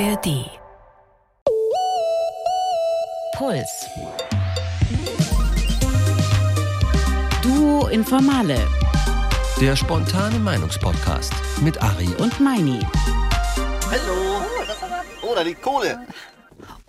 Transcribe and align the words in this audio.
ARD. 0.00 0.50
Puls. 3.36 3.86
Duo 7.40 7.86
Informale 7.86 8.56
Der 9.60 9.76
spontane 9.76 10.40
Meinungspodcast 10.40 11.32
mit 11.60 11.80
Ari 11.80 12.08
und 12.18 12.40
Meini. 12.40 12.80
Hallo. 13.88 14.42
Oh, 15.22 15.34
da 15.36 15.42
liegt 15.42 15.62
Kohle. 15.62 16.04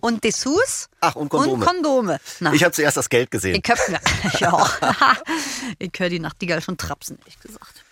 Und 0.02 0.24
Dessous 0.24 0.90
Ach, 1.02 1.16
und 1.16 1.30
Kondome. 1.30 1.54
und 1.54 1.60
Kondome. 1.60 2.20
Na, 2.40 2.54
ich 2.54 2.64
habe 2.64 2.74
zuerst 2.74 2.98
das 2.98 3.10
Geld 3.10 3.30
gesehen. 3.30 3.62
ich 3.64 3.88
mir. 3.88 4.00
ja. 4.40 4.68
ich 5.78 5.92
höre 5.96 6.10
die 6.10 6.20
Nachtigall 6.20 6.62
schon 6.64 6.78
trapsen, 6.78 7.20
ehrlich 7.20 7.40
gesagt. 7.40 7.84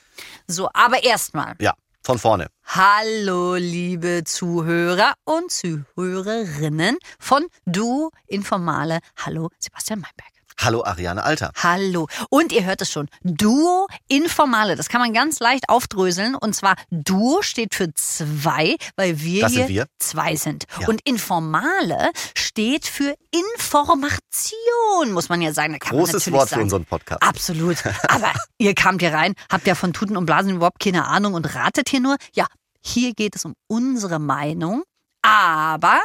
So, 0.48 0.70
aber 0.74 1.04
erstmal. 1.04 1.54
Ja, 1.60 1.76
von 2.04 2.20
vorne. 2.20 2.48
Hallo, 2.66 3.56
liebe 3.56 4.24
Zuhörer 4.26 5.14
und 5.24 5.52
Zuhörerinnen 5.52 6.98
von 7.20 7.46
Du 7.66 8.10
Informale. 8.28 9.00
Hallo, 9.18 9.50
Sebastian 9.60 10.00
Meinberg. 10.00 10.33
Hallo 10.60 10.84
Ariane 10.84 11.24
Alter. 11.24 11.52
Hallo. 11.62 12.08
Und 12.30 12.52
ihr 12.52 12.66
hört 12.66 12.82
es 12.82 12.92
schon. 12.92 13.10
Duo 13.24 13.88
Informale. 14.08 14.76
Das 14.76 14.90
kann 14.90 15.02
man 15.02 15.14
ganz 15.14 15.40
leicht 15.40 15.70
aufdröseln. 15.70 16.36
Und 16.36 16.56
zwar 16.56 16.76
Duo 16.90 17.42
steht 17.42 17.76
für 17.76 17.94
zwei, 17.94 18.76
weil 18.96 19.20
wir 19.22 19.48
hier 19.48 19.68
wir. 19.68 19.88
zwei 20.00 20.36
sind. 20.36 20.66
Ja. 20.80 20.88
Und 20.88 21.02
Informale 21.06 22.12
steht 22.36 22.86
für 22.88 23.16
Information, 23.32 25.12
muss 25.12 25.30
man 25.30 25.42
ja 25.42 25.54
sagen. 25.54 25.78
Großes 25.80 26.32
Wort 26.32 26.50
für 26.50 26.56
sagen. 26.56 26.64
unseren 26.64 26.86
Podcast. 26.86 27.24
Absolut. 27.24 27.78
Aber 28.08 28.32
ihr 28.58 28.76
kamt 28.76 29.02
hier 29.02 29.14
rein, 29.14 29.34
habt 29.52 29.68
ja 29.68 29.76
von 29.76 29.94
Tuten 29.94 30.18
und 30.18 30.26
Blasen 30.26 30.56
überhaupt 30.56 30.80
keine 30.80 31.08
Ahnung 31.08 31.34
und 31.34 31.56
ratet 31.56 31.90
hier 31.90 32.00
nur. 32.00 32.18
Ja, 32.34 32.46
hier 32.82 33.14
geht 33.14 33.36
es 33.36 33.46
um 33.46 33.54
unsere 33.68 34.20
Meinung. 34.20 34.84
Aber, 35.22 36.02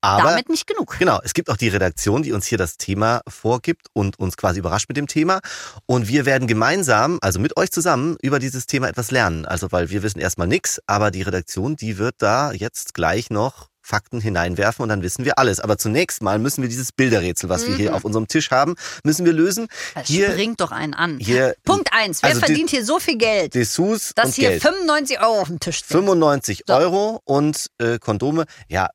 Aber 0.00 0.30
damit 0.30 0.48
nicht 0.48 0.66
genug. 0.66 0.96
genau, 0.98 1.18
es 1.24 1.34
gibt 1.34 1.50
auch 1.50 1.56
die 1.56 1.68
Redaktion, 1.68 2.22
die 2.22 2.32
uns 2.32 2.46
hier 2.46 2.58
das 2.58 2.76
Thema 2.76 3.20
vorgibt 3.28 3.86
und 3.92 4.18
uns 4.18 4.36
quasi 4.36 4.60
überrascht 4.60 4.88
mit 4.88 4.96
dem 4.96 5.06
Thema. 5.08 5.40
Und 5.86 6.06
wir 6.08 6.24
werden 6.26 6.46
gemeinsam, 6.46 7.18
also 7.20 7.40
mit 7.40 7.56
euch 7.56 7.70
zusammen, 7.72 8.16
über 8.22 8.38
dieses 8.38 8.66
Thema 8.66 8.88
etwas 8.88 9.10
lernen. 9.10 9.44
Also 9.46 9.72
weil 9.72 9.90
wir 9.90 10.02
wissen 10.02 10.20
erstmal 10.20 10.46
nichts, 10.46 10.80
aber 10.86 11.10
die 11.10 11.22
Redaktion, 11.22 11.76
die 11.76 11.98
wird 11.98 12.16
da 12.18 12.52
jetzt 12.52 12.94
gleich 12.94 13.30
noch 13.30 13.68
Fakten 13.80 14.20
hineinwerfen 14.20 14.82
und 14.82 14.90
dann 14.90 15.00
wissen 15.00 15.24
wir 15.24 15.38
alles. 15.38 15.60
Aber 15.60 15.78
zunächst 15.78 16.20
mal 16.22 16.38
müssen 16.38 16.60
wir 16.60 16.68
dieses 16.68 16.92
Bilderrätsel, 16.92 17.48
was 17.48 17.66
wir 17.66 17.74
hier 17.74 17.94
auf 17.94 18.04
unserem 18.04 18.28
Tisch 18.28 18.50
haben, 18.50 18.74
müssen 19.02 19.24
wir 19.24 19.32
lösen. 19.32 19.66
Das 19.94 20.06
Hier 20.06 20.30
springt 20.30 20.60
doch 20.60 20.72
einen 20.72 20.92
an. 20.92 21.16
hier- 21.18 21.54
Punkt 21.64 21.88
eins. 21.94 22.22
Wer 22.22 22.28
also 22.28 22.40
die- 22.42 22.46
verdient 22.48 22.68
hier 22.68 22.84
so 22.84 22.98
viel 23.00 23.16
Geld, 23.16 23.54
Dessous 23.54 24.12
dass 24.14 24.26
und 24.26 24.34
hier 24.34 24.50
Geld. 24.50 24.62
95 24.62 25.20
Euro 25.22 25.40
auf 25.40 25.48
dem 25.48 25.58
Tisch 25.58 25.78
sind? 25.78 25.88
95 25.88 26.64
So. 26.66 26.74
Euro 26.74 27.22
und 27.24 27.68
äh, 27.78 27.98
Kondome. 27.98 28.44
Ja, 28.68 28.90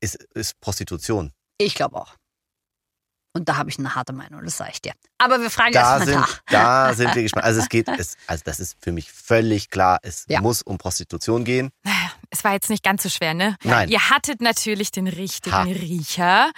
ist, 0.00 0.16
ist 0.34 0.60
Prostitution. 0.60 1.32
Ich 1.58 1.74
glaube 1.74 1.96
auch. 1.96 2.14
Und 3.34 3.50
da 3.50 3.56
habe 3.56 3.68
ich 3.68 3.78
eine 3.78 3.94
harte 3.94 4.14
Meinung, 4.14 4.42
das 4.44 4.56
sage 4.56 4.70
ich 4.72 4.80
dir. 4.80 4.92
Aber 5.18 5.40
wir 5.42 5.50
fragen 5.50 5.72
Da 5.72 5.98
erst 5.98 5.98
mal 6.00 6.06
sind, 6.06 6.20
nach. 6.20 6.40
da 6.46 6.94
sind 6.94 7.14
wir 7.14 7.22
gespannt. 7.22 7.44
Also 7.44 7.60
es 7.60 7.68
geht, 7.68 7.86
es, 7.98 8.16
also 8.26 8.42
das 8.46 8.60
ist 8.60 8.76
für 8.80 8.92
mich 8.92 9.12
völlig 9.12 9.68
klar. 9.68 9.98
Es 10.02 10.24
Ja. 10.28 10.40
muss 10.40 10.62
um 10.62 10.78
Prostitution 10.78 11.44
gehen. 11.44 11.70
Naja, 11.82 12.12
es 12.30 12.44
war 12.44 12.52
jetzt 12.54 12.70
nicht 12.70 12.82
ganz 12.82 13.02
so 13.02 13.10
schwer, 13.10 13.34
ne? 13.34 13.56
Nein. 13.62 13.90
Ihr 13.90 14.08
hattet 14.08 14.40
natürlich 14.40 14.90
den 14.90 15.06
richtigen 15.06 15.54
Ha. 15.54 15.62
Riecher. 15.64 16.50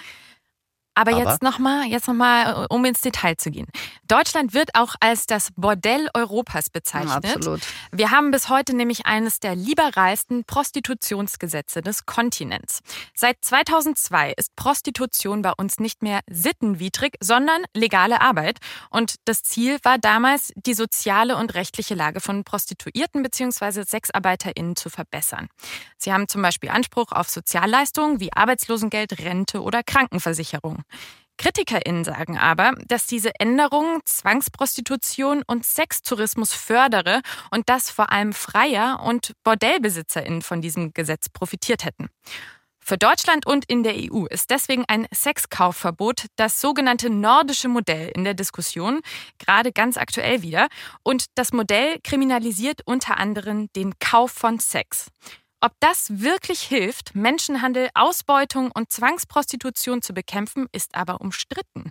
Aber, 0.99 1.11
Aber? 1.11 1.31
jetzt 1.31 1.41
nochmal, 1.41 1.85
jetzt 1.85 2.07
noch 2.09 2.13
mal, 2.13 2.67
um 2.69 2.83
ins 2.83 2.99
Detail 2.99 3.37
zu 3.37 3.51
gehen. 3.51 3.67
Deutschland 4.09 4.53
wird 4.53 4.75
auch 4.75 4.95
als 4.99 5.27
das 5.27 5.49
Bordell 5.55 6.09
Europas 6.13 6.69
bezeichnet. 6.69 7.23
Absolut. 7.37 7.61
Wir 7.93 8.11
haben 8.11 8.31
bis 8.31 8.49
heute 8.49 8.75
nämlich 8.75 9.05
eines 9.05 9.39
der 9.39 9.55
liberalsten 9.55 10.43
Prostitutionsgesetze 10.43 11.81
des 11.81 12.05
Kontinents. 12.05 12.81
Seit 13.15 13.37
2002 13.41 14.33
ist 14.35 14.53
Prostitution 14.57 15.41
bei 15.41 15.53
uns 15.53 15.79
nicht 15.79 16.03
mehr 16.03 16.19
sittenwidrig, 16.29 17.13
sondern 17.21 17.63
legale 17.73 18.19
Arbeit. 18.19 18.57
Und 18.89 19.15
das 19.23 19.43
Ziel 19.43 19.77
war 19.83 19.99
damals, 19.99 20.51
die 20.57 20.73
soziale 20.73 21.37
und 21.37 21.53
rechtliche 21.53 21.95
Lage 21.95 22.19
von 22.19 22.43
Prostituierten 22.43 23.23
bzw. 23.23 23.83
SexarbeiterInnen 23.83 24.75
zu 24.75 24.89
verbessern. 24.89 25.47
Sie 25.97 26.11
haben 26.11 26.27
zum 26.27 26.41
Beispiel 26.41 26.69
Anspruch 26.69 27.13
auf 27.13 27.29
Sozialleistungen 27.29 28.19
wie 28.19 28.33
Arbeitslosengeld, 28.33 29.19
Rente 29.19 29.61
oder 29.61 29.81
Krankenversicherung. 29.81 30.83
KritikerInnen 31.39 32.03
sagen 32.03 32.37
aber, 32.37 32.73
dass 32.85 33.07
diese 33.07 33.31
Änderung 33.39 34.01
Zwangsprostitution 34.03 35.41
und 35.47 35.65
Sextourismus 35.65 36.53
fördere 36.53 37.21
und 37.49 37.69
dass 37.69 37.89
vor 37.89 38.11
allem 38.11 38.33
Freier 38.33 39.01
und 39.05 39.31
BordellbesitzerInnen 39.45 40.41
von 40.41 40.61
diesem 40.61 40.93
Gesetz 40.93 41.29
profitiert 41.29 41.85
hätten. 41.85 42.09
Für 42.81 42.97
Deutschland 42.97 43.45
und 43.45 43.65
in 43.65 43.83
der 43.83 43.93
EU 43.95 44.25
ist 44.25 44.49
deswegen 44.49 44.83
ein 44.87 45.05
Sexkaufverbot 45.13 46.25
das 46.35 46.59
sogenannte 46.59 47.09
nordische 47.09 47.69
Modell 47.69 48.11
in 48.15 48.23
der 48.23 48.33
Diskussion, 48.33 49.01
gerade 49.37 49.71
ganz 49.71 49.95
aktuell 49.95 50.41
wieder. 50.41 50.67
Und 51.03 51.25
das 51.35 51.53
Modell 51.53 51.99
kriminalisiert 52.03 52.81
unter 52.85 53.17
anderem 53.17 53.71
den 53.75 53.93
Kauf 53.99 54.31
von 54.31 54.59
Sex. 54.59 55.07
Ob 55.61 55.73
das 55.81 56.21
wirklich 56.21 56.61
hilft, 56.61 57.15
Menschenhandel, 57.15 57.89
Ausbeutung 57.93 58.71
und 58.73 58.91
Zwangsprostitution 58.91 60.01
zu 60.01 60.13
bekämpfen, 60.13 60.67
ist 60.71 60.95
aber 60.95 61.19
umstritten. 61.19 61.89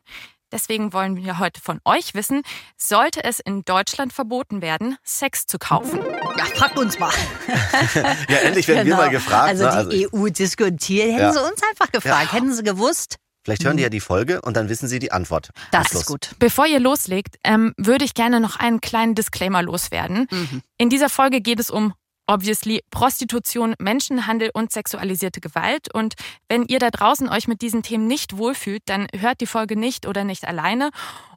Deswegen 0.50 0.94
wollen 0.94 1.16
wir 1.16 1.38
heute 1.38 1.60
von 1.60 1.78
euch 1.84 2.14
wissen, 2.14 2.40
sollte 2.78 3.22
es 3.22 3.38
in 3.38 3.66
Deutschland 3.66 4.14
verboten 4.14 4.62
werden, 4.62 4.96
Sex 5.04 5.44
zu 5.46 5.58
kaufen? 5.58 6.00
Ja, 6.38 6.44
fragt 6.46 6.78
uns 6.78 6.98
mal. 6.98 7.12
Ja, 8.30 8.36
endlich 8.38 8.66
werden 8.68 8.78
wir 8.86 8.94
Genau. 8.94 8.96
mal 8.96 9.10
gefragt. 9.10 9.48
Also 9.48 9.64
ne? 9.64 9.88
die 9.90 10.08
EU 10.14 10.28
diskutiert. 10.30 11.08
Hätten 11.10 11.18
Ja. 11.20 11.32
sie 11.34 11.42
uns 11.44 11.62
einfach 11.70 11.92
gefragt. 11.92 12.32
Hätten 12.32 12.54
sie 12.54 12.62
gewusst. 12.62 13.16
vielleicht 13.44 13.64
hören 13.64 13.76
die 13.76 13.82
ja 13.82 13.90
die 13.90 14.00
Folge 14.00 14.40
und 14.40 14.56
dann 14.56 14.70
wissen 14.70 14.88
sie 14.88 14.98
die 14.98 15.12
Antwort. 15.12 15.50
Das 15.72 15.92
ist 15.92 16.06
gut. 16.06 16.34
Bevor 16.38 16.66
ihr 16.66 16.80
loslegt, 16.80 17.36
ähm, 17.44 17.74
würde 17.76 18.06
ich 18.06 18.14
gerne 18.14 18.40
noch 18.40 18.56
einen 18.56 18.80
kleinen 18.80 19.14
Disclaimer 19.14 19.62
loswerden. 19.62 20.26
Mhm. 20.30 20.62
In 20.78 20.88
dieser 20.88 21.10
Folge 21.10 21.42
geht 21.42 21.60
es 21.60 21.70
um 21.70 21.92
obviously 22.28 22.84
Prostitution, 22.90 23.74
Menschenhandel 23.80 24.50
und 24.52 24.70
sexualisierte 24.70 25.40
Gewalt. 25.40 25.92
Und 25.92 26.14
wenn 26.48 26.64
ihr 26.64 26.78
da 26.78 26.90
draußen 26.90 27.28
euch 27.28 27.48
mit 27.48 27.62
diesen 27.62 27.82
Themen 27.82 28.06
nicht 28.06 28.36
wohlfühlt, 28.36 28.82
dann 28.86 29.08
hört 29.16 29.40
die 29.40 29.46
Folge 29.46 29.76
nicht 29.76 30.06
oder 30.06 30.22
nicht 30.22 30.46
alleine. 30.46 30.90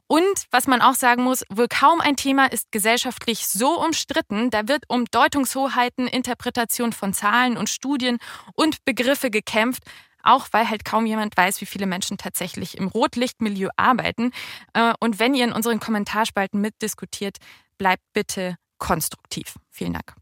Und 0.06 0.44
was 0.50 0.66
man 0.66 0.82
auch 0.82 0.94
sagen 0.94 1.24
muss, 1.24 1.42
wohl 1.48 1.68
kaum 1.68 2.02
ein 2.02 2.16
Thema 2.16 2.44
ist 2.44 2.70
gesellschaftlich 2.70 3.48
so 3.48 3.82
umstritten. 3.82 4.50
Da 4.50 4.68
wird 4.68 4.84
um 4.88 5.06
Deutungshoheiten, 5.06 6.06
Interpretation 6.06 6.92
von 6.92 7.14
Zahlen 7.14 7.56
und 7.56 7.70
Studien 7.70 8.18
und 8.54 8.84
Begriffe 8.84 9.30
gekämpft. 9.30 9.84
Auch 10.22 10.46
weil 10.52 10.68
halt 10.68 10.84
kaum 10.84 11.06
jemand 11.06 11.36
weiß, 11.36 11.60
wie 11.62 11.66
viele 11.66 11.86
Menschen 11.86 12.18
tatsächlich 12.18 12.76
im 12.76 12.86
Rotlichtmilieu 12.88 13.70
arbeiten. 13.76 14.30
Äh, 14.74 14.92
Und 15.00 15.18
wenn 15.18 15.34
ihr 15.34 15.44
in 15.44 15.52
unseren 15.52 15.80
Kommentarspalten 15.80 16.60
mitdiskutiert, 16.60 17.38
bleibt 17.78 18.04
bitte 18.12 18.56
konstruktiv. 18.78 19.54
Vielen 19.70 19.94
Dank. 19.94 20.21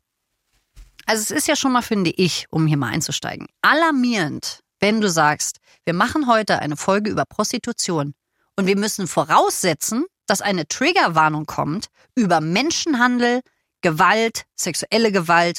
Also 1.11 1.23
es 1.23 1.31
ist 1.33 1.49
ja 1.49 1.57
schon 1.57 1.73
mal, 1.73 1.83
finde 1.83 2.11
ich, 2.11 2.47
um 2.51 2.69
hier 2.69 2.77
mal 2.77 2.93
einzusteigen, 2.93 3.49
alarmierend, 3.63 4.61
wenn 4.79 5.01
du 5.01 5.11
sagst, 5.11 5.59
wir 5.85 5.93
machen 5.93 6.29
heute 6.29 6.61
eine 6.61 6.77
Folge 6.77 7.11
über 7.11 7.25
Prostitution 7.25 8.15
und 8.55 8.67
wir 8.67 8.77
müssen 8.77 9.09
voraussetzen, 9.09 10.07
dass 10.29 10.41
eine 10.41 10.69
Triggerwarnung 10.69 11.47
kommt 11.47 11.89
über 12.15 12.41
Menschenhandel, 12.41 13.41
Gewalt, 13.81 14.45
sexuelle 14.55 15.11
Gewalt, 15.11 15.59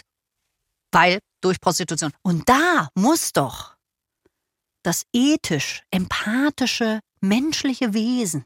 weil 0.94 1.20
durch 1.42 1.60
Prostitution. 1.60 2.14
Und 2.22 2.48
da 2.48 2.88
muss 2.96 3.34
doch 3.34 3.76
das 4.84 5.04
ethisch, 5.12 5.82
empathische, 5.92 7.02
menschliche 7.20 7.94
Wesen 7.94 8.46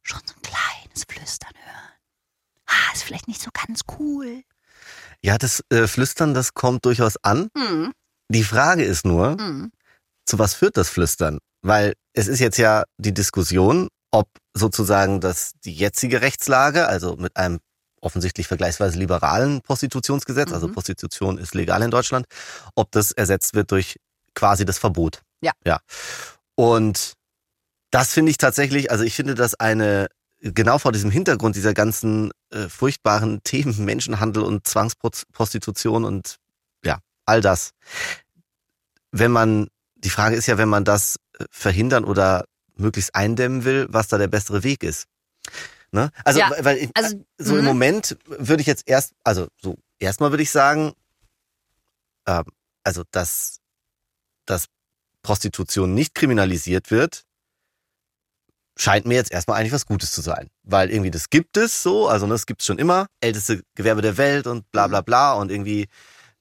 schon 0.00 0.22
so 0.24 0.34
ein 0.36 0.40
kleines 0.40 1.04
Flüstern 1.06 1.52
hören. 1.54 1.92
Ah, 2.64 2.94
ist 2.94 3.02
vielleicht 3.02 3.28
nicht 3.28 3.42
so 3.42 3.50
ganz 3.52 3.82
cool. 3.98 4.42
Ja, 5.24 5.38
das 5.38 5.62
äh, 5.70 5.86
Flüstern, 5.86 6.34
das 6.34 6.54
kommt 6.54 6.84
durchaus 6.84 7.16
an. 7.22 7.48
Hm, 7.56 7.92
Die 8.28 8.44
Frage 8.44 8.84
ist 8.84 9.06
nur, 9.06 9.36
hm. 9.38 9.70
zu 10.26 10.38
was 10.38 10.54
führt 10.54 10.76
das 10.76 10.88
Flüstern? 10.88 11.38
Weil 11.62 11.94
es 12.12 12.26
ist 12.28 12.40
jetzt 12.40 12.58
ja 12.58 12.84
die 12.98 13.14
Diskussion, 13.14 13.88
ob 14.10 14.28
sozusagen 14.54 15.20
das 15.20 15.52
die 15.64 15.72
jetzige 15.72 16.20
Rechtslage, 16.20 16.86
also 16.88 17.16
mit 17.16 17.36
einem 17.36 17.60
offensichtlich 18.00 18.48
vergleichsweise 18.48 18.98
liberalen 18.98 19.62
Prostitutionsgesetz, 19.62 20.52
also 20.52 20.66
Mhm. 20.68 20.72
Prostitution 20.72 21.38
ist 21.38 21.54
legal 21.54 21.82
in 21.82 21.90
Deutschland, 21.92 22.26
ob 22.74 22.90
das 22.90 23.12
ersetzt 23.12 23.54
wird 23.54 23.70
durch 23.70 23.96
quasi 24.34 24.64
das 24.64 24.78
Verbot. 24.78 25.22
Ja. 25.40 25.52
Ja. 25.64 25.78
Und 26.56 27.12
das 27.92 28.12
finde 28.12 28.30
ich 28.30 28.38
tatsächlich, 28.38 28.90
also 28.90 29.04
ich 29.04 29.14
finde 29.14 29.34
das 29.34 29.54
eine, 29.54 30.08
genau 30.42 30.78
vor 30.78 30.92
diesem 30.92 31.10
Hintergrund 31.10 31.56
dieser 31.56 31.74
ganzen 31.74 32.30
äh, 32.50 32.68
furchtbaren 32.68 33.40
Themen 33.44 33.84
Menschenhandel 33.84 34.42
und 34.42 34.66
Zwangsprostitution 34.66 36.04
und 36.04 36.36
ja, 36.84 36.98
all 37.24 37.40
das. 37.40 37.70
Wenn 39.10 39.30
man, 39.30 39.68
die 39.96 40.10
Frage 40.10 40.36
ist 40.36 40.46
ja, 40.46 40.58
wenn 40.58 40.68
man 40.68 40.84
das 40.84 41.16
äh, 41.38 41.44
verhindern 41.50 42.04
oder 42.04 42.44
möglichst 42.76 43.14
eindämmen 43.14 43.64
will, 43.64 43.86
was 43.90 44.08
da 44.08 44.18
der 44.18 44.28
bessere 44.28 44.64
Weg 44.64 44.82
ist. 44.82 45.06
Ne? 45.92 46.10
Also, 46.24 46.40
Ja, 46.40 46.50
weil 46.60 46.78
ich, 46.78 46.90
also, 46.94 47.22
so 47.38 47.54
im 47.56 47.60
mhm. 47.60 47.66
Moment 47.66 48.16
würde 48.26 48.62
ich 48.62 48.66
jetzt 48.66 48.88
erst, 48.88 49.12
also 49.24 49.48
so 49.60 49.76
erstmal 49.98 50.30
würde 50.30 50.42
ich 50.42 50.50
sagen, 50.50 50.92
ähm, 52.26 52.44
also 52.82 53.02
dass 53.10 53.58
dass 54.46 54.66
Prostitution 55.22 55.94
nicht 55.94 56.14
kriminalisiert 56.14 56.90
wird, 56.90 57.24
scheint 58.76 59.06
mir 59.06 59.14
jetzt 59.14 59.30
erstmal 59.32 59.58
eigentlich 59.60 59.72
was 59.72 59.86
Gutes 59.86 60.12
zu 60.12 60.20
sein. 60.22 60.48
Weil 60.62 60.90
irgendwie 60.90 61.10
das 61.10 61.30
gibt 61.30 61.56
es 61.56 61.82
so, 61.82 62.08
also 62.08 62.26
das 62.26 62.46
gibt 62.46 62.62
es 62.62 62.66
schon 62.66 62.78
immer, 62.78 63.06
älteste 63.20 63.62
Gewerbe 63.74 64.02
der 64.02 64.16
Welt 64.16 64.46
und 64.46 64.70
bla 64.72 64.86
bla 64.88 65.00
bla 65.02 65.34
und 65.34 65.50
irgendwie 65.50 65.88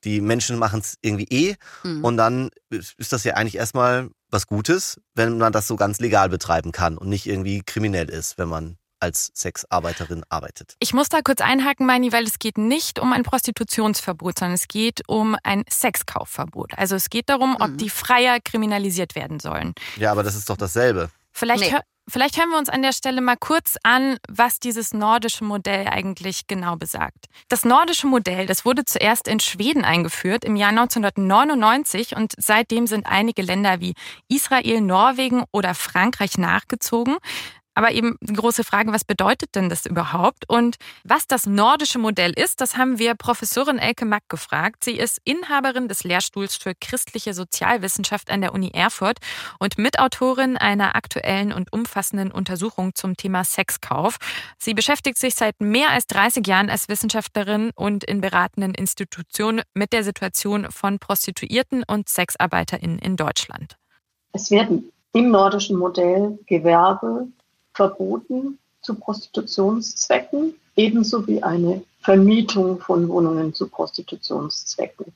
die 0.03 0.19
Menschen 0.21 0.57
machen 0.57 0.79
es 0.79 0.95
irgendwie 1.01 1.27
eh. 1.29 1.55
Mhm. 1.83 2.03
Und 2.03 2.17
dann 2.17 2.49
ist 2.69 3.13
das 3.13 3.23
ja 3.23 3.35
eigentlich 3.35 3.55
erstmal 3.55 4.09
was 4.31 4.47
Gutes, 4.47 4.99
wenn 5.13 5.37
man 5.37 5.51
das 5.53 5.67
so 5.67 5.75
ganz 5.75 5.99
legal 5.99 6.29
betreiben 6.29 6.71
kann 6.71 6.97
und 6.97 7.09
nicht 7.09 7.27
irgendwie 7.27 7.61
kriminell 7.63 8.09
ist, 8.09 8.37
wenn 8.37 8.47
man 8.49 8.77
als 8.99 9.31
Sexarbeiterin 9.35 10.23
arbeitet. 10.29 10.75
Ich 10.79 10.93
muss 10.93 11.09
da 11.09 11.21
kurz 11.21 11.41
einhaken, 11.41 11.85
Meini, 11.87 12.11
weil 12.13 12.23
es 12.25 12.37
geht 12.39 12.57
nicht 12.59 12.99
um 12.99 13.13
ein 13.13 13.23
Prostitutionsverbot, 13.23 14.39
sondern 14.39 14.53
es 14.55 14.67
geht 14.67 15.01
um 15.07 15.35
ein 15.43 15.63
Sexkaufverbot. 15.69 16.77
Also 16.77 16.95
es 16.95 17.09
geht 17.09 17.29
darum, 17.29 17.55
ob 17.59 17.69
Mhm. 17.71 17.77
die 17.77 17.89
Freier 17.89 18.39
kriminalisiert 18.39 19.15
werden 19.15 19.39
sollen. 19.39 19.73
Ja, 19.97 20.11
aber 20.11 20.23
das 20.23 20.35
ist 20.35 20.49
doch 20.49 20.57
dasselbe. 20.57 21.09
Vielleicht, 21.31 21.63
Nee. 21.63 21.71
hör, 21.71 21.81
vielleicht 22.11 22.37
hören 22.37 22.49
wir 22.49 22.57
uns 22.57 22.69
an 22.69 22.81
der 22.81 22.91
Stelle 22.91 23.21
mal 23.21 23.37
kurz 23.37 23.77
an, 23.83 24.17
was 24.29 24.59
dieses 24.59 24.93
nordische 24.93 25.43
Modell 25.43 25.87
eigentlich 25.87 26.45
genau 26.47 26.75
besagt. 26.75 27.25
Das 27.49 27.65
nordische 27.65 28.07
Modell, 28.07 28.45
das 28.45 28.65
wurde 28.65 28.85
zuerst 28.85 29.27
in 29.27 29.39
Schweden 29.39 29.83
eingeführt 29.83 30.45
im 30.45 30.55
Jahr 30.55 30.69
1999 30.69 32.15
und 32.15 32.33
seitdem 32.37 32.85
sind 32.85 33.07
einige 33.07 33.41
Länder 33.41 33.79
wie 33.79 33.95
Israel, 34.27 34.81
Norwegen 34.81 35.45
oder 35.51 35.73
Frankreich 35.73 36.37
nachgezogen. 36.37 37.17
Aber 37.73 37.91
eben 37.91 38.17
die 38.21 38.33
große 38.33 38.63
Frage, 38.63 38.91
was 38.91 39.05
bedeutet 39.05 39.55
denn 39.55 39.69
das 39.69 39.85
überhaupt? 39.85 40.49
Und 40.49 40.75
was 41.03 41.27
das 41.27 41.45
nordische 41.45 41.99
Modell 41.99 42.33
ist, 42.33 42.59
das 42.59 42.75
haben 42.75 42.99
wir 42.99 43.15
Professorin 43.15 43.77
Elke 43.77 44.05
Mack 44.05 44.23
gefragt. 44.27 44.83
Sie 44.83 44.97
ist 44.97 45.19
Inhaberin 45.23 45.87
des 45.87 46.03
Lehrstuhls 46.03 46.55
für 46.55 46.73
christliche 46.75 47.33
Sozialwissenschaft 47.33 48.29
an 48.29 48.41
der 48.41 48.53
Uni 48.53 48.71
Erfurt 48.73 49.19
und 49.59 49.77
Mitautorin 49.77 50.57
einer 50.57 50.95
aktuellen 50.95 51.53
und 51.53 51.71
umfassenden 51.71 52.31
Untersuchung 52.31 52.93
zum 52.93 53.15
Thema 53.15 53.43
Sexkauf. 53.45 54.17
Sie 54.57 54.73
beschäftigt 54.73 55.17
sich 55.17 55.35
seit 55.35 55.61
mehr 55.61 55.91
als 55.91 56.07
30 56.07 56.45
Jahren 56.45 56.69
als 56.69 56.89
Wissenschaftlerin 56.89 57.71
und 57.75 58.03
in 58.03 58.19
beratenden 58.19 58.73
Institutionen 58.73 59.61
mit 59.73 59.93
der 59.93 60.03
Situation 60.03 60.69
von 60.71 60.99
Prostituierten 60.99 61.83
und 61.87 62.09
SexarbeiterInnen 62.09 62.99
in 62.99 63.15
Deutschland. 63.15 63.77
Es 64.33 64.51
werden 64.51 64.91
im 65.13 65.29
nordischen 65.29 65.77
Modell 65.77 66.39
Gewerbe 66.45 67.27
verboten 67.81 68.59
zu 68.83 68.93
Prostitutionszwecken, 68.93 70.53
ebenso 70.75 71.25
wie 71.25 71.41
eine 71.41 71.83
Vermietung 72.01 72.79
von 72.79 73.09
Wohnungen 73.09 73.55
zu 73.55 73.67
Prostitutionszwecken. 73.67 75.11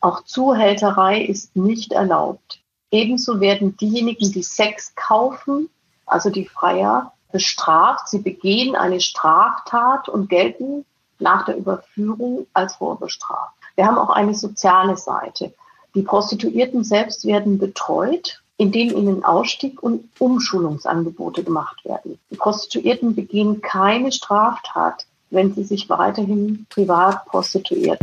Auch 0.00 0.24
Zuhälterei 0.24 1.22
ist 1.22 1.54
nicht 1.56 1.92
erlaubt. 1.92 2.60
Ebenso 2.90 3.40
werden 3.40 3.76
diejenigen, 3.76 4.32
die 4.32 4.42
Sex 4.42 4.94
kaufen, 4.94 5.68
also 6.06 6.30
die 6.30 6.46
Freier, 6.46 7.12
bestraft. 7.32 8.08
Sie 8.08 8.20
begehen 8.20 8.74
eine 8.74 9.00
Straftat 9.00 10.08
und 10.08 10.30
gelten 10.30 10.86
nach 11.18 11.44
der 11.44 11.58
Überführung 11.58 12.46
als 12.54 12.76
vorbestraft. 12.76 13.54
Wir 13.76 13.86
haben 13.86 13.98
auch 13.98 14.10
eine 14.10 14.34
soziale 14.34 14.96
Seite. 14.96 15.52
Die 15.94 16.02
Prostituierten 16.02 16.82
selbst 16.82 17.26
werden 17.26 17.58
betreut, 17.58 18.39
indem 18.60 18.94
ihnen 18.94 19.24
Ausstieg 19.24 19.82
und 19.82 20.04
Umschulungsangebote 20.18 21.42
gemacht 21.42 21.82
werden. 21.86 22.18
Die 22.30 22.36
Prostituierten 22.36 23.14
begehen 23.14 23.62
keine 23.62 24.12
Straftat, 24.12 25.06
wenn 25.30 25.54
sie 25.54 25.64
sich 25.64 25.88
weiterhin 25.88 26.66
privat 26.68 27.24
prostituieren. 27.24 27.96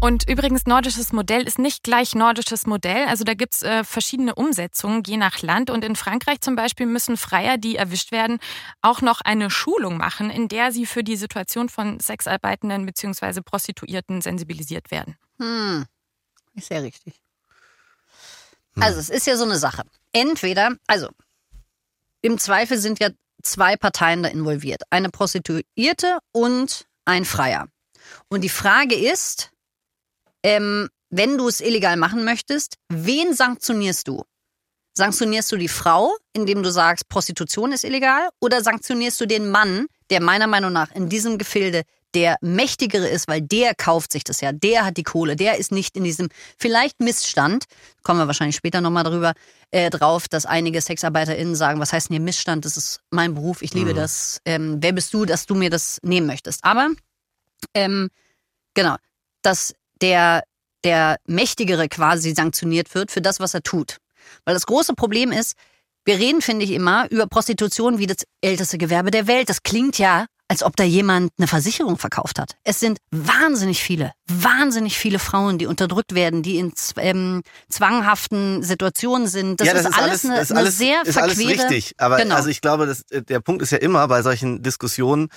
Und 0.00 0.28
übrigens, 0.28 0.66
nordisches 0.66 1.12
Modell 1.12 1.46
ist 1.46 1.60
nicht 1.60 1.84
gleich 1.84 2.16
nordisches 2.16 2.66
Modell. 2.66 3.06
Also 3.06 3.22
da 3.22 3.34
gibt's 3.34 3.62
äh, 3.62 3.84
verschiedene 3.84 4.34
Umsetzungen 4.34 5.04
je 5.06 5.16
nach 5.16 5.40
Land. 5.42 5.70
Und 5.70 5.84
in 5.84 5.94
Frankreich 5.94 6.40
zum 6.40 6.56
Beispiel 6.56 6.86
müssen 6.86 7.16
Freier, 7.16 7.56
die 7.56 7.76
erwischt 7.76 8.10
werden, 8.10 8.40
auch 8.82 9.00
noch 9.00 9.20
eine 9.20 9.48
Schulung 9.48 9.96
machen, 9.96 10.28
in 10.28 10.48
der 10.48 10.72
sie 10.72 10.86
für 10.86 11.04
die 11.04 11.16
Situation 11.16 11.68
von 11.68 12.00
Sexarbeitenden 12.00 12.84
bzw. 12.84 13.42
Prostituierten 13.42 14.22
sensibilisiert 14.22 14.90
werden. 14.90 15.16
Hm, 15.38 15.84
ist 16.56 16.68
ja 16.68 16.78
richtig. 16.78 17.14
Also 18.80 19.00
es 19.00 19.10
ist 19.10 19.26
ja 19.26 19.36
so 19.36 19.44
eine 19.44 19.58
Sache. 19.58 19.82
Entweder, 20.12 20.76
also 20.86 21.08
im 22.22 22.38
Zweifel 22.38 22.78
sind 22.78 22.98
ja 23.00 23.10
zwei 23.42 23.76
Parteien 23.76 24.22
da 24.22 24.28
involviert. 24.28 24.82
Eine 24.90 25.10
Prostituierte 25.10 26.18
und 26.32 26.86
ein 27.04 27.24
Freier. 27.24 27.68
Und 28.28 28.42
die 28.42 28.48
Frage 28.48 28.94
ist, 28.94 29.50
ähm, 30.42 30.88
wenn 31.10 31.38
du 31.38 31.48
es 31.48 31.60
illegal 31.60 31.96
machen 31.96 32.24
möchtest, 32.24 32.76
wen 32.88 33.34
sanktionierst 33.34 34.08
du? 34.08 34.24
Sanktionierst 34.94 35.52
du 35.52 35.56
die 35.56 35.68
Frau, 35.68 36.16
indem 36.32 36.62
du 36.62 36.70
sagst, 36.70 37.08
Prostitution 37.08 37.72
ist 37.72 37.84
illegal? 37.84 38.28
Oder 38.40 38.62
sanktionierst 38.62 39.20
du 39.20 39.26
den 39.26 39.50
Mann, 39.50 39.86
der 40.10 40.22
meiner 40.22 40.46
Meinung 40.46 40.72
nach 40.72 40.90
in 40.92 41.08
diesem 41.08 41.38
Gefilde 41.38 41.82
der 42.14 42.36
mächtigere 42.40 43.08
ist, 43.08 43.28
weil 43.28 43.42
der 43.42 43.74
kauft 43.74 44.12
sich 44.12 44.24
das 44.24 44.40
ja, 44.40 44.52
der 44.52 44.86
hat 44.86 44.96
die 44.96 45.02
Kohle, 45.02 45.36
der 45.36 45.58
ist 45.58 45.72
nicht 45.72 45.96
in 45.96 46.04
diesem 46.04 46.28
vielleicht 46.58 47.00
Missstand, 47.00 47.64
kommen 48.02 48.18
wir 48.20 48.26
wahrscheinlich 48.26 48.56
später 48.56 48.80
nochmal 48.80 49.04
drüber, 49.04 49.34
äh, 49.70 49.90
drauf, 49.90 50.28
dass 50.28 50.46
einige 50.46 50.80
SexarbeiterInnen 50.80 51.54
sagen, 51.54 51.80
was 51.80 51.92
heißt 51.92 52.08
denn 52.08 52.14
hier 52.14 52.24
Missstand, 52.24 52.64
das 52.64 52.76
ist 52.76 53.00
mein 53.10 53.34
Beruf, 53.34 53.62
ich 53.62 53.74
liebe 53.74 53.90
Mhm. 53.90 53.96
das, 53.96 54.40
ähm, 54.44 54.78
wer 54.80 54.92
bist 54.92 55.12
du, 55.12 55.24
dass 55.24 55.46
du 55.46 55.54
mir 55.54 55.70
das 55.70 55.98
nehmen 56.02 56.26
möchtest. 56.26 56.64
Aber, 56.64 56.90
ähm, 57.74 58.08
genau, 58.74 58.96
dass 59.42 59.74
der, 60.00 60.44
der 60.84 61.16
Mächtigere 61.26 61.88
quasi 61.88 62.34
sanktioniert 62.34 62.94
wird 62.94 63.10
für 63.10 63.20
das, 63.20 63.40
was 63.40 63.54
er 63.54 63.62
tut. 63.62 63.98
Weil 64.44 64.54
das 64.54 64.66
große 64.66 64.94
Problem 64.94 65.32
ist, 65.32 65.54
wir 66.04 66.18
reden, 66.18 66.40
finde 66.40 66.64
ich, 66.64 66.70
immer 66.70 67.10
über 67.10 67.26
Prostitution 67.26 67.98
wie 67.98 68.06
das 68.06 68.18
älteste 68.40 68.78
Gewerbe 68.78 69.10
der 69.10 69.26
Welt. 69.26 69.48
Das 69.48 69.62
klingt 69.64 69.98
ja, 69.98 70.26
als 70.48 70.62
ob 70.62 70.76
da 70.76 70.84
jemand 70.84 71.32
eine 71.38 71.46
Versicherung 71.46 71.98
verkauft 71.98 72.38
hat. 72.38 72.56
Es 72.62 72.80
sind 72.80 72.98
wahnsinnig 73.10 73.82
viele, 73.82 74.12
wahnsinnig 74.26 74.96
viele 74.98 75.18
Frauen, 75.18 75.58
die 75.58 75.66
unterdrückt 75.66 76.14
werden, 76.14 76.42
die 76.42 76.58
in 76.58 76.72
ähm, 76.98 77.42
zwanghaften 77.68 78.62
Situationen 78.62 79.26
sind. 79.26 79.60
Das, 79.60 79.68
ja, 79.68 79.74
ist, 79.74 79.86
alles 79.98 80.24
eine, 80.24 80.40
ist 80.40 80.50
eine 80.52 80.60
alles, 80.60 80.78
sehr 80.78 81.02
ist 81.04 81.18
alles 81.18 81.36
verquere. 81.36 81.68
richtig. 81.68 81.94
Aber 81.98 82.16
Genau. 82.16 82.36
also 82.36 82.48
ich 82.48 82.60
glaube, 82.60 82.86
dass, 82.86 83.02
äh, 83.10 83.22
der 83.22 83.40
Punkt 83.40 83.62
ist 83.62 83.70
ja 83.72 83.78
immer 83.78 84.06
bei 84.08 84.22
solchen 84.22 84.62
Diskussionen, 84.62 85.28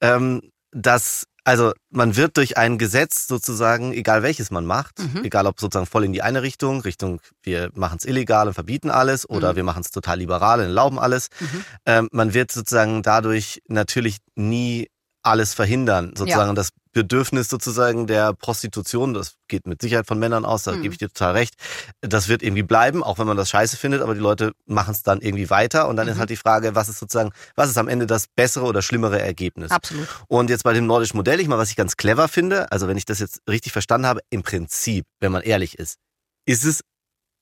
ähm, 0.00 0.40
dass 0.72 1.24
also 1.44 1.72
man 1.90 2.16
wird 2.16 2.36
durch 2.36 2.56
ein 2.56 2.78
Gesetz 2.78 3.26
sozusagen, 3.26 3.92
egal 3.92 4.22
welches 4.22 4.50
man 4.50 4.64
macht, 4.66 4.98
Mhm. 4.98 5.24
egal 5.24 5.46
ob 5.46 5.60
sozusagen 5.60 5.86
voll 5.86 6.04
in 6.04 6.12
die 6.12 6.22
eine 6.22 6.42
Richtung, 6.42 6.80
Richtung 6.80 7.20
wir 7.42 7.70
machen 7.74 7.98
es 7.98 8.04
illegal 8.04 8.48
und 8.48 8.54
verbieten 8.54 8.90
alles 8.90 9.28
oder 9.28 9.52
Mhm. 9.52 9.56
wir 9.56 9.64
machen 9.64 9.82
es 9.82 9.90
total 9.90 10.18
liberal 10.18 10.60
und 10.60 10.66
erlauben 10.66 10.98
alles, 10.98 11.28
Mhm. 11.40 11.64
ähm, 11.86 12.08
man 12.12 12.34
wird 12.34 12.50
sozusagen 12.50 13.02
dadurch 13.02 13.62
natürlich 13.68 14.18
nie 14.34 14.88
alles 15.22 15.54
verhindern. 15.54 16.12
Sozusagen 16.16 16.54
das 16.54 16.70
Bedürfnis 16.94 17.48
sozusagen 17.48 18.06
der 18.06 18.32
Prostitution, 18.32 19.12
das 19.12 19.34
geht 19.48 19.66
mit 19.66 19.82
Sicherheit 19.82 20.06
von 20.06 20.18
Männern 20.18 20.46
aus, 20.46 20.62
da 20.62 20.72
Mhm. 20.72 20.80
gebe 20.82 20.92
ich 20.94 20.98
dir 20.98 21.08
total 21.08 21.32
recht. 21.32 21.54
Das 22.00 22.28
wird 22.28 22.42
irgendwie 22.42 22.62
bleiben, 22.62 23.02
auch 23.04 23.18
wenn 23.18 23.26
man 23.26 23.36
das 23.36 23.50
scheiße 23.50 23.76
findet, 23.76 24.00
aber 24.00 24.14
die 24.14 24.20
Leute 24.20 24.52
machen 24.64 24.92
es 24.92 25.02
dann 25.02 25.20
irgendwie 25.20 25.50
weiter 25.50 25.88
und 25.88 25.96
dann 25.96 26.08
ist 26.08 26.14
Mhm. 26.14 26.20
halt 26.20 26.30
die 26.30 26.36
Frage, 26.36 26.74
was 26.74 26.88
ist 26.88 26.98
sozusagen, 26.98 27.30
was 27.56 27.68
ist 27.68 27.76
am 27.76 27.88
Ende 27.88 28.06
das 28.06 28.26
bessere 28.28 28.64
oder 28.64 28.80
schlimmere 28.80 29.20
Ergebnis? 29.20 29.70
Absolut. 29.70 30.08
Und 30.28 30.48
jetzt 30.48 30.64
bei 30.64 30.72
dem 30.72 30.86
nordischen 30.86 31.16
Modell, 31.18 31.40
ich 31.40 31.48
mal, 31.48 31.58
was 31.58 31.68
ich 31.70 31.76
ganz 31.76 31.96
clever 31.98 32.28
finde, 32.28 32.72
also 32.72 32.88
wenn 32.88 32.96
ich 32.96 33.04
das 33.04 33.18
jetzt 33.18 33.42
richtig 33.48 33.72
verstanden 33.72 34.06
habe, 34.06 34.20
im 34.30 34.42
Prinzip, 34.42 35.04
wenn 35.20 35.32
man 35.32 35.42
ehrlich 35.42 35.78
ist, 35.78 35.98
ist 36.46 36.64
es, 36.64 36.80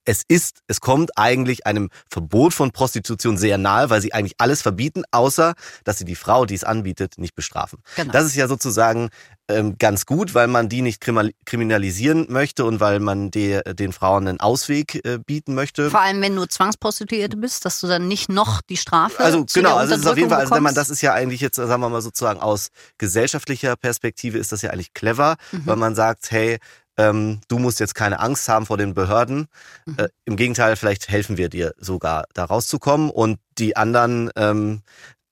es 0.04 0.23
ist, 0.26 0.61
es 0.66 0.80
kommt 0.80 1.16
eigentlich 1.16 1.66
einem 1.66 1.88
Verbot 2.09 2.54
von 2.54 2.73
Prostitution 2.73 3.37
sehr 3.37 3.59
nahe, 3.59 3.90
weil 3.90 4.00
sie 4.00 4.12
eigentlich 4.12 4.35
alles 4.38 4.62
verbieten, 4.62 5.04
außer 5.11 5.54
dass 5.85 5.99
sie 5.99 6.04
die 6.04 6.16
Frau, 6.16 6.44
die 6.47 6.54
es 6.54 6.64
anbietet, 6.64 7.18
nicht 7.18 7.35
bestrafen. 7.35 7.78
Genau. 7.97 8.12
Das 8.12 8.25
ist 8.25 8.35
ja 8.35 8.49
sozusagen 8.49 9.11
ähm, 9.49 9.76
ganz 9.78 10.06
gut, 10.06 10.35
weil 10.35 10.47
man 10.49 10.68
die 10.68 10.82
nicht 10.82 11.00
kriminalisieren 11.00 12.26
möchte 12.30 12.64
und 12.64 12.80
weil 12.80 13.00
man 13.00 13.30
die, 13.30 13.61
den 13.75 13.92
Frauen 13.92 14.26
einen 14.28 14.40
Ausweg 14.40 15.04
äh, 15.04 15.18
bieten 15.18 15.54
möchte. 15.54 15.90
Vor 15.90 16.00
allem, 16.00 16.21
wenn 16.23 16.35
du 16.37 16.47
Zwangsprostituierte 16.47 17.37
bist, 17.37 17.64
dass 17.64 17.80
du 17.80 17.87
dann 17.87 18.09
nicht 18.09 18.28
noch 18.28 18.62
die 18.62 18.76
Strafe 18.76 19.18
Also 19.21 19.44
genau, 19.52 19.76
also 19.76 19.94
ist 19.94 20.06
auf 20.06 20.16
jeden 20.16 20.30
Fall, 20.30 20.40
also 20.40 20.54
wenn 20.54 20.62
man 20.62 20.75
das 20.75 20.90
ist 20.90 21.02
ja 21.02 21.12
eigentlich 21.12 21.40
jetzt, 21.40 21.56
sagen 21.56 21.80
wir 21.82 21.88
mal 21.88 22.02
sozusagen 22.02 22.40
aus 22.40 22.68
gesellschaftlicher 22.99 23.76
Perspektive 23.76 24.38
ist 24.38 24.52
das 24.52 24.62
ja 24.62 24.71
eigentlich 24.71 24.94
clever, 24.94 25.37
Mhm. 25.52 25.62
weil 25.66 25.76
man 25.76 25.94
sagt, 25.94 26.30
hey, 26.30 26.59
ähm, 26.97 27.41
du 27.49 27.59
musst 27.59 27.81
jetzt 27.81 27.95
keine 27.95 28.21
Angst 28.21 28.49
haben 28.49 28.67
vor 28.67 28.77
den 28.79 28.95
Behörden. 28.95 29.47
Mhm. 29.87 29.99
Äh, 29.99 30.09
Im 30.25 30.37
Gegenteil, 30.37 30.77
vielleicht 30.77 31.09
helfen 31.09 31.37
wir 31.37 31.49
dir 31.49 31.75
sogar 31.79 32.25
da 32.35 32.45
rauszukommen 32.45 33.11
und 33.11 33.39
die 33.59 33.77
anderen, 33.77 34.31
ähm, 34.37 34.83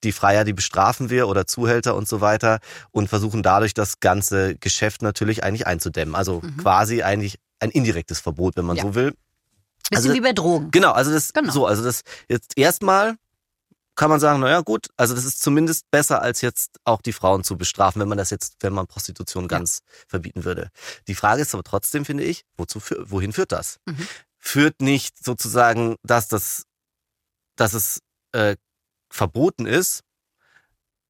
die 0.03 0.11
Freier, 0.11 0.43
die 0.43 0.53
bestrafen 0.53 1.09
wir 1.11 1.27
oder 1.27 1.45
Zuhälter 1.45 1.95
und 1.95 2.07
so 2.07 2.21
weiter 2.21 2.59
und 2.91 3.07
versuchen 3.07 3.43
dadurch 3.43 3.73
das 3.75 3.99
ganze 3.99 4.55
Geschäft 4.55 5.03
natürlich 5.03 5.43
eigentlich 5.43 5.67
einzudämmen. 5.67 6.15
Also 6.15 6.41
Mhm. 6.43 6.57
quasi 6.57 7.03
eigentlich 7.03 7.37
ein 7.59 7.69
indirektes 7.69 8.19
Verbot, 8.19 8.55
wenn 8.57 8.65
man 8.65 8.77
Ja. 8.77 8.83
so 8.83 8.95
will. 8.95 9.13
Bisschen 9.91 10.05
also- 10.09 10.13
wie 10.15 10.21
bei 10.21 10.33
Drogen. 10.33 10.71
Genau, 10.71 10.91
also 10.93 11.11
das 11.11 11.33
Genau. 11.33 11.51
so, 11.53 11.65
also 11.67 11.83
das 11.83 12.01
jetzt 12.29 12.57
erstmal 12.57 13.15
kann 13.95 14.09
man 14.09 14.19
sagen, 14.19 14.39
naja 14.39 14.61
gut, 14.61 14.87
also 14.97 15.13
das 15.13 15.25
ist 15.25 15.41
zumindest 15.41 15.89
besser 15.91 16.21
als 16.21 16.41
jetzt 16.41 16.77
auch 16.85 17.01
die 17.01 17.13
Frauen 17.13 17.43
zu 17.43 17.57
bestrafen, 17.57 18.01
wenn 18.01 18.07
man 18.07 18.17
das 18.17 18.29
jetzt, 18.29 18.55
wenn 18.61 18.73
man 18.73 18.87
Prostitution 18.87 19.47
ganz 19.47 19.81
verbieten 20.07 20.45
würde. 20.45 20.69
Die 21.07 21.15
Frage 21.15 21.41
ist 21.41 21.53
aber 21.53 21.63
trotzdem, 21.63 22.05
finde 22.05 22.23
ich, 22.23 22.43
wozu 22.57 22.79
wohin 23.03 23.33
führt 23.33 23.51
das? 23.51 23.79
Mhm. 23.85 24.07
führt 24.37 24.81
nicht 24.81 25.23
sozusagen, 25.23 25.95
dass 26.03 26.27
das, 26.27 26.63
dass 27.55 27.73
es 27.73 27.99
äh, 28.31 28.55
verboten 29.09 29.65
ist, 29.65 30.01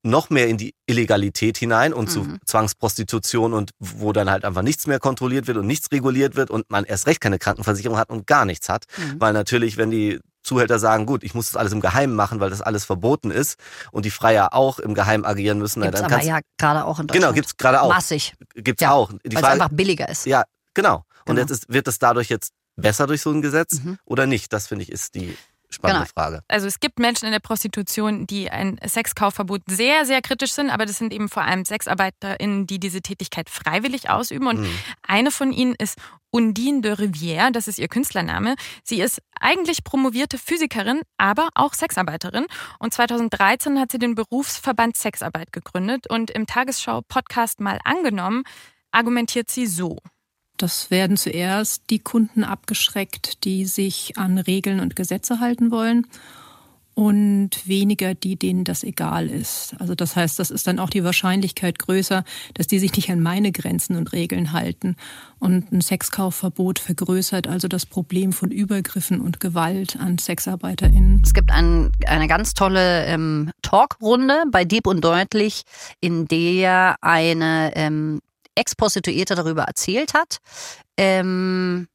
noch 0.03 0.29
mehr 0.29 0.47
in 0.47 0.57
die 0.57 0.73
Illegalität 0.87 1.57
hinein 1.57 1.93
und 1.93 2.05
mhm. 2.05 2.09
zu 2.09 2.37
Zwangsprostitution 2.45 3.53
und 3.53 3.71
wo 3.79 4.11
dann 4.13 4.29
halt 4.29 4.45
einfach 4.45 4.63
nichts 4.63 4.87
mehr 4.87 4.99
kontrolliert 4.99 5.47
wird 5.47 5.57
und 5.57 5.67
nichts 5.67 5.91
reguliert 5.91 6.35
wird 6.35 6.49
und 6.49 6.69
man 6.69 6.85
erst 6.85 7.05
recht 7.07 7.21
keine 7.21 7.37
Krankenversicherung 7.37 7.97
hat 7.97 8.09
und 8.09 8.25
gar 8.25 8.45
nichts 8.45 8.67
hat. 8.67 8.85
Mhm. 8.97 9.21
Weil 9.21 9.33
natürlich, 9.33 9.77
wenn 9.77 9.91
die 9.91 10.19
Zuhälter 10.51 10.79
sagen, 10.79 11.05
gut, 11.05 11.23
ich 11.23 11.33
muss 11.33 11.47
das 11.47 11.55
alles 11.55 11.71
im 11.71 11.79
Geheimen 11.79 12.13
machen, 12.13 12.41
weil 12.41 12.49
das 12.49 12.61
alles 12.61 12.83
verboten 12.83 13.31
ist 13.31 13.57
und 13.91 14.03
die 14.03 14.11
Freier 14.11 14.53
auch 14.53 14.79
im 14.79 14.93
Geheimen 14.93 15.25
agieren 15.25 15.59
müssen. 15.59 15.81
Gibt's 15.81 16.01
dann 16.01 16.11
aber 16.11 16.21
ja 16.23 16.39
gerade 16.57 16.83
auch 16.83 16.99
in 16.99 17.07
Genau, 17.07 17.13
Deutschland. 17.27 17.35
gibt's 17.35 17.55
gerade 17.57 17.81
auch. 17.81 17.89
Massig. 17.89 18.33
Gibt's 18.55 18.81
Ja, 18.81 18.91
auch. 18.91 19.11
Weil 19.11 19.19
es 19.37 19.43
einfach 19.43 19.69
billiger 19.71 20.09
ist. 20.09 20.25
ja, 20.25 20.43
genau. 20.73 20.97
Und 21.25 21.35
Genau. 21.35 21.39
jetzt 21.41 21.51
ist, 21.51 21.71
wird 21.71 21.87
das 21.87 21.99
dadurch 21.99 22.27
jetzt 22.29 22.51
besser 22.75 23.07
durch 23.07 23.21
so 23.21 23.31
ein 23.31 23.41
Gesetz 23.41 23.79
Mhm. 23.81 23.97
oder 24.05 24.25
nicht? 24.25 24.51
Das 24.51 24.67
finde 24.67 24.83
ich 24.83 24.91
ist 24.91 25.15
die 25.15 25.37
spannende 25.71 26.05
Genau. 26.05 26.11
Frage. 26.13 26.43
Also 26.47 26.67
es 26.67 26.79
gibt 26.79 26.99
Menschen 26.99 27.25
in 27.25 27.31
der 27.31 27.39
Prostitution, 27.39 28.27
die 28.27 28.49
ein 28.51 28.79
Sexkaufverbot 28.85 29.61
sehr, 29.67 30.05
sehr 30.05 30.21
kritisch 30.21 30.51
sind, 30.53 30.69
aber 30.69 30.85
das 30.85 30.97
sind 30.97 31.13
eben 31.13 31.29
vor 31.29 31.43
allem 31.43 31.65
SexarbeiterInnen, 31.65 32.67
die 32.67 32.79
diese 32.79 33.01
Tätigkeit 33.01 33.49
freiwillig 33.49 34.09
ausüben. 34.09 34.47
Und 34.47 34.59
Mhm. 34.61 34.69
eine 35.07 35.31
von 35.31 35.51
ihnen 35.53 35.75
ist 35.75 35.97
Undine 36.29 36.81
de 36.81 36.93
Rivière, 36.93 37.51
das 37.51 37.67
ist 37.67 37.77
ihr 37.77 37.87
Künstlername. 37.89 38.55
Sie 38.83 39.01
ist 39.01 39.21
eigentlich 39.39 39.83
promovierte 39.83 40.37
Physikerin, 40.37 41.01
aber 41.17 41.49
auch 41.55 41.73
Sexarbeiterin. 41.73 42.45
Und 42.79 42.93
2013 42.93 43.79
hat 43.79 43.91
sie 43.91 43.99
den 43.99 44.15
Berufsverband 44.15 44.95
Sexarbeit 44.95 45.51
gegründet 45.51 46.07
und 46.09 46.31
im 46.31 46.47
Tagesschau-Podcast 46.47 47.59
mal 47.59 47.79
angenommen, 47.83 48.43
argumentiert 48.91 49.49
sie 49.49 49.67
so. 49.67 49.97
Das 50.61 50.91
werden 50.91 51.17
zuerst 51.17 51.83
die 51.89 51.99
Kunden 51.99 52.43
abgeschreckt, 52.43 53.43
die 53.45 53.65
sich 53.65 54.17
an 54.17 54.37
Regeln 54.37 54.79
und 54.79 54.95
Gesetze 54.95 55.39
halten 55.39 55.71
wollen 55.71 56.05
und 56.93 57.67
weniger 57.67 58.13
die, 58.13 58.35
denen 58.35 58.63
das 58.63 58.83
egal 58.83 59.27
ist. 59.27 59.73
Also 59.79 59.95
das 59.95 60.15
heißt, 60.15 60.37
das 60.37 60.51
ist 60.51 60.67
dann 60.67 60.77
auch 60.77 60.89
die 60.89 61.03
Wahrscheinlichkeit 61.03 61.79
größer, 61.79 62.23
dass 62.53 62.67
die 62.67 62.79
sich 62.79 62.93
nicht 62.95 63.09
an 63.09 63.21
meine 63.21 63.51
Grenzen 63.51 63.95
und 63.95 64.11
Regeln 64.11 64.51
halten. 64.51 64.97
Und 65.39 65.71
ein 65.71 65.81
Sexkaufverbot 65.81 66.79
vergrößert 66.79 67.47
also 67.47 67.67
das 67.67 67.85
Problem 67.85 68.33
von 68.33 68.51
Übergriffen 68.51 69.21
und 69.21 69.39
Gewalt 69.39 69.97
an 69.97 70.17
SexarbeiterInnen. 70.17 71.21
Es 71.25 71.33
gibt 71.33 71.51
ein, 71.51 71.91
eine 72.05 72.27
ganz 72.27 72.53
tolle 72.53 73.05
ähm, 73.05 73.51
Talkrunde 73.61 74.43
bei 74.51 74.65
Dieb 74.65 74.85
und 74.85 75.03
Deutlich, 75.03 75.63
in 76.01 76.27
der 76.27 76.97
eine 77.01 77.71
ähm, 77.75 78.19
Ex-Prostituierte 78.55 79.35
darüber 79.35 79.63
erzählt 79.63 80.13
hat, 80.13 80.37
ähm, 80.97 81.87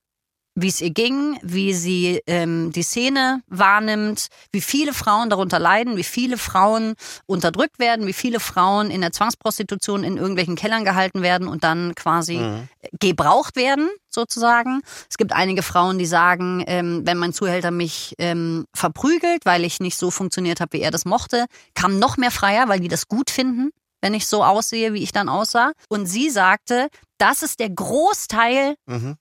wie 0.59 0.69
es 0.69 0.81
ihr 0.81 0.89
ging, 0.89 1.39
wie 1.43 1.75
sie 1.75 2.23
ähm, 2.27 2.73
die 2.73 2.83
Szene 2.83 3.43
wahrnimmt, 3.47 4.29
wie 4.53 4.63
viele 4.63 4.95
Frauen 4.95 5.29
darunter 5.29 5.59
leiden, 5.59 5.99
wie 5.99 6.03
viele 6.03 6.39
Frauen 6.39 6.95
unterdrückt 7.27 7.79
werden, 7.79 8.07
wie 8.07 8.15
viele 8.15 8.41
Frauen 8.41 8.91
in 8.91 9.03
der 9.03 9.13
Zwangsprostitution 9.13 10.03
in 10.03 10.17
irgendwelchen 10.17 10.57
Kellern 10.57 10.87
gehalten 10.87 11.21
werden 11.21 11.47
und 11.47 11.63
dann 11.63 11.95
quasi 11.95 12.39
Mhm. 12.39 12.69
gebraucht 12.99 13.55
werden, 13.57 13.91
sozusagen. 14.09 14.81
Es 15.11 15.19
gibt 15.19 15.35
einige 15.35 15.63
Frauen, 15.63 15.99
die 15.99 16.07
sagen, 16.07 16.65
ähm, 16.67 17.03
wenn 17.05 17.19
mein 17.19 17.35
Zuhälter 17.35 17.71
mich 17.71 18.15
ähm, 18.17 18.65
verprügelt, 18.75 19.45
weil 19.45 19.63
ich 19.63 19.81
nicht 19.81 19.99
so 19.99 20.11
funktioniert 20.11 20.61
habe, 20.61 20.73
wie 20.79 20.81
er 20.81 20.91
das 20.91 21.05
mochte, 21.05 21.45
kam 21.75 21.99
noch 21.99 22.17
mehr 22.17 22.31
Freier, 22.31 22.67
weil 22.71 22.81
die 22.81 22.89
das 22.89 23.09
gut 23.09 23.29
finden, 23.29 23.73
wenn 24.07 24.15
ich 24.15 24.29
so 24.29 24.45
aussehe, 24.45 24.93
wie 24.93 25.03
ich 25.03 25.11
dann 25.11 25.29
aussah. 25.29 25.73
Und 25.89 26.07
sie 26.07 26.31
sagte, 26.31 26.89
das 27.19 27.43
ist 27.43 27.59
der 27.59 27.71
Großteil 27.71 28.77
Mhm. 28.87 29.17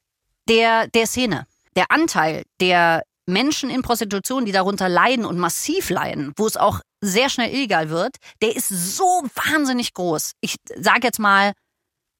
der, 0.47 0.87
der 0.89 1.07
Szene. 1.07 1.47
Der 1.75 1.89
Anteil 1.89 2.43
der 2.61 3.01
Menschen 3.25 3.71
in 3.71 3.81
Prostitution, 3.81 4.45
die 4.45 4.51
darunter 4.51 4.87
leiden 4.87 5.25
und 5.25 5.39
massiv 5.39 5.89
leiden, 5.89 6.33
wo 6.37 6.45
es 6.45 6.55
auch 6.55 6.81
sehr 7.01 7.29
schnell 7.29 7.49
illegal 7.51 7.89
wird, 7.89 8.17
der 8.43 8.55
ist 8.55 8.69
so 8.69 9.23
wahnsinnig 9.33 9.95
groß. 9.95 10.33
Ich 10.39 10.57
sage 10.77 11.07
jetzt 11.07 11.19
mal, 11.19 11.53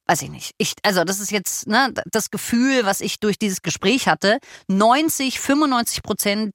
weiß 0.08 0.22
ich 0.22 0.30
nicht. 0.30 0.50
Ich, 0.58 0.72
also 0.82 1.04
das 1.04 1.20
ist 1.20 1.30
jetzt 1.30 1.68
ne, 1.68 1.94
das 2.10 2.30
Gefühl, 2.32 2.84
was 2.84 3.00
ich 3.00 3.20
durch 3.20 3.38
dieses 3.38 3.62
Gespräch 3.62 4.08
hatte. 4.08 4.38
90, 4.66 5.38
95 5.38 6.02
Prozent 6.02 6.50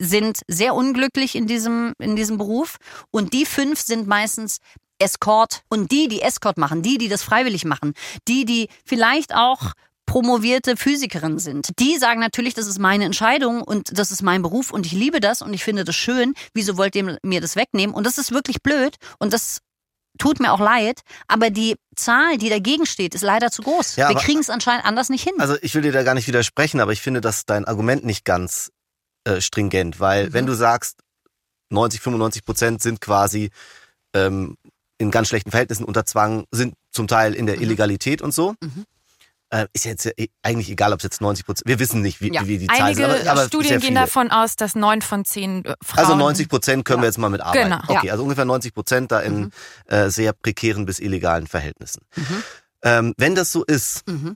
sind 0.00 0.40
sehr 0.48 0.74
unglücklich 0.74 1.36
in 1.36 1.46
diesem, 1.46 1.92
in 2.00 2.16
diesem 2.16 2.38
Beruf 2.38 2.78
und 3.12 3.32
die 3.32 3.46
fünf 3.46 3.80
sind 3.80 4.08
meistens 4.08 4.58
Escort 5.04 5.62
und 5.68 5.90
die, 5.92 6.08
die 6.08 6.22
Escort 6.22 6.58
machen, 6.58 6.82
die, 6.82 6.98
die 6.98 7.08
das 7.08 7.22
freiwillig 7.22 7.64
machen, 7.64 7.92
die, 8.26 8.44
die 8.44 8.68
vielleicht 8.84 9.34
auch 9.34 9.72
promovierte 10.06 10.76
Physikerin 10.76 11.38
sind. 11.38 11.70
Die 11.78 11.96
sagen 11.98 12.20
natürlich, 12.20 12.54
das 12.54 12.66
ist 12.66 12.78
meine 12.78 13.04
Entscheidung 13.04 13.62
und 13.62 13.98
das 13.98 14.10
ist 14.10 14.22
mein 14.22 14.42
Beruf 14.42 14.70
und 14.70 14.84
ich 14.86 14.92
liebe 14.92 15.20
das 15.20 15.40
und 15.42 15.54
ich 15.54 15.64
finde 15.64 15.84
das 15.84 15.96
schön. 15.96 16.34
Wieso 16.52 16.76
wollt 16.76 16.94
ihr 16.94 17.18
mir 17.22 17.40
das 17.40 17.56
wegnehmen? 17.56 17.94
Und 17.94 18.04
das 18.04 18.18
ist 18.18 18.30
wirklich 18.32 18.62
blöd 18.62 18.96
und 19.18 19.32
das 19.32 19.60
tut 20.18 20.40
mir 20.40 20.52
auch 20.52 20.60
leid, 20.60 21.00
aber 21.26 21.50
die 21.50 21.74
Zahl, 21.96 22.36
die 22.38 22.48
dagegen 22.48 22.86
steht, 22.86 23.14
ist 23.14 23.22
leider 23.22 23.50
zu 23.50 23.62
groß. 23.62 23.96
Ja, 23.96 24.10
Wir 24.10 24.16
kriegen 24.16 24.40
es 24.40 24.50
anscheinend 24.50 24.84
anders 24.84 25.08
nicht 25.08 25.24
hin. 25.24 25.34
Also 25.38 25.56
ich 25.62 25.74
will 25.74 25.82
dir 25.82 25.90
da 25.92 26.02
gar 26.04 26.14
nicht 26.14 26.28
widersprechen, 26.28 26.80
aber 26.80 26.92
ich 26.92 27.00
finde, 27.00 27.20
dass 27.20 27.46
dein 27.46 27.64
Argument 27.64 28.04
nicht 28.04 28.24
ganz 28.24 28.70
äh, 29.24 29.40
stringent, 29.40 30.00
weil 30.00 30.26
Mhm. 30.28 30.32
wenn 30.34 30.46
du 30.46 30.54
sagst, 30.54 31.00
90, 31.70 32.00
95 32.00 32.44
Prozent 32.44 32.82
sind 32.82 33.00
quasi 33.00 33.50
ähm, 34.14 34.56
in 34.98 35.10
ganz 35.10 35.28
schlechten 35.28 35.50
Verhältnissen 35.50 35.84
unter 35.84 36.04
Zwang, 36.06 36.44
sind 36.50 36.74
zum 36.90 37.08
Teil 37.08 37.34
in 37.34 37.46
der 37.46 37.56
Mhm. 37.56 37.62
Illegalität 37.62 38.22
und 38.22 38.32
so. 38.32 38.54
Mhm. 38.62 38.84
Äh, 39.50 39.66
ist 39.72 39.84
jetzt 39.84 40.06
äh, 40.06 40.28
eigentlich 40.42 40.70
egal, 40.70 40.92
ob 40.92 40.98
es 41.00 41.04
jetzt 41.04 41.20
90 41.20 41.44
Prozent, 41.46 41.68
wir 41.68 41.78
wissen 41.78 42.00
nicht, 42.00 42.20
wie, 42.20 42.32
Ja. 42.32 42.46
wie 42.46 42.58
die 42.58 42.66
Zahlen 42.66 42.94
sind, 42.94 43.04
aber, 43.04 43.30
aber 43.30 43.46
Studien 43.46 43.78
gehen 43.78 43.94
davon 43.94 44.30
aus, 44.30 44.56
dass 44.56 44.74
neun 44.74 45.02
von 45.02 45.24
zehn 45.24 45.64
äh, 45.64 45.74
Frauen. 45.84 46.04
Also 46.04 46.16
90 46.16 46.48
Prozent 46.48 46.84
können 46.84 47.02
wir 47.02 47.06
jetzt 47.06 47.18
mal 47.18 47.28
mit 47.28 47.40
arbeiten. 47.40 47.70
Genau. 47.70 47.82
Okay, 47.86 48.10
also 48.10 48.22
ungefähr 48.24 48.44
90 48.46 48.74
Prozent 48.74 49.12
da 49.12 49.20
in 49.20 49.40
Mhm. 49.42 49.50
äh, 49.86 50.10
sehr 50.10 50.32
prekären 50.32 50.86
bis 50.86 50.98
illegalen 50.98 51.46
Verhältnissen. 51.46 52.02
Mhm. 52.16 52.42
Ähm, 52.82 53.14
wenn 53.16 53.34
das 53.34 53.52
so 53.52 53.64
ist, 53.64 54.06
Mhm. 54.08 54.34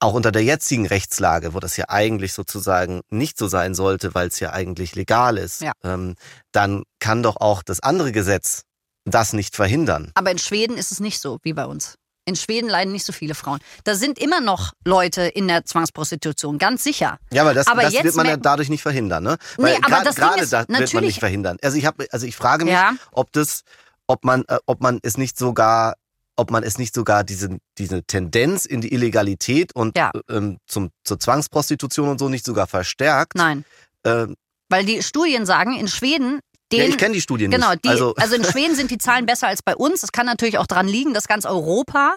auch 0.00 0.14
unter 0.14 0.32
der 0.32 0.42
jetzigen 0.42 0.86
Rechtslage, 0.86 1.54
wo 1.54 1.60
das 1.60 1.76
ja 1.76 1.84
eigentlich 1.88 2.32
sozusagen 2.32 3.02
nicht 3.10 3.38
so 3.38 3.46
sein 3.46 3.74
sollte, 3.74 4.14
weil 4.14 4.28
es 4.28 4.40
ja 4.40 4.52
eigentlich 4.52 4.96
legal 4.96 5.38
ist, 5.38 5.60
Ja. 5.62 5.72
ähm, 5.84 6.16
dann 6.50 6.82
kann 6.98 7.22
doch 7.22 7.36
auch 7.36 7.62
das 7.62 7.80
andere 7.80 8.10
Gesetz 8.10 8.62
das 9.04 9.32
nicht 9.32 9.56
verhindern. 9.56 10.10
Aber 10.14 10.30
in 10.30 10.38
Schweden 10.38 10.76
ist 10.76 10.92
es 10.92 11.00
nicht 11.00 11.20
so 11.20 11.38
wie 11.42 11.52
bei 11.52 11.64
uns. 11.66 11.96
In 12.24 12.36
Schweden 12.36 12.68
leiden 12.68 12.92
nicht 12.92 13.04
so 13.04 13.12
viele 13.12 13.34
Frauen. 13.34 13.58
Da 13.82 13.96
sind 13.96 14.16
immer 14.16 14.40
noch 14.40 14.72
Leute 14.84 15.22
in 15.22 15.48
der 15.48 15.64
Zwangsprostitution, 15.64 16.56
ganz 16.58 16.84
sicher. 16.84 17.18
Ja, 17.32 17.42
aber 17.42 17.52
das, 17.52 17.66
Aber 17.66 17.82
das 17.82 17.94
wird 17.94 18.14
man 18.14 18.26
ja 18.26 18.36
dadurch 18.36 18.68
nicht 18.68 18.82
verhindern, 18.82 19.24
ne? 19.24 19.38
Nee, 19.58 19.64
Weil 19.64 19.76
aber 19.82 20.04
das 20.04 20.14
Ding 20.14 20.24
gerade 20.24 20.40
ist, 20.42 20.52
das 20.52 20.68
wird 20.68 20.94
man 20.94 21.04
nicht 21.04 21.18
verhindern. 21.18 21.56
Also 21.62 21.76
ich 21.78 21.84
habe, 21.84 22.06
also 22.12 22.24
ich 22.26 22.36
frage 22.36 22.64
mich, 22.64 22.74
Ja. 22.74 22.92
ob 23.10 23.32
das, 23.32 23.62
ob 24.06 24.24
man, 24.24 24.44
äh, 24.46 24.58
ob 24.66 24.80
man 24.80 25.00
es 25.02 25.18
nicht 25.18 25.36
sogar, 25.36 25.94
ob 26.36 26.52
man 26.52 26.62
es 26.62 26.78
nicht 26.78 26.94
sogar 26.94 27.24
diese, 27.24 27.58
diese 27.78 28.04
Tendenz 28.04 28.66
in 28.66 28.80
die 28.80 28.92
Illegalität 28.94 29.74
und 29.74 29.96
Ja. 29.98 30.12
ähm, 30.30 30.58
zum, 30.68 30.90
zur 31.02 31.18
Zwangsprostitution 31.18 32.08
und 32.08 32.18
so 32.20 32.28
nicht 32.28 32.44
sogar 32.44 32.68
verstärkt. 32.68 33.34
Nein. 33.34 33.64
Ähm, 34.04 34.36
Weil 34.68 34.84
die 34.84 35.02
Studien 35.02 35.44
sagen, 35.44 35.74
in 35.76 35.88
Schweden, 35.88 36.38
den, 36.72 36.80
ja, 36.80 36.86
ich 36.86 36.98
kenne 36.98 37.14
die 37.14 37.20
Studien 37.20 37.50
Genau, 37.50 37.70
nicht. 37.70 37.84
die, 37.84 37.88
also, 37.88 38.14
also, 38.16 38.34
in 38.34 38.44
Schweden 38.44 38.74
sind 38.74 38.90
die 38.90 38.98
Zahlen 38.98 39.26
besser 39.26 39.48
als 39.48 39.62
bei 39.62 39.76
uns. 39.76 40.00
Das 40.00 40.12
kann 40.12 40.26
natürlich 40.26 40.58
auch 40.58 40.66
daran 40.66 40.88
liegen, 40.88 41.14
dass 41.14 41.28
ganz 41.28 41.44
Europa 41.44 42.16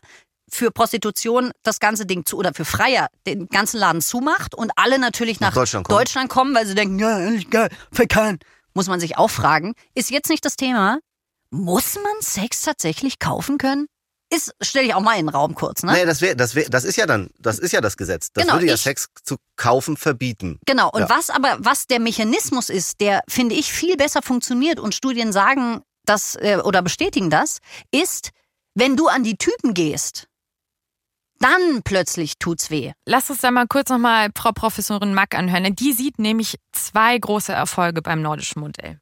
für 0.49 0.71
Prostitution 0.71 1.51
das 1.63 1.79
ganze 1.79 2.05
Ding 2.05 2.25
zu 2.25 2.37
oder 2.37 2.53
für 2.53 2.65
Freier 2.65 3.07
den 3.25 3.47
ganzen 3.47 3.77
Laden 3.79 4.01
zumacht 4.01 4.55
und 4.55 4.71
alle 4.75 4.99
natürlich 4.99 5.39
Nach 5.39 5.49
nach, 5.49 5.55
Deutschland 5.55 5.87
kommen. 5.87 5.99
Deutschland 5.99 6.29
kommen, 6.29 6.55
weil 6.55 6.65
sie 6.65 6.75
denken, 6.75 6.99
ja, 6.99 7.19
ehrlich 7.19 7.49
geil, 7.49 7.69
verkehren. 7.91 8.39
Muss 8.73 8.87
man 8.87 8.99
sich 8.99 9.17
auch 9.17 9.29
fragen, 9.29 9.73
ist 9.95 10.11
jetzt 10.11 10.29
nicht 10.29 10.43
das 10.45 10.55
Thema, 10.55 10.99
muss 11.49 11.95
man 11.95 12.13
Sex 12.21 12.61
tatsächlich 12.61 13.19
kaufen 13.19 13.57
können? 13.57 13.87
Ist, 14.31 14.55
stelle 14.59 14.87
ich 14.87 14.93
auch 14.95 15.01
mal 15.01 15.13
in 15.19 15.27
den 15.27 15.29
Raum 15.29 15.53
kurz, 15.53 15.83
ne? 15.83 15.91
Nee, 15.93 16.05
das 16.05 16.19
wäre, 16.21 16.35
das 16.35 16.55
wäre, 16.55 16.69
das 16.69 16.83
ist 16.83 16.95
ja 16.95 17.05
dann, 17.05 17.29
das 17.39 17.59
ist 17.59 17.71
ja 17.71 17.79
das 17.81 17.95
Gesetz. 17.95 18.31
Das 18.33 18.43
Genau, 18.43 18.55
würde 18.55 18.65
ja 18.65 18.73
ich- 18.73 18.81
Sex 18.81 19.07
zu 19.23 19.35
kaufen 19.55 19.97
verbieten. 19.97 20.59
Genau, 20.65 20.89
und 20.91 21.01
Ja. 21.01 21.09
was 21.09 21.29
aber, 21.29 21.57
was 21.59 21.85
der 21.85 21.99
Mechanismus 21.99 22.69
ist, 22.69 22.99
der, 23.01 23.21
finde 23.29 23.53
ich, 23.55 23.71
viel 23.71 23.97
besser 23.97 24.21
funktioniert 24.23 24.79
und 24.79 24.95
Studien 24.95 25.31
sagen 25.31 25.81
das 26.05 26.35
äh, 26.37 26.57
oder 26.63 26.81
bestätigen 26.81 27.29
das, 27.29 27.59
ist, 27.91 28.31
wenn 28.73 28.95
du 28.97 29.07
an 29.07 29.23
die 29.23 29.37
Typen 29.37 29.73
gehst, 29.75 30.27
dann 31.39 31.81
plötzlich 31.83 32.39
tut's 32.39 32.69
weh. 32.71 32.93
Lass 33.05 33.29
uns 33.29 33.41
da 33.41 33.51
mal 33.51 33.67
kurz 33.67 33.89
nochmal 33.89 34.29
Frau 34.35 34.51
Professorin 34.53 35.13
Mack 35.13 35.35
anhören. 35.35 35.75
Die 35.75 35.93
sieht 35.93 36.17
nämlich 36.17 36.55
zwei 36.71 37.17
große 37.17 37.51
Erfolge 37.53 38.01
beim 38.01 38.21
nordischen 38.21 38.61
Modell. 38.61 38.99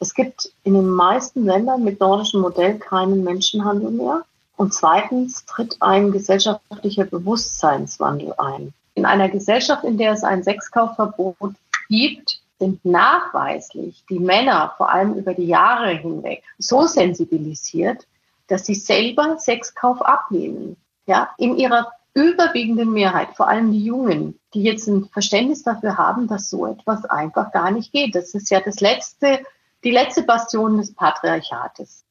Es 0.00 0.14
gibt 0.14 0.50
in 0.64 0.74
den 0.74 0.88
meisten 0.88 1.44
Ländern 1.44 1.84
mit 1.84 2.00
nordischem 2.00 2.40
Modell 2.40 2.78
keinen 2.78 3.22
Menschenhandel 3.22 3.90
mehr. 3.90 4.24
Und 4.56 4.72
zweitens 4.72 5.44
tritt 5.46 5.76
ein 5.80 6.12
gesellschaftlicher 6.12 7.04
Bewusstseinswandel 7.04 8.34
ein. 8.38 8.72
In 8.94 9.04
einer 9.04 9.28
Gesellschaft, 9.28 9.84
in 9.84 9.98
der 9.98 10.12
es 10.12 10.22
ein 10.22 10.44
Sexkaufverbot 10.44 11.54
gibt, 11.88 12.40
sind 12.58 12.84
nachweislich 12.84 14.04
die 14.08 14.20
Männer 14.20 14.72
vor 14.76 14.90
allem 14.90 15.14
über 15.14 15.34
die 15.34 15.46
Jahre 15.46 15.90
hinweg 15.90 16.44
so 16.58 16.86
sensibilisiert, 16.86 18.06
dass 18.46 18.64
sie 18.64 18.76
selber 18.76 19.38
Sexkauf 19.38 20.00
ablehnen. 20.02 20.76
Ja, 21.06 21.30
in 21.36 21.56
ihrer 21.56 21.92
überwiegenden 22.14 22.92
Mehrheit, 22.92 23.30
vor 23.34 23.48
allem 23.48 23.72
die 23.72 23.84
Jungen, 23.84 24.38
die 24.54 24.62
jetzt 24.62 24.86
ein 24.86 25.06
Verständnis 25.06 25.64
dafür 25.64 25.98
haben, 25.98 26.28
dass 26.28 26.48
so 26.48 26.66
etwas 26.66 27.04
einfach 27.04 27.50
gar 27.50 27.72
nicht 27.72 27.92
geht. 27.92 28.14
Das 28.14 28.34
ist 28.34 28.50
ja 28.50 28.60
das 28.60 28.80
letzte, 28.80 29.40
die 29.82 29.90
letzte 29.90 30.22
Bastion 30.22 30.78
des 30.78 30.94
Patriarchates. 30.94 32.04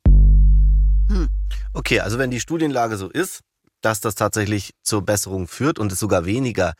Hm. 1.07 1.29
Okay, 1.73 1.99
also 1.99 2.17
wenn 2.17 2.31
die 2.31 2.39
Studienlage 2.39 2.97
so 2.97 3.09
ist, 3.09 3.41
dass 3.81 3.99
das 3.99 4.15
tatsächlich 4.15 4.73
zur 4.83 5.03
Besserung 5.03 5.47
führt 5.47 5.79
und 5.79 5.91
es 5.91 5.99
sogar 5.99 6.25
weniger 6.25 6.73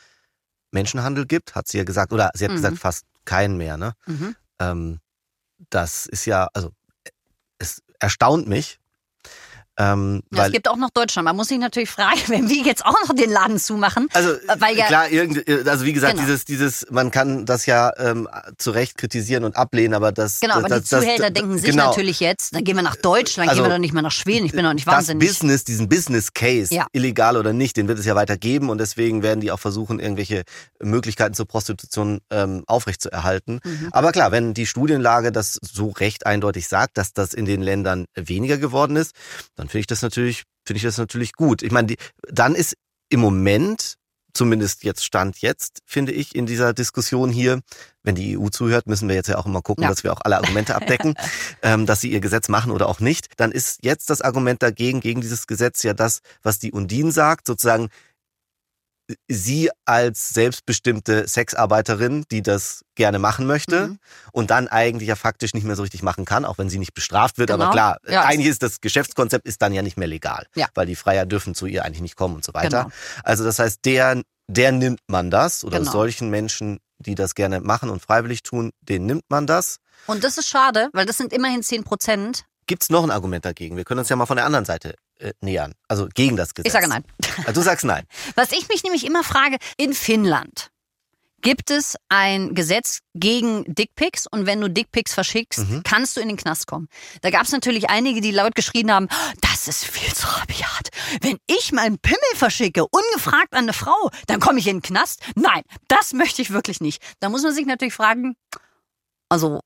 Menschenhandel 0.71 1.25
gibt, 1.25 1.55
hat 1.55 1.67
sie 1.67 1.77
ja 1.77 1.83
gesagt, 1.83 2.13
oder 2.13 2.31
sie 2.33 2.45
hat 2.45 2.51
mhm. 2.51 2.55
gesagt, 2.55 2.77
fast 2.77 3.05
keinen 3.25 3.57
mehr, 3.57 3.77
ne? 3.77 3.93
Mhm. 4.05 4.35
Ähm, 4.59 4.99
das 5.69 6.05
ist 6.05 6.25
ja, 6.25 6.47
also 6.53 6.71
es 7.57 7.81
erstaunt 7.99 8.47
mich, 8.47 8.79
ähm, 9.77 10.21
ja, 10.31 10.45
es 10.45 10.51
gibt 10.51 10.67
auch 10.67 10.75
noch 10.75 10.91
Deutschland. 10.91 11.25
Man 11.25 11.35
muss 11.35 11.47
sich 11.47 11.57
natürlich 11.57 11.89
fragen, 11.89 12.19
wenn 12.27 12.49
wir 12.49 12.63
jetzt 12.63 12.85
auch 12.85 12.95
noch 13.07 13.15
den 13.15 13.31
Laden 13.31 13.57
zumachen. 13.57 14.07
Also 14.13 14.29
weil 14.59 14.77
ja, 14.77 14.85
klar, 14.85 15.05
also 15.65 15.85
wie 15.85 15.93
gesagt, 15.93 16.13
genau. 16.13 16.25
dieses, 16.25 16.45
dieses, 16.45 16.85
man 16.91 17.09
kann 17.09 17.45
das 17.45 17.65
ja 17.65 17.91
ähm, 17.97 18.27
zu 18.57 18.71
Recht 18.71 18.97
kritisieren 18.97 19.43
und 19.43 19.55
ablehnen, 19.55 19.93
aber 19.93 20.11
das. 20.11 20.39
Genau, 20.39 20.55
aber 20.55 20.69
das, 20.69 20.83
die 20.83 20.89
Zuhälter 20.89 21.31
das, 21.31 21.33
denken 21.33 21.57
sich 21.57 21.71
genau. 21.71 21.87
natürlich 21.87 22.19
jetzt, 22.19 22.55
dann 22.55 22.63
gehen 22.63 22.75
wir 22.75 22.83
nach 22.83 22.95
Deutschland, 22.95 23.49
also, 23.49 23.63
gehen 23.63 23.71
wir 23.71 23.75
doch 23.75 23.81
nicht 23.81 23.93
mehr 23.93 24.03
nach 24.03 24.11
Schweden. 24.11 24.45
Ich 24.45 24.51
bin 24.51 24.63
doch 24.63 24.73
nicht 24.73 24.85
wahnsinnig. 24.85 25.27
Das 25.27 25.39
Business, 25.39 25.63
diesen 25.63 25.89
Business 25.89 26.33
Case, 26.33 26.73
ja. 26.73 26.85
illegal 26.91 27.35
oder 27.37 27.53
nicht, 27.53 27.75
den 27.77 27.87
wird 27.87 27.97
es 27.97 28.05
ja 28.05 28.15
weiter 28.15 28.37
geben 28.37 28.69
und 28.69 28.77
deswegen 28.77 29.23
werden 29.23 29.41
die 29.41 29.51
auch 29.51 29.59
versuchen, 29.59 29.99
irgendwelche 29.99 30.43
Möglichkeiten 30.81 31.33
zur 31.33 31.47
Prostitution 31.47 32.19
ähm, 32.29 32.63
aufrechtzuerhalten. 32.67 33.59
Mhm. 33.63 33.89
Aber 33.91 34.11
klar, 34.11 34.31
wenn 34.31 34.53
die 34.53 34.67
Studienlage 34.67 35.31
das 35.31 35.59
so 35.61 35.89
recht 35.89 36.27
eindeutig 36.27 36.67
sagt, 36.67 36.97
dass 36.97 37.13
das 37.13 37.33
in 37.33 37.45
den 37.45 37.61
Ländern 37.61 38.05
weniger 38.13 38.57
geworden 38.57 38.95
ist, 38.95 39.13
dann 39.63 39.69
finde 39.69 39.79
ich 39.79 39.87
das 39.87 40.01
natürlich, 40.01 40.43
finde 40.65 40.77
ich 40.77 40.83
das 40.83 40.97
natürlich 40.97 41.33
gut. 41.33 41.63
Ich 41.63 41.71
meine, 41.71 41.87
die, 41.87 41.97
dann 42.29 42.53
ist 42.53 42.75
im 43.09 43.21
Moment, 43.21 43.95
zumindest 44.33 44.83
jetzt 44.83 45.05
Stand 45.05 45.37
jetzt, 45.37 45.79
finde 45.85 46.11
ich, 46.11 46.35
in 46.35 46.45
dieser 46.45 46.73
Diskussion 46.73 47.29
hier, 47.29 47.61
wenn 48.03 48.15
die 48.15 48.37
EU 48.37 48.49
zuhört, 48.49 48.87
müssen 48.87 49.07
wir 49.07 49.15
jetzt 49.15 49.29
ja 49.29 49.37
auch 49.37 49.45
immer 49.45 49.61
gucken, 49.61 49.83
ja. 49.83 49.89
dass 49.89 50.03
wir 50.03 50.11
auch 50.11 50.19
alle 50.23 50.35
Argumente 50.35 50.75
abdecken, 50.75 51.13
ähm, 51.61 51.85
dass 51.85 52.01
sie 52.01 52.11
ihr 52.11 52.19
Gesetz 52.19 52.49
machen 52.49 52.71
oder 52.71 52.89
auch 52.89 52.99
nicht. 52.99 53.27
Dann 53.37 53.53
ist 53.53 53.79
jetzt 53.83 54.09
das 54.09 54.21
Argument 54.21 54.61
dagegen, 54.61 54.99
gegen 54.99 55.21
dieses 55.21 55.47
Gesetz 55.47 55.81
ja 55.83 55.93
das, 55.93 56.19
was 56.41 56.59
die 56.59 56.73
Undine 56.73 57.13
sagt, 57.13 57.47
sozusagen, 57.47 57.87
sie 59.27 59.69
als 59.85 60.29
selbstbestimmte 60.29 61.27
Sexarbeiterin, 61.27 62.25
die 62.31 62.41
das 62.41 62.85
gerne 62.95 63.19
machen 63.19 63.45
möchte 63.45 63.87
mhm. 63.87 63.99
und 64.31 64.49
dann 64.49 64.67
eigentlich 64.67 65.09
ja 65.09 65.15
faktisch 65.15 65.53
nicht 65.53 65.65
mehr 65.65 65.75
so 65.75 65.81
richtig 65.81 66.03
machen 66.03 66.25
kann, 66.25 66.45
auch 66.45 66.57
wenn 66.57 66.69
sie 66.69 66.79
nicht 66.79 66.93
bestraft 66.93 67.37
wird. 67.37 67.49
Genau. 67.49 67.65
Aber 67.65 67.73
klar, 67.73 67.97
ja. 68.07 68.23
eigentlich 68.23 68.47
ist 68.47 68.63
das 68.63 68.81
Geschäftskonzept 68.81 69.45
ist 69.47 69.61
dann 69.61 69.73
ja 69.73 69.81
nicht 69.81 69.97
mehr 69.97 70.07
legal, 70.07 70.45
ja. 70.55 70.67
weil 70.73 70.85
die 70.85 70.95
Freier 70.95 71.25
dürfen 71.25 71.55
zu 71.55 71.65
ihr 71.65 71.83
eigentlich 71.83 72.01
nicht 72.01 72.15
kommen 72.15 72.35
und 72.35 72.45
so 72.45 72.53
weiter. 72.53 72.83
Genau. 72.83 72.95
Also 73.23 73.43
das 73.43 73.59
heißt, 73.59 73.83
der, 73.85 74.21
der 74.47 74.71
nimmt 74.71 75.01
man 75.07 75.29
das 75.29 75.63
oder 75.63 75.79
genau. 75.79 75.91
solchen 75.91 76.29
Menschen, 76.29 76.79
die 76.99 77.15
das 77.15 77.35
gerne 77.35 77.59
machen 77.59 77.89
und 77.89 78.01
freiwillig 78.01 78.43
tun, 78.43 78.71
den 78.81 79.05
nimmt 79.05 79.25
man 79.29 79.47
das. 79.47 79.79
Und 80.07 80.23
das 80.23 80.37
ist 80.37 80.47
schade, 80.47 80.89
weil 80.93 81.05
das 81.05 81.17
sind 81.17 81.33
immerhin 81.33 81.63
10 81.63 81.83
Prozent. 81.83 82.45
Gibt 82.65 82.83
es 82.83 82.89
noch 82.89 83.03
ein 83.03 83.11
Argument 83.11 83.43
dagegen? 83.43 83.75
Wir 83.75 83.83
können 83.83 83.99
uns 83.99 84.09
ja 84.09 84.15
mal 84.15 84.25
von 84.25 84.37
der 84.37 84.45
anderen 84.45 84.65
Seite 84.65 84.95
nähern. 85.41 85.73
Also 85.87 86.07
gegen 86.13 86.35
das 86.35 86.53
Gesetz. 86.53 86.67
Ich 86.67 86.73
sage 86.73 86.87
nein. 86.87 87.03
Also 87.39 87.53
du 87.53 87.61
sagst 87.61 87.85
nein. 87.85 88.05
Was 88.35 88.51
ich 88.51 88.67
mich 88.69 88.83
nämlich 88.83 89.05
immer 89.05 89.23
frage, 89.23 89.57
in 89.77 89.93
Finnland 89.93 90.71
gibt 91.43 91.71
es 91.71 91.95
ein 92.09 92.55
Gesetz 92.55 92.99
gegen 93.13 93.65
Dickpics 93.67 94.27
und 94.27 94.45
wenn 94.45 94.61
du 94.61 94.69
Dickpics 94.69 95.13
verschickst, 95.13 95.59
mhm. 95.59 95.83
kannst 95.83 96.15
du 96.15 96.21
in 96.21 96.29
den 96.29 96.37
Knast 96.37 96.67
kommen. 96.67 96.87
Da 97.21 97.29
gab 97.29 97.43
es 97.43 97.51
natürlich 97.51 97.89
einige, 97.89 98.21
die 98.21 98.31
laut 98.31 98.55
geschrien 98.55 98.91
haben, 98.91 99.07
das 99.41 99.67
ist 99.67 99.85
viel 99.85 100.11
zu 100.13 100.25
rabiat. 100.25 100.89
Wenn 101.21 101.37
ich 101.47 101.73
meinen 101.73 101.99
Pimmel 101.99 102.19
verschicke, 102.35 102.85
ungefragt 102.87 103.53
an 103.53 103.65
eine 103.65 103.73
Frau, 103.73 104.09
dann 104.27 104.39
komme 104.39 104.59
ich 104.59 104.67
in 104.67 104.77
den 104.77 104.81
Knast? 104.81 105.21
Nein, 105.35 105.63
das 105.89 106.13
möchte 106.13 106.41
ich 106.41 106.51
wirklich 106.51 106.79
nicht. 106.79 107.03
Da 107.19 107.29
muss 107.29 107.43
man 107.43 107.53
sich 107.53 107.65
natürlich 107.65 107.93
fragen, 107.93 108.35
also 109.29 109.59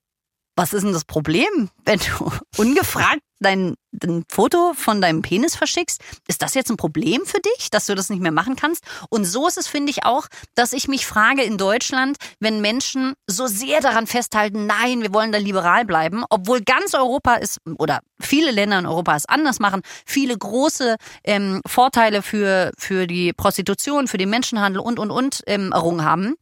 was 0.58 0.74
ist 0.74 0.84
denn 0.84 0.92
das 0.92 1.06
Problem, 1.06 1.70
wenn 1.86 2.00
du 2.00 2.32
ungefragt 2.58 3.22
dein, 3.40 3.76
dein, 3.92 4.24
Foto 4.28 4.74
von 4.74 5.00
deinem 5.00 5.22
Penis 5.22 5.56
verschickst? 5.56 6.02
Ist 6.28 6.42
das 6.42 6.56
jetzt 6.56 6.72
ein 6.72 6.78
Problem 6.78 7.26
für 7.26 7.40
dich, 7.40 7.70
dass 7.70 7.86
du 7.86 7.94
das 7.94 8.10
nicht 8.10 8.22
mehr 8.22 8.32
machen 8.32 8.56
kannst? 8.56 8.84
Und 9.10 9.26
so 9.26 9.48
ist 9.48 9.58
es, 9.58 9.68
finde 9.68 9.92
ich 9.92 10.04
auch, 10.04 10.28
dass 10.56 10.74
ich 10.74 10.88
mich 10.88 11.06
frage 11.06 11.44
in 11.44 11.60
Deutschland, 11.60 12.18
wenn 12.40 12.60
Menschen 12.60 13.14
so 13.28 13.46
sehr 13.46 13.82
daran 13.82 14.08
festhalten, 14.08 14.66
nein, 14.66 15.04
wir 15.04 15.14
wollen 15.14 15.32
da 15.32 15.38
liberal 15.38 15.86
bleiben, 15.86 16.24
obwohl 16.32 16.62
ganz 16.62 16.96
Europa 16.96 17.36
ist 17.36 17.60
oder 17.78 18.00
viele 18.20 18.50
Länder 18.50 18.80
in 18.80 18.88
Europa 18.88 19.16
es 19.16 19.28
anders 19.28 19.60
machen, 19.60 19.84
viele 20.08 20.36
große 20.36 20.96
ähm, 21.24 21.62
Vorteile 21.68 22.24
für, 22.24 22.72
für 22.80 23.06
die 23.06 23.32
Prostitution, 23.32 24.08
für 24.08 24.18
den 24.18 24.32
Menschenhandel 24.32 24.82
und, 24.82 24.98
und, 24.98 25.12
und 25.12 25.44
ähm, 25.46 25.72
errungen 25.72 26.04
haben 26.04 26.34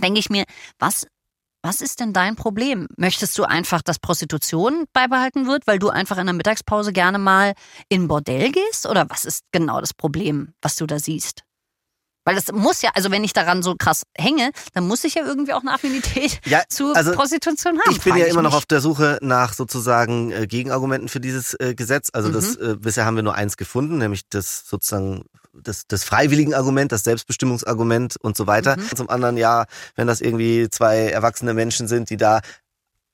denke 0.00 0.20
ich 0.20 0.30
mir, 0.30 0.44
was 0.78 1.08
was 1.62 1.80
ist 1.80 2.00
denn 2.00 2.12
dein 2.12 2.36
Problem? 2.36 2.86
Möchtest 2.96 3.36
du 3.38 3.44
einfach, 3.44 3.82
dass 3.82 3.98
Prostitution 3.98 4.84
beibehalten 4.92 5.46
wird, 5.46 5.66
weil 5.66 5.78
du 5.78 5.88
einfach 5.88 6.18
in 6.18 6.26
der 6.26 6.34
Mittagspause 6.34 6.92
gerne 6.92 7.18
mal 7.18 7.54
in 7.88 8.08
Bordell 8.08 8.52
gehst? 8.52 8.86
Oder 8.86 9.10
was 9.10 9.24
ist 9.24 9.44
genau 9.52 9.80
das 9.80 9.92
Problem, 9.94 10.52
was 10.62 10.76
du 10.76 10.86
da 10.86 10.98
siehst? 10.98 11.42
Weil 12.28 12.34
das 12.34 12.52
muss 12.52 12.82
ja, 12.82 12.90
also 12.92 13.10
wenn 13.10 13.24
ich 13.24 13.32
daran 13.32 13.62
so 13.62 13.74
krass 13.74 14.02
hänge, 14.14 14.50
dann 14.74 14.86
muss 14.86 15.02
ich 15.04 15.14
ja 15.14 15.24
irgendwie 15.24 15.54
auch 15.54 15.62
eine 15.62 15.72
Affinität 15.72 16.42
ja, 16.44 16.60
zu 16.68 16.92
also 16.92 17.12
Prostitution 17.12 17.80
haben. 17.80 17.90
Ich 17.90 18.02
bin 18.02 18.16
ja 18.16 18.26
immer 18.26 18.42
mich. 18.42 18.50
noch 18.50 18.58
auf 18.58 18.66
der 18.66 18.82
Suche 18.82 19.18
nach 19.22 19.54
sozusagen 19.54 20.30
äh, 20.32 20.46
Gegenargumenten 20.46 21.08
für 21.08 21.20
dieses 21.20 21.54
äh, 21.54 21.74
Gesetz. 21.74 22.10
Also 22.12 22.28
mhm. 22.28 22.32
das 22.34 22.56
äh, 22.56 22.76
bisher 22.78 23.06
haben 23.06 23.16
wir 23.16 23.22
nur 23.22 23.34
eins 23.34 23.56
gefunden, 23.56 23.96
nämlich 23.96 24.28
das 24.28 24.68
sozusagen 24.68 25.24
das, 25.54 25.86
das 25.88 26.04
freiwilligen 26.04 26.52
Argument, 26.52 26.92
das 26.92 27.02
Selbstbestimmungsargument 27.04 28.18
und 28.20 28.36
so 28.36 28.46
weiter. 28.46 28.76
Mhm. 28.76 28.94
Zum 28.94 29.08
anderen 29.08 29.38
ja, 29.38 29.64
wenn 29.96 30.06
das 30.06 30.20
irgendwie 30.20 30.68
zwei 30.68 31.08
erwachsene 31.08 31.54
Menschen 31.54 31.88
sind, 31.88 32.10
die 32.10 32.18
da 32.18 32.40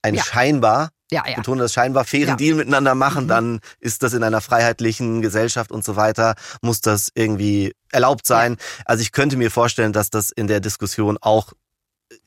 ein 0.03 0.16
ja. 0.16 0.24
scheinbar 0.24 0.90
ja, 1.10 1.22
ja. 1.26 1.36
betone 1.36 1.62
das 1.62 1.72
scheinbar 1.72 2.04
fairen 2.04 2.30
ja. 2.30 2.36
Deal 2.36 2.56
miteinander 2.56 2.94
machen, 2.94 3.24
mhm. 3.24 3.28
dann 3.28 3.60
ist 3.80 4.02
das 4.02 4.14
in 4.14 4.22
einer 4.22 4.40
freiheitlichen 4.40 5.22
Gesellschaft 5.22 5.70
und 5.70 5.84
so 5.84 5.96
weiter, 5.96 6.34
muss 6.62 6.80
das 6.80 7.10
irgendwie 7.14 7.74
erlaubt 7.92 8.26
sein. 8.26 8.56
Ja. 8.58 8.84
Also 8.86 9.02
ich 9.02 9.12
könnte 9.12 9.36
mir 9.36 9.50
vorstellen, 9.50 9.92
dass 9.92 10.10
das 10.10 10.30
in 10.30 10.46
der 10.46 10.60
Diskussion 10.60 11.18
auch 11.20 11.52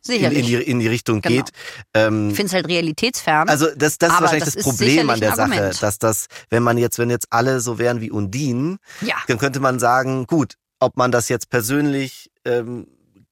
in, 0.08 0.24
in, 0.24 0.46
die, 0.46 0.56
in 0.56 0.80
die 0.80 0.88
Richtung 0.88 1.22
genau. 1.22 1.36
geht. 1.36 1.52
Ähm, 1.94 2.30
ich 2.30 2.36
finde 2.36 2.48
es 2.48 2.54
halt 2.54 2.68
realitätsfern. 2.68 3.50
Also 3.50 3.68
das, 3.76 3.98
das 3.98 4.14
ist 4.14 4.22
wahrscheinlich 4.22 4.44
das, 4.46 4.54
das 4.56 4.64
Problem 4.64 5.10
an 5.10 5.20
der 5.20 5.36
Sache, 5.36 5.72
dass 5.80 6.00
das, 6.00 6.28
wenn 6.50 6.64
man 6.64 6.78
jetzt, 6.78 7.00
wenn 7.00 7.10
jetzt 7.10 7.28
alle 7.30 7.60
so 7.60 7.80
wären 7.80 8.02
wie 8.02 8.12
Undine, 8.12 8.78
ja. 9.02 9.16
dann 9.28 9.38
könnte 9.38 9.60
man 9.60 9.80
sagen, 9.80 10.26
gut, 10.26 10.56
ob 10.80 10.98
man 10.98 11.12
das 11.12 11.30
jetzt 11.30 11.50
persönlich 11.50 12.32
ähm, 12.46 12.88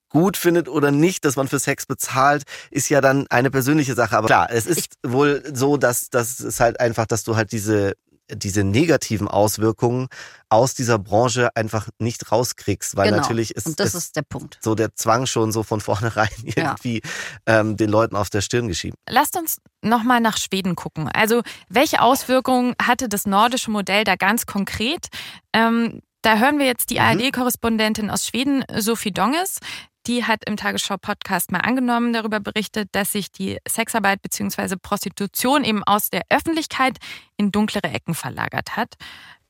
gut 0.10 0.38
findet 0.38 0.70
oder 0.70 0.92
nicht, 0.92 1.26
dass 1.26 1.36
man 1.36 1.48
für 1.48 1.60
Sex 1.60 1.86
bezahlt, 1.86 2.44
ist 2.72 2.90
ja 2.90 3.02
dann 3.02 3.28
eine 3.30 3.52
persönliche 3.52 3.96
Sache. 3.96 4.18
Aber 4.18 4.28
klar, 4.28 4.48
es 4.50 4.66
ist 4.66 4.80
ich 4.80 5.12
wohl 5.12 5.44
so, 5.54 5.78
dass 5.78 6.10
das 6.10 6.40
ist 6.40 6.60
halt 6.60 6.80
einfach, 6.80 7.06
dass 7.06 7.24
du 7.24 7.36
halt 7.36 7.52
diese 7.52 7.94
diese 8.32 8.64
negativen 8.64 9.28
Auswirkungen 9.28 10.08
aus 10.50 10.74
dieser 10.74 10.98
Branche 10.98 11.50
einfach 11.56 11.90
nicht 12.00 12.32
rauskriegst, 12.32 12.96
weil 12.96 13.10
genau. 13.10 13.22
natürlich 13.22 13.56
ist, 13.56 13.68
Und 13.68 13.80
das 13.80 13.94
ist, 13.94 14.16
der 14.16 14.24
Punkt. 14.24 14.58
so 14.62 14.74
der 14.74 14.96
Zwang 14.96 15.26
schon 15.26 15.52
so 15.52 15.64
von 15.64 15.82
vornherein 15.82 16.30
irgendwie 16.44 17.02
ja. 17.48 17.60
ähm, 17.60 17.78
den 17.78 17.90
Leuten 17.90 18.16
auf 18.16 18.30
der 18.30 18.42
Stirn 18.42 18.68
geschrieben. 18.68 18.96
Lasst 19.08 19.38
uns 19.38 19.62
nochmal 19.82 20.22
nach 20.22 20.38
Schweden 20.38 20.76
gucken. 20.76 21.10
Also 21.10 21.44
welche 21.70 22.02
Auswirkungen 22.02 22.74
hatte 22.82 23.10
das 23.10 23.26
nordische 23.26 23.70
Modell 23.70 24.04
da 24.04 24.16
ganz 24.16 24.46
konkret? 24.46 25.08
Ähm, 25.54 26.02
da 26.22 26.38
hören 26.38 26.58
wir 26.58 26.66
jetzt 26.66 26.90
die 26.90 26.96
mhm. 26.96 27.02
ARD-Korrespondentin 27.02 28.10
aus 28.10 28.26
Schweden, 28.26 28.66
Sophie 28.76 29.12
Donges 29.12 29.60
die 30.08 30.24
hat 30.24 30.48
im 30.48 30.58
Tagesschau-Podcast 30.58 31.52
mal 31.52 31.60
angenommen, 31.60 32.14
darüber 32.14 32.40
berichtet, 32.40 32.90
dass 32.94 33.12
sich 33.12 33.32
die 33.32 33.58
Sexarbeit 33.68 34.22
bzw. 34.22 34.76
Prostitution 34.82 35.64
eben 35.64 35.84
aus 35.84 36.10
der 36.10 36.24
Öffentlichkeit 36.30 36.98
in 37.38 37.52
dunklere 37.52 37.90
Ecken 37.90 38.14
verlagert 38.14 38.76
hat. 38.76 38.96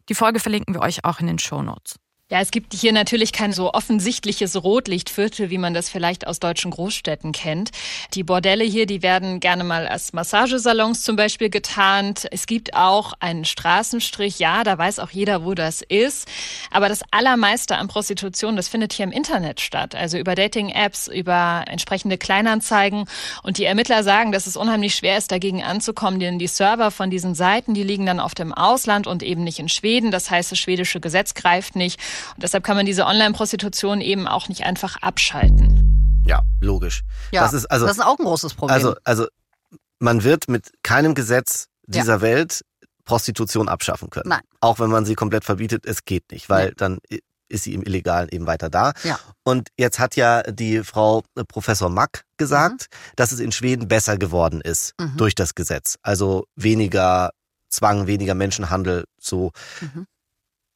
Die 0.09 0.15
Folge 0.15 0.39
verlinken 0.39 0.73
wir 0.73 0.81
euch 0.81 1.03
auch 1.03 1.19
in 1.19 1.27
den 1.27 1.39
Show 1.39 1.61
Notes. 1.61 1.95
Ja, 2.31 2.41
es 2.41 2.49
gibt 2.49 2.73
hier 2.73 2.91
natürlich 2.91 3.33
kein 3.33 3.53
so 3.53 3.71
offensichtliches 3.71 4.63
Rotlichtviertel, 4.63 5.51
wie 5.51 5.59
man 5.59 5.75
das 5.75 5.89
vielleicht 5.89 6.25
aus 6.25 6.39
deutschen 6.39 6.71
Großstädten 6.71 7.33
kennt. 7.33 7.69
Die 8.15 8.23
Bordelle 8.23 8.63
hier, 8.63 8.87
die 8.87 9.03
werden 9.03 9.39
gerne 9.39 9.63
mal 9.63 9.87
als 9.87 10.11
Massagesalons 10.11 11.03
zum 11.03 11.17
Beispiel 11.17 11.51
getarnt. 11.51 12.27
Es 12.31 12.47
gibt 12.47 12.73
auch 12.73 13.13
einen 13.19 13.45
Straßenstrich. 13.45 14.39
Ja, 14.39 14.63
da 14.63 14.75
weiß 14.75 14.97
auch 14.97 15.11
jeder, 15.11 15.45
wo 15.45 15.53
das 15.53 15.83
ist. 15.83 16.27
Aber 16.71 16.89
das 16.89 17.01
Allermeiste 17.11 17.77
an 17.77 17.87
Prostitution, 17.87 18.55
das 18.55 18.69
findet 18.69 18.93
hier 18.93 19.03
im 19.05 19.11
Internet 19.11 19.61
statt. 19.61 19.93
Also 19.93 20.17
über 20.17 20.33
Dating-Apps, 20.33 21.07
über 21.07 21.65
entsprechende 21.67 22.17
Kleinanzeigen. 22.17 23.05
Und 23.43 23.59
die 23.59 23.65
Ermittler 23.65 24.01
sagen, 24.01 24.31
dass 24.31 24.47
es 24.47 24.57
unheimlich 24.57 24.95
schwer 24.95 25.19
ist, 25.19 25.31
dagegen 25.31 25.61
anzukommen, 25.61 26.19
denn 26.19 26.39
die 26.39 26.47
Server 26.47 26.89
von 26.89 27.11
diesen 27.11 27.35
Seiten, 27.35 27.75
die 27.75 27.83
liegen 27.83 28.07
dann 28.07 28.19
oft 28.19 28.39
im 28.39 28.51
Ausland 28.51 29.05
und 29.05 29.21
eben 29.21 29.43
nicht 29.43 29.59
in 29.59 29.69
Schweden. 29.69 30.09
Das 30.09 30.31
heißt, 30.31 30.51
das 30.51 30.57
schwedische 30.57 30.99
Gesetz 30.99 31.35
greift 31.35 31.75
nicht. 31.75 31.99
Und 32.35 32.43
deshalb 32.43 32.63
kann 32.63 32.75
man 32.77 32.85
diese 32.85 33.05
Online-Prostitution 33.05 34.01
eben 34.01 34.27
auch 34.27 34.47
nicht 34.49 34.63
einfach 34.63 34.97
abschalten. 35.01 36.23
Ja, 36.27 36.41
logisch. 36.61 37.01
Ja, 37.31 37.41
das 37.41 37.53
ist, 37.53 37.65
also, 37.67 37.85
das 37.85 37.97
ist 37.97 38.03
auch 38.03 38.17
ein 38.19 38.25
großes 38.25 38.53
Problem. 38.55 38.73
Also, 38.73 38.95
also 39.03 39.27
man 39.99 40.23
wird 40.23 40.47
mit 40.47 40.71
keinem 40.83 41.13
Gesetz 41.15 41.67
dieser 41.87 42.15
ja. 42.15 42.21
Welt 42.21 42.61
Prostitution 43.05 43.69
abschaffen 43.69 44.09
können. 44.09 44.29
Nein. 44.29 44.41
Auch 44.61 44.79
wenn 44.79 44.89
man 44.89 45.05
sie 45.05 45.13
komplett 45.15 45.45
verbietet, 45.45 45.85
es 45.85 46.05
geht 46.05 46.31
nicht, 46.31 46.49
weil 46.49 46.67
Nein. 46.67 46.73
dann 46.77 46.97
ist 47.47 47.63
sie 47.63 47.75
im 47.75 47.83
Illegalen 47.83 48.27
eben 48.29 48.47
weiter 48.47 48.71
da. 48.71 48.93
Ja. 49.03 49.19
Und 49.43 49.69
jetzt 49.77 49.99
hat 49.99 50.15
ja 50.15 50.41
die 50.41 50.83
Frau 50.83 51.23
äh, 51.35 51.43
Professor 51.43 51.89
Mack 51.89 52.23
gesagt, 52.37 52.87
Mhm. 52.89 52.95
dass 53.17 53.31
es 53.31 53.39
in 53.39 53.51
Schweden 53.51 53.87
besser 53.87 54.17
geworden 54.17 54.61
ist 54.61 54.93
Mhm. 54.99 55.17
durch 55.17 55.35
das 55.35 55.53
Gesetz. 55.53 55.97
Also 56.01 56.45
weniger 56.55 57.29
Zwang, 57.69 58.07
weniger 58.07 58.33
Menschenhandel, 58.33 59.03
so. 59.19 59.51
Mhm. 59.81 60.07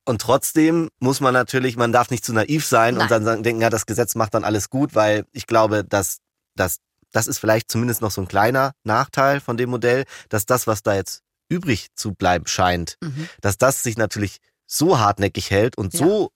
Und 0.09 0.21
trotzdem 0.21 0.89
muss 0.99 1.19
man 1.21 1.35
natürlich, 1.35 1.77
man 1.77 1.91
darf 1.91 2.09
nicht 2.09 2.25
zu 2.25 2.33
naiv 2.33 2.65
sein 2.65 2.95
Nein. 2.95 3.03
und 3.03 3.11
dann 3.11 3.23
sagen, 3.23 3.43
denken, 3.43 3.61
ja, 3.61 3.69
das 3.69 3.85
Gesetz 3.85 4.15
macht 4.15 4.33
dann 4.33 4.43
alles 4.43 4.71
gut, 4.71 4.95
weil 4.95 5.25
ich 5.33 5.45
glaube, 5.45 5.83
dass, 5.83 6.17
dass 6.55 6.79
das 7.11 7.27
ist 7.27 7.37
vielleicht 7.37 7.69
zumindest 7.69 8.01
noch 8.01 8.09
so 8.09 8.19
ein 8.21 8.27
kleiner 8.27 8.71
Nachteil 8.83 9.39
von 9.39 9.55
dem 9.55 9.69
Modell, 9.69 10.05
dass 10.29 10.47
das, 10.47 10.65
was 10.65 10.81
da 10.81 10.95
jetzt 10.95 11.21
übrig 11.47 11.89
zu 11.93 12.13
bleiben 12.15 12.47
scheint, 12.47 12.95
Mhm. 13.03 13.29
dass 13.41 13.59
das 13.59 13.83
sich 13.83 13.97
natürlich 13.97 14.37
so 14.65 14.97
hartnäckig 14.99 15.51
hält 15.51 15.77
und 15.77 15.93
Ja. 15.93 15.99
so 15.99 16.31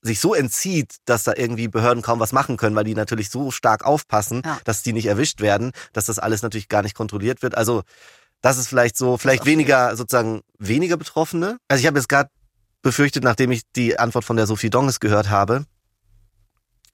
sich 0.00 0.18
so 0.18 0.32
entzieht, 0.34 0.96
dass 1.04 1.24
da 1.24 1.34
irgendwie 1.36 1.68
Behörden 1.68 2.02
kaum 2.02 2.18
was 2.18 2.32
machen 2.32 2.56
können, 2.56 2.74
weil 2.76 2.84
die 2.84 2.94
natürlich 2.94 3.28
so 3.28 3.50
stark 3.50 3.84
aufpassen, 3.84 4.40
Ja. 4.42 4.58
dass 4.64 4.82
die 4.82 4.94
nicht 4.94 5.06
erwischt 5.06 5.42
werden, 5.42 5.72
dass 5.92 6.06
das 6.06 6.18
alles 6.18 6.40
natürlich 6.40 6.68
gar 6.68 6.80
nicht 6.82 6.94
kontrolliert 6.96 7.42
wird. 7.42 7.56
Also 7.58 7.82
das 8.40 8.56
ist 8.56 8.68
vielleicht 8.68 8.96
so, 8.96 9.18
vielleicht 9.18 9.44
weniger 9.44 9.96
sozusagen 9.96 10.40
weniger 10.58 10.96
Betroffene. 10.96 11.58
Also 11.68 11.80
ich 11.82 11.86
habe 11.86 11.98
jetzt 11.98 12.08
gerade 12.08 12.30
befürchtet, 12.82 13.24
nachdem 13.24 13.52
ich 13.52 13.62
die 13.74 13.98
Antwort 13.98 14.24
von 14.24 14.36
der 14.36 14.46
Sophie 14.46 14.70
Donges 14.70 15.00
gehört 15.00 15.30
habe, 15.30 15.64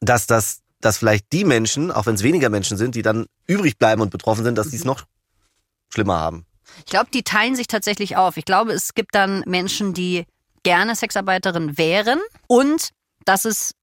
dass 0.01 0.27
das, 0.27 0.61
dass 0.81 0.99
vielleicht 0.99 1.33
die 1.33 1.45
Menschen, 1.45 1.91
auch 1.91 2.07
wenn 2.07 2.15
es 2.15 2.23
weniger 2.23 2.51
Menschen 2.51 2.77
sind, 2.77 2.95
die 2.95 3.03
dann 3.03 3.27
übrig 3.47 3.79
bleiben 3.79 4.03
und 4.03 4.11
betroffen 4.11 4.45
sind, 4.45 4.57
dass 4.57 4.71
die 4.71 4.77
es 4.77 4.85
noch 4.85 5.05
schlimmer 5.93 6.19
haben. 6.19 6.47
Ich 6.79 6.87
glaube, 6.87 7.11
die 7.13 7.23
teilen 7.23 7.57
sich 7.57 7.67
tatsächlich 7.67 8.17
auf. 8.17 8.37
Ich 8.37 8.45
glaube, 8.45 8.73
es 8.73 8.95
gibt 8.95 9.15
dann 9.15 9.43
Menschen, 9.47 9.95
die 9.95 10.27
gerne 10.63 10.95
Sexarbeiterin 10.95 11.79
wären 11.79 12.21
und 12.47 12.91
dass 13.25 13.45
es 13.45 13.75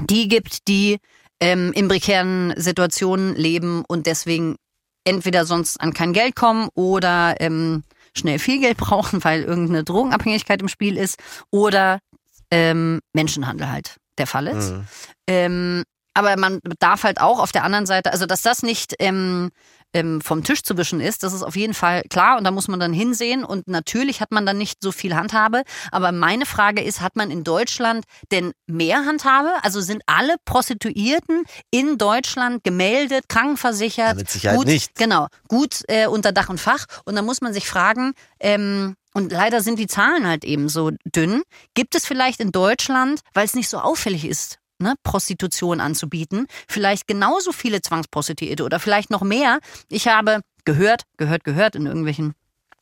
die 0.00 0.28
gibt, 0.28 0.68
die 0.68 0.98
ähm, 1.40 1.72
in 1.72 1.88
prekären 1.88 2.52
Situationen 2.56 3.34
leben 3.34 3.84
und 3.86 4.06
deswegen 4.06 4.56
entweder 5.04 5.46
sonst 5.46 5.80
an 5.80 5.94
kein 5.94 6.12
Geld 6.12 6.36
kommen 6.36 6.68
oder 6.74 7.36
ähm, 7.40 7.82
schnell 8.16 8.38
viel 8.38 8.60
Geld 8.60 8.76
brauchen, 8.78 9.22
weil 9.24 9.42
irgendeine 9.42 9.84
Drogenabhängigkeit 9.84 10.60
im 10.60 10.68
Spiel 10.68 10.96
ist 10.96 11.18
oder 11.50 12.00
ähm, 12.50 13.00
Menschenhandel 13.12 13.70
halt 13.70 13.96
der 14.18 14.26
Fall 14.26 14.46
ist. 14.46 14.72
Mhm. 14.72 14.86
Ähm, 15.26 15.82
aber 16.14 16.36
man 16.36 16.60
darf 16.78 17.04
halt 17.04 17.20
auch 17.20 17.38
auf 17.38 17.52
der 17.52 17.64
anderen 17.64 17.86
Seite, 17.86 18.12
also 18.12 18.26
dass 18.26 18.42
das 18.42 18.62
nicht 18.62 18.94
ähm, 18.98 19.50
ähm, 19.92 20.20
vom 20.20 20.44
Tisch 20.44 20.62
zu 20.62 20.76
wischen 20.76 21.00
ist, 21.00 21.22
das 21.22 21.32
ist 21.32 21.42
auf 21.42 21.56
jeden 21.56 21.74
Fall 21.74 22.02
klar 22.08 22.38
und 22.38 22.44
da 22.44 22.50
muss 22.50 22.68
man 22.68 22.80
dann 22.80 22.92
hinsehen 22.92 23.44
und 23.44 23.68
natürlich 23.68 24.20
hat 24.20 24.30
man 24.30 24.46
dann 24.46 24.58
nicht 24.58 24.78
so 24.82 24.92
viel 24.92 25.14
Handhabe. 25.14 25.62
Aber 25.90 26.12
meine 26.12 26.46
Frage 26.46 26.82
ist, 26.82 27.00
hat 27.00 27.16
man 27.16 27.30
in 27.30 27.44
Deutschland 27.44 28.04
denn 28.30 28.52
mehr 28.66 29.04
Handhabe? 29.04 29.50
Also 29.62 29.80
sind 29.80 30.02
alle 30.06 30.36
Prostituierten 30.44 31.44
in 31.70 31.98
Deutschland 31.98 32.64
gemeldet, 32.64 33.28
krankenversichert? 33.28 34.08
Ja, 34.08 34.14
mit 34.14 34.30
Sicherheit 34.30 34.58
gut, 34.58 34.66
nicht. 34.66 34.94
Genau, 34.94 35.26
gut 35.48 35.82
äh, 35.88 36.06
unter 36.06 36.32
Dach 36.32 36.48
und 36.48 36.60
Fach 36.60 36.86
und 37.04 37.16
dann 37.16 37.24
muss 37.24 37.40
man 37.40 37.52
sich 37.52 37.66
fragen, 37.66 38.12
ähm, 38.38 38.96
und 39.12 39.32
leider 39.32 39.60
sind 39.60 39.78
die 39.78 39.88
Zahlen 39.88 40.26
halt 40.26 40.44
eben 40.44 40.68
so 40.68 40.92
dünn. 41.04 41.42
Gibt 41.74 41.94
es 41.94 42.06
vielleicht 42.06 42.40
in 42.40 42.52
Deutschland, 42.52 43.20
weil 43.34 43.44
es 43.44 43.54
nicht 43.54 43.68
so 43.68 43.78
auffällig 43.78 44.24
ist, 44.24 44.59
ne, 44.80 44.94
Prostitution 45.02 45.80
anzubieten, 45.80 46.46
vielleicht 46.68 47.06
genauso 47.06 47.52
viele 47.52 47.80
Zwangsprostituierte 47.80 48.64
oder 48.64 48.80
vielleicht 48.80 49.10
noch 49.10 49.22
mehr? 49.22 49.58
Ich 49.88 50.08
habe 50.08 50.40
gehört, 50.64 51.04
gehört, 51.16 51.44
gehört 51.44 51.74
in 51.76 51.86
irgendwelchen 51.86 52.34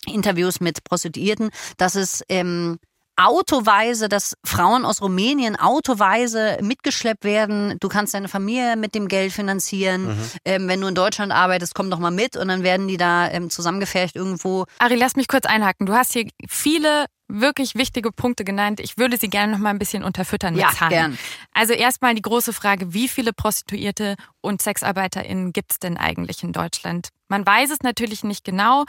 Interviews 0.07 0.61
mit 0.61 0.85
Prostituierten, 0.85 1.51
dass 1.77 1.95
es 1.95 2.23
ähm, 2.29 2.79
autoweise, 3.19 4.09
dass 4.09 4.35
Frauen 4.45 4.85
aus 4.85 5.03
Rumänien 5.03 5.57
autoweise 5.57 6.59
mitgeschleppt 6.63 7.25
werden. 7.25 7.77
Du 7.81 7.89
kannst 7.89 8.15
deine 8.15 8.29
Familie 8.29 8.77
mit 8.77 8.95
dem 8.95 9.09
Geld 9.09 9.33
finanzieren. 9.33 10.07
Mhm. 10.07 10.31
Ähm, 10.45 10.69
wenn 10.69 10.81
du 10.81 10.87
in 10.87 10.95
Deutschland 10.95 11.33
arbeitest, 11.33 11.75
komm 11.75 11.91
doch 11.91 11.99
mal 11.99 12.13
mit 12.13 12.37
und 12.37 12.49
dann 12.49 12.63
werden 12.63 12.87
die 12.89 12.97
da 12.97 13.29
ähm, 13.29 13.51
zusammengefercht 13.51 14.15
irgendwo. 14.15 14.67
Ari, 14.79 14.95
lass 14.95 15.17
mich 15.17 15.27
kurz 15.29 15.47
einhaken. 15.47 15.87
Du 15.87 15.95
hast 15.95 16.13
hier 16.13 16.29
viele 16.49 17.07
wirklich 17.27 17.75
wichtige 17.75 18.11
Punkte 18.13 18.45
genannt. 18.45 18.81
Ich 18.81 18.97
würde 18.97 19.19
sie 19.19 19.29
gerne 19.29 19.53
noch 19.53 19.59
mal 19.59 19.71
ein 19.71 19.79
bisschen 19.79 20.03
unterfüttern 20.05 20.55
mit 20.55 20.63
Ja, 20.63 20.71
Zahlen. 20.71 20.91
gern. 20.91 21.19
Also 21.53 21.75
erstmal 21.75 22.15
die 22.15 22.23
große 22.23 22.53
Frage, 22.53 22.95
wie 22.95 23.09
viele 23.09 23.33
Prostituierte 23.33 24.15
und 24.41 24.63
SexarbeiterInnen 24.63 25.53
gibt 25.53 25.73
es 25.73 25.79
denn 25.79 25.97
eigentlich 25.99 26.43
in 26.43 26.53
Deutschland? 26.53 27.09
Man 27.29 27.45
weiß 27.45 27.71
es 27.71 27.81
natürlich 27.83 28.25
nicht 28.25 28.45
genau. 28.45 28.85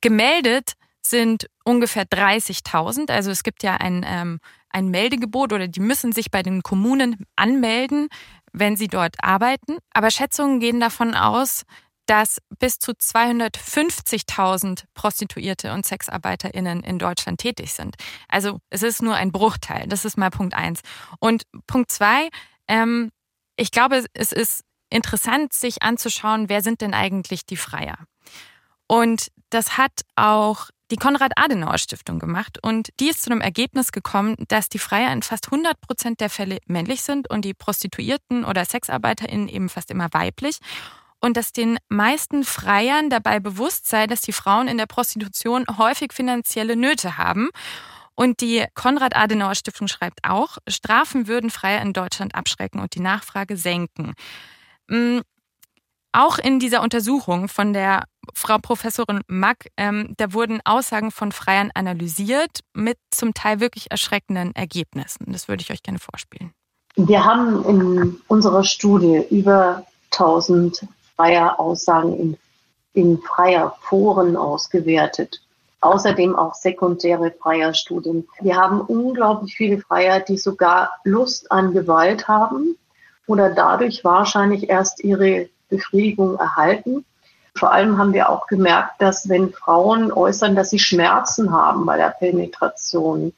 Gemeldet 0.00 0.72
sind 1.10 1.46
ungefähr 1.64 2.04
30.000. 2.04 3.10
Also 3.10 3.30
es 3.30 3.42
gibt 3.42 3.62
ja 3.62 3.76
ein, 3.76 4.04
ähm, 4.06 4.40
ein 4.70 4.88
Meldegebot 4.88 5.52
oder 5.52 5.68
die 5.68 5.80
müssen 5.80 6.12
sich 6.12 6.30
bei 6.30 6.42
den 6.42 6.62
Kommunen 6.62 7.26
anmelden, 7.36 8.08
wenn 8.52 8.76
sie 8.76 8.88
dort 8.88 9.16
arbeiten. 9.22 9.78
Aber 9.92 10.10
Schätzungen 10.10 10.60
gehen 10.60 10.80
davon 10.80 11.14
aus, 11.14 11.62
dass 12.06 12.38
bis 12.58 12.78
zu 12.78 12.92
250.000 12.92 14.84
Prostituierte 14.94 15.72
und 15.72 15.84
SexarbeiterInnen 15.84 16.82
in 16.82 16.98
Deutschland 16.98 17.40
tätig 17.40 17.72
sind. 17.72 17.96
Also 18.28 18.60
es 18.70 18.82
ist 18.82 19.02
nur 19.02 19.16
ein 19.16 19.32
Bruchteil. 19.32 19.86
Das 19.88 20.04
ist 20.04 20.16
mal 20.16 20.30
Punkt 20.30 20.54
eins. 20.54 20.80
Und 21.18 21.42
Punkt 21.66 21.90
zwei, 21.90 22.28
ähm, 22.68 23.10
ich 23.56 23.70
glaube, 23.70 24.04
es 24.14 24.32
ist 24.32 24.62
interessant, 24.88 25.52
sich 25.52 25.82
anzuschauen, 25.82 26.48
wer 26.48 26.62
sind 26.62 26.80
denn 26.80 26.94
eigentlich 26.94 27.44
die 27.44 27.56
Freier? 27.56 27.98
Und 28.86 29.32
das 29.50 29.76
hat 29.76 30.02
auch 30.16 30.68
die 30.90 30.96
Konrad-Adenauer-Stiftung 30.96 32.18
gemacht 32.18 32.58
und 32.62 32.90
die 33.00 33.08
ist 33.08 33.22
zu 33.22 33.30
einem 33.30 33.40
Ergebnis 33.40 33.90
gekommen, 33.90 34.36
dass 34.48 34.68
die 34.68 34.78
Freier 34.78 35.12
in 35.12 35.22
fast 35.22 35.46
100 35.46 35.80
Prozent 35.80 36.20
der 36.20 36.30
Fälle 36.30 36.58
männlich 36.66 37.02
sind 37.02 37.28
und 37.28 37.44
die 37.44 37.54
Prostituierten 37.54 38.44
oder 38.44 38.64
SexarbeiterInnen 38.64 39.48
eben 39.48 39.68
fast 39.68 39.90
immer 39.90 40.08
weiblich 40.12 40.58
und 41.20 41.36
dass 41.36 41.52
den 41.52 41.78
meisten 41.88 42.44
Freiern 42.44 43.10
dabei 43.10 43.40
bewusst 43.40 43.88
sei, 43.88 44.06
dass 44.06 44.20
die 44.20 44.32
Frauen 44.32 44.68
in 44.68 44.78
der 44.78 44.86
Prostitution 44.86 45.64
häufig 45.76 46.12
finanzielle 46.12 46.76
Nöte 46.76 47.18
haben. 47.18 47.50
Und 48.14 48.40
die 48.40 48.64
Konrad-Adenauer-Stiftung 48.74 49.88
schreibt 49.88 50.20
auch, 50.24 50.56
Strafen 50.68 51.26
würden 51.26 51.50
Freier 51.50 51.82
in 51.82 51.92
Deutschland 51.92 52.34
abschrecken 52.34 52.80
und 52.80 52.94
die 52.94 53.00
Nachfrage 53.00 53.56
senken. 53.56 54.14
Auch 56.18 56.38
in 56.38 56.58
dieser 56.58 56.82
Untersuchung 56.82 57.46
von 57.46 57.74
der 57.74 58.04
Frau 58.32 58.56
Professorin 58.56 59.20
Mack, 59.26 59.66
ähm, 59.76 60.14
da 60.16 60.32
wurden 60.32 60.62
Aussagen 60.64 61.10
von 61.10 61.30
Freiern 61.30 61.70
analysiert 61.74 62.60
mit 62.72 62.96
zum 63.10 63.34
Teil 63.34 63.60
wirklich 63.60 63.90
erschreckenden 63.90 64.54
Ergebnissen. 64.54 65.26
Das 65.28 65.46
würde 65.46 65.60
ich 65.60 65.70
euch 65.70 65.82
gerne 65.82 65.98
vorspielen. 65.98 66.52
Wir 66.96 67.22
haben 67.22 67.62
in 67.66 68.16
unserer 68.28 68.64
Studie 68.64 69.26
über 69.28 69.84
1000 70.10 70.88
freier 71.16 71.60
Aussagen 71.60 72.18
in, 72.18 72.38
in 72.94 73.18
freier 73.18 73.76
Foren 73.82 74.38
ausgewertet. 74.38 75.42
Außerdem 75.82 76.34
auch 76.34 76.54
sekundäre 76.54 77.30
freier 77.42 77.74
Studien. 77.74 78.26
Wir 78.40 78.56
haben 78.56 78.80
unglaublich 78.80 79.54
viele 79.54 79.82
Freier, 79.82 80.20
die 80.20 80.38
sogar 80.38 80.92
Lust 81.04 81.52
an 81.52 81.74
Gewalt 81.74 82.26
haben 82.26 82.78
oder 83.26 83.50
dadurch 83.50 84.02
wahrscheinlich 84.02 84.70
erst 84.70 85.04
ihre 85.04 85.50
Befriedigung 85.68 86.38
erhalten. 86.38 87.04
Vor 87.56 87.72
allem 87.72 87.98
haben 87.98 88.12
wir 88.12 88.28
auch 88.28 88.46
gemerkt, 88.46 89.00
dass 89.00 89.28
wenn 89.28 89.52
Frauen 89.52 90.12
äußern, 90.12 90.54
dass 90.54 90.70
sie 90.70 90.78
Schmerzen 90.78 91.52
haben 91.52 91.86
bei 91.86 91.96
der 91.96 92.10
Penetration, 92.10 93.32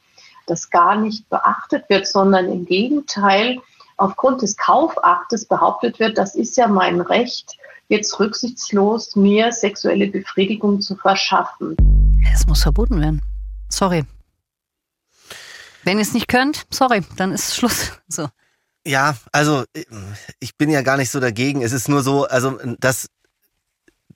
das 0.46 0.70
gar 0.70 0.96
nicht 0.96 1.28
beachtet 1.28 1.88
wird, 1.88 2.06
sondern 2.06 2.50
im 2.50 2.64
Gegenteil 2.64 3.60
aufgrund 3.96 4.42
des 4.42 4.56
Kaufaktes 4.56 5.44
behauptet 5.44 5.98
wird, 6.00 6.18
das 6.18 6.34
ist 6.34 6.56
ja 6.56 6.68
mein 6.68 7.00
Recht, 7.00 7.56
jetzt 7.88 8.18
rücksichtslos 8.18 9.16
mir 9.16 9.52
sexuelle 9.52 10.08
Befriedigung 10.08 10.80
zu 10.80 10.96
verschaffen. 10.96 11.76
Es 12.32 12.46
muss 12.46 12.62
verboten 12.62 13.00
werden. 13.00 13.22
Sorry. 13.68 14.04
Wenn 15.84 15.98
ihr 15.98 16.02
es 16.02 16.14
nicht 16.14 16.28
könnt, 16.28 16.66
sorry, 16.70 17.02
dann 17.16 17.32
ist 17.32 17.54
Schluss. 17.54 17.92
So. 18.08 18.28
Ja, 18.88 19.16
also 19.32 19.64
ich 20.40 20.56
bin 20.56 20.70
ja 20.70 20.82
gar 20.82 20.96
nicht 20.96 21.10
so 21.10 21.20
dagegen. 21.20 21.62
Es 21.62 21.72
ist 21.72 21.88
nur 21.88 22.02
so, 22.02 22.26
also 22.26 22.58
das 22.80 23.06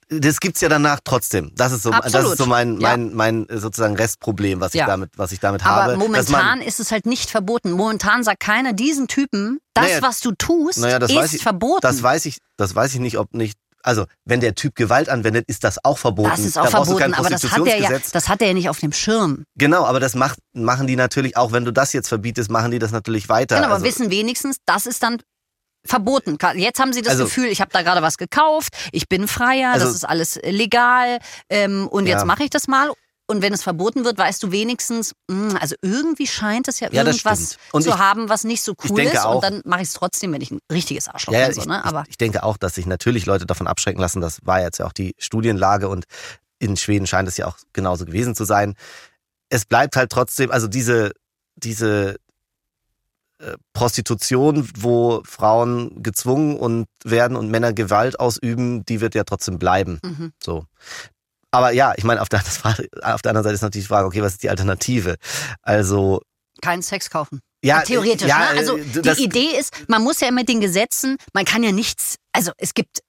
das 0.08 0.40
gibt's 0.40 0.60
ja 0.60 0.68
danach 0.68 1.00
trotzdem. 1.02 1.52
Das 1.54 1.72
ist 1.72 1.82
so, 1.84 1.90
das 1.90 2.00
Absolut. 2.06 2.32
ist 2.32 2.38
so 2.38 2.46
mein, 2.46 2.78
Ja. 2.80 2.90
mein, 2.90 3.14
mein 3.14 3.48
äh, 3.48 3.58
sozusagen 3.58 3.96
Restproblem, 3.96 4.60
was 4.60 4.74
Ja. 4.74 4.84
ich 4.84 4.86
damit, 4.88 5.10
was 5.16 5.32
ich 5.32 5.40
damit 5.40 5.64
habe. 5.64 5.92
Aber 5.94 5.96
momentan 5.96 6.60
ist 6.60 6.80
es 6.80 6.92
halt 6.92 7.06
nicht 7.06 7.30
verboten. 7.30 7.70
Momentan 7.72 8.22
sagt 8.22 8.40
keiner 8.40 8.74
diesen 8.74 9.08
Typen, 9.08 9.58
das, 9.72 9.84
Naja, 9.86 10.02
was 10.02 10.20
du 10.20 10.32
tust, 10.32 10.78
naja, 10.80 10.98
das 10.98 11.10
ist 11.10 11.16
weiß 11.16 11.32
ich, 11.32 11.42
verboten. 11.42 11.80
Das 11.80 12.02
weiß 12.02 12.26
ich, 12.26 12.38
das 12.58 12.74
weiß 12.74 12.92
ich 12.94 13.00
nicht, 13.00 13.16
ob 13.18 13.32
nicht. 13.32 13.58
Also 13.82 14.06
wenn 14.24 14.40
der 14.40 14.54
Typ 14.54 14.74
Gewalt 14.76 15.08
anwendet, 15.08 15.44
ist 15.48 15.64
das 15.64 15.84
auch 15.84 15.98
verboten. 15.98 16.30
das 16.30 16.40
ist 16.40 16.56
auch 16.56 16.64
da 16.64 16.70
verboten, 16.84 17.14
aber 17.14 17.28
das 17.30 17.42
hat, 17.50 17.66
er 17.66 17.78
ja, 17.78 17.90
das 18.12 18.28
hat 18.28 18.40
er 18.40 18.48
ja 18.48 18.54
nicht 18.54 18.68
auf 18.68 18.78
dem 18.78 18.92
Schirm. 18.92 19.44
Genau, 19.56 19.84
aber 19.84 19.98
das 20.00 20.14
macht, 20.14 20.38
machen 20.52 20.86
die 20.86 20.96
natürlich, 20.96 21.36
auch 21.36 21.52
wenn 21.52 21.64
du 21.64 21.72
das 21.72 21.92
jetzt 21.92 22.08
verbietest, 22.08 22.50
machen 22.50 22.70
die 22.70 22.78
das 22.78 22.92
natürlich 22.92 23.28
weiter. 23.28 23.56
Genau, 23.56 23.66
aber 23.66 23.74
also, 23.74 23.86
wissen 23.86 24.10
wenigstens, 24.10 24.56
das 24.66 24.86
ist 24.86 25.02
dann 25.02 25.18
verboten. 25.84 26.38
Jetzt 26.54 26.78
haben 26.78 26.92
sie 26.92 27.02
das 27.02 27.12
Also- 27.14 27.24
Gefühl, 27.24 27.46
ich 27.46 27.60
habe 27.60 27.70
da 27.72 27.82
gerade 27.82 28.02
was 28.02 28.16
gekauft, 28.18 28.72
ich 28.92 29.08
bin 29.08 29.26
freier, 29.26 29.72
Also- 29.72 29.86
das 29.86 29.94
ist 29.96 30.04
alles 30.04 30.38
legal 30.44 31.18
ähm, 31.50 31.88
und 31.88 32.06
jetzt 32.06 32.20
Ja. 32.20 32.24
mache 32.24 32.44
ich 32.44 32.50
das 32.50 32.68
mal. 32.68 32.90
Und 33.28 33.40
wenn 33.40 33.52
es 33.52 33.62
verboten 33.62 34.04
wird, 34.04 34.18
weißt 34.18 34.42
du 34.42 34.50
wenigstens, 34.52 35.12
mh, 35.30 35.58
also 35.58 35.74
irgendwie 35.80 36.26
scheint 36.26 36.68
es 36.68 36.80
ja, 36.80 36.88
Ja, 36.90 37.04
irgendwas 37.04 37.56
zu 37.72 37.78
ich- 37.78 37.86
haben, 37.96 38.28
was 38.28 38.44
nicht 38.44 38.62
so 38.62 38.74
cool 38.90 39.00
ist. 39.00 39.18
auch- 39.20 39.36
und 39.36 39.44
dann 39.44 39.62
mache 39.64 39.80
ich 39.82 39.88
es 39.88 39.94
trotzdem, 39.94 40.32
wenn 40.32 40.40
ich 40.42 40.50
ein 40.50 40.58
richtiges 40.70 41.08
Arschloch 41.08 41.32
Ja, 41.32 41.46
bin. 41.46 41.54
So, 41.54 41.60
ich, 41.62 41.66
ne? 41.68 41.84
Aber 41.84 42.02
ich, 42.02 42.10
ich 42.10 42.18
denke 42.18 42.42
auch, 42.42 42.56
dass 42.56 42.74
sich 42.74 42.84
natürlich 42.86 43.24
Leute 43.24 43.46
davon 43.46 43.66
abschrecken 43.68 44.00
lassen. 44.00 44.20
Das 44.20 44.40
war 44.44 44.60
jetzt 44.60 44.78
ja 44.78 44.86
auch 44.86 44.92
die 44.92 45.14
Studienlage 45.18 45.88
und 45.88 46.04
in 46.58 46.76
Schweden 46.76 47.06
scheint 47.06 47.28
es 47.28 47.36
ja 47.36 47.46
auch 47.46 47.56
genauso 47.72 48.04
gewesen 48.04 48.34
zu 48.34 48.44
sein. 48.44 48.74
Es 49.48 49.64
bleibt 49.64 49.96
halt 49.96 50.10
trotzdem, 50.10 50.50
also 50.50 50.66
diese, 50.68 51.12
diese 51.56 52.16
äh, 53.38 53.54
Prostitution, 53.72 54.68
wo 54.76 55.22
Frauen 55.24 56.02
gezwungen 56.02 56.56
und 56.56 56.86
werden 57.04 57.36
und 57.36 57.50
Männer 57.50 57.72
Gewalt 57.72 58.20
ausüben, 58.20 58.84
die 58.84 59.00
wird 59.00 59.14
ja 59.14 59.24
trotzdem 59.24 59.58
bleiben. 59.58 59.98
mhm. 60.04 60.32
So. 60.42 60.66
Aber 61.52 61.70
ja, 61.70 61.92
ich 61.96 62.04
meine, 62.04 62.20
auf 62.20 62.28
der, 62.28 62.40
auf 63.02 63.22
der 63.22 63.30
anderen 63.30 63.44
Seite 63.44 63.54
ist 63.54 63.62
natürlich 63.62 63.84
die 63.84 63.88
Frage, 63.88 64.06
okay, 64.06 64.22
was 64.22 64.32
ist 64.32 64.42
die 64.42 64.50
Alternative? 64.50 65.16
Also, 65.62 66.22
keinen 66.60 66.82
Sex 66.82 67.10
kaufen. 67.10 67.40
ja, 67.62 67.82
Theoretisch, 67.82 68.28
ja, 68.28 68.38
ne? 68.38 68.58
Also 68.58 68.76
äh, 68.78 68.84
die 69.16 69.24
Idee 69.24 69.58
ist, 69.58 69.72
man 69.88 70.02
muss 70.02 70.20
ja 70.20 70.30
mit 70.30 70.48
den 70.48 70.60
Gesetzen, 70.60 71.16
man 71.32 71.44
kann 71.44 71.62
ja 71.62 71.72
nichts, 71.72 72.16
also 72.32 72.52
es 72.56 72.74
gibt 72.74 73.00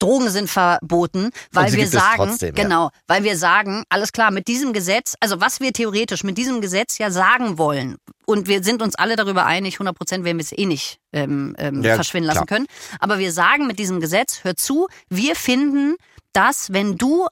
Drogen 0.00 0.28
sind 0.28 0.50
verboten, 0.50 1.30
weil 1.52 1.72
wir 1.72 1.86
sagen, 1.86 2.16
trotzdem, 2.16 2.54
ja. 2.54 2.62
genau, 2.62 2.90
weil 3.06 3.22
wir 3.22 3.38
sagen, 3.38 3.84
alles 3.88 4.12
klar, 4.12 4.32
mit 4.32 4.48
diesem 4.48 4.72
Gesetz, 4.72 5.14
also 5.20 5.40
was 5.40 5.60
wir 5.60 5.72
theoretisch 5.72 6.24
mit 6.24 6.36
diesem 6.36 6.60
Gesetz 6.60 6.98
ja 6.98 7.10
sagen 7.10 7.58
wollen, 7.58 7.96
und 8.26 8.48
wir 8.48 8.64
sind 8.64 8.82
uns 8.82 8.96
alle 8.96 9.16
darüber 9.16 9.46
einig, 9.46 9.74
100 9.74 9.96
Prozent 9.96 10.24
werden 10.24 10.38
wir 10.38 10.44
es 10.44 10.52
eh 10.52 10.66
nicht 10.66 10.98
ähm, 11.12 11.54
ähm, 11.58 11.82
Ja, 11.82 11.94
verschwinden 11.94 12.26
lassen 12.26 12.46
klar. 12.46 12.58
können, 12.58 12.66
aber 12.98 13.18
wir 13.18 13.32
sagen 13.32 13.66
mit 13.66 13.78
diesem 13.78 14.00
Gesetz, 14.00 14.40
hör 14.42 14.56
zu, 14.56 14.88
wir 15.08 15.36
finden, 15.36 15.94
dass 16.32 16.72
wenn 16.72 16.96
du 16.96 17.26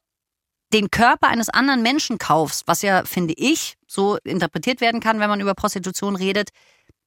den 0.72 0.90
Körper 0.90 1.28
eines 1.28 1.48
anderen 1.48 1.82
Menschen 1.82 2.18
kaufst, 2.18 2.62
was 2.66 2.82
ja, 2.82 3.04
finde 3.04 3.34
ich, 3.36 3.74
so 3.86 4.16
interpretiert 4.24 4.80
werden 4.80 5.00
kann, 5.00 5.20
wenn 5.20 5.28
man 5.28 5.40
über 5.40 5.54
Prostitution 5.54 6.16
redet, 6.16 6.50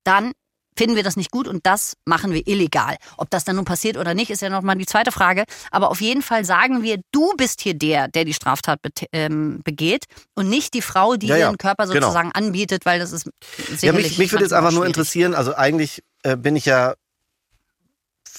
dann 0.03 0.33
finden 0.77 0.97
wir 0.97 1.03
das 1.03 1.15
nicht 1.15 1.31
gut 1.31 1.47
und 1.47 1.65
das 1.65 1.95
machen 2.03 2.33
wir 2.33 2.45
illegal. 2.47 2.97
Ob 3.15 3.29
das 3.29 3.45
dann 3.45 3.55
nun 3.55 3.63
passiert 3.63 3.95
oder 3.95 4.13
nicht, 4.13 4.29
ist 4.29 4.41
ja 4.41 4.49
nochmal 4.49 4.75
die 4.75 4.85
zweite 4.85 5.11
Frage. 5.11 5.45
Aber 5.71 5.89
auf 5.89 6.01
jeden 6.01 6.21
Fall 6.21 6.43
sagen 6.43 6.83
wir, 6.83 6.99
du 7.11 7.33
bist 7.37 7.61
hier 7.61 7.73
der, 7.73 8.09
der 8.09 8.25
die 8.25 8.33
Straftat 8.33 8.81
bet- 8.81 9.07
ähm, 9.13 9.61
begeht 9.63 10.03
und 10.33 10.49
nicht 10.49 10.73
die 10.73 10.81
Frau, 10.81 11.15
die 11.15 11.27
Ja, 11.27 11.37
ja, 11.37 11.47
ihren 11.47 11.57
Körper 11.57 11.87
genau. 11.87 12.07
sozusagen 12.07 12.33
anbietet, 12.33 12.85
weil 12.85 12.99
das 12.99 13.13
ist 13.13 13.29
sicherlich 13.57 13.83
Ja, 13.83 13.93
mich, 13.93 14.17
mich 14.17 14.31
würde 14.33 14.43
jetzt 14.43 14.51
einfach 14.51 14.73
nur 14.73 14.85
interessieren, 14.85 15.33
also 15.33 15.55
eigentlich 15.55 16.03
äh, 16.23 16.35
bin 16.35 16.57
ich 16.57 16.65
ja 16.65 16.95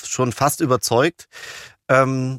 schon 0.05 0.31
fast 0.33 0.61
überzeugt, 0.61 1.29
ähm, 1.89 2.39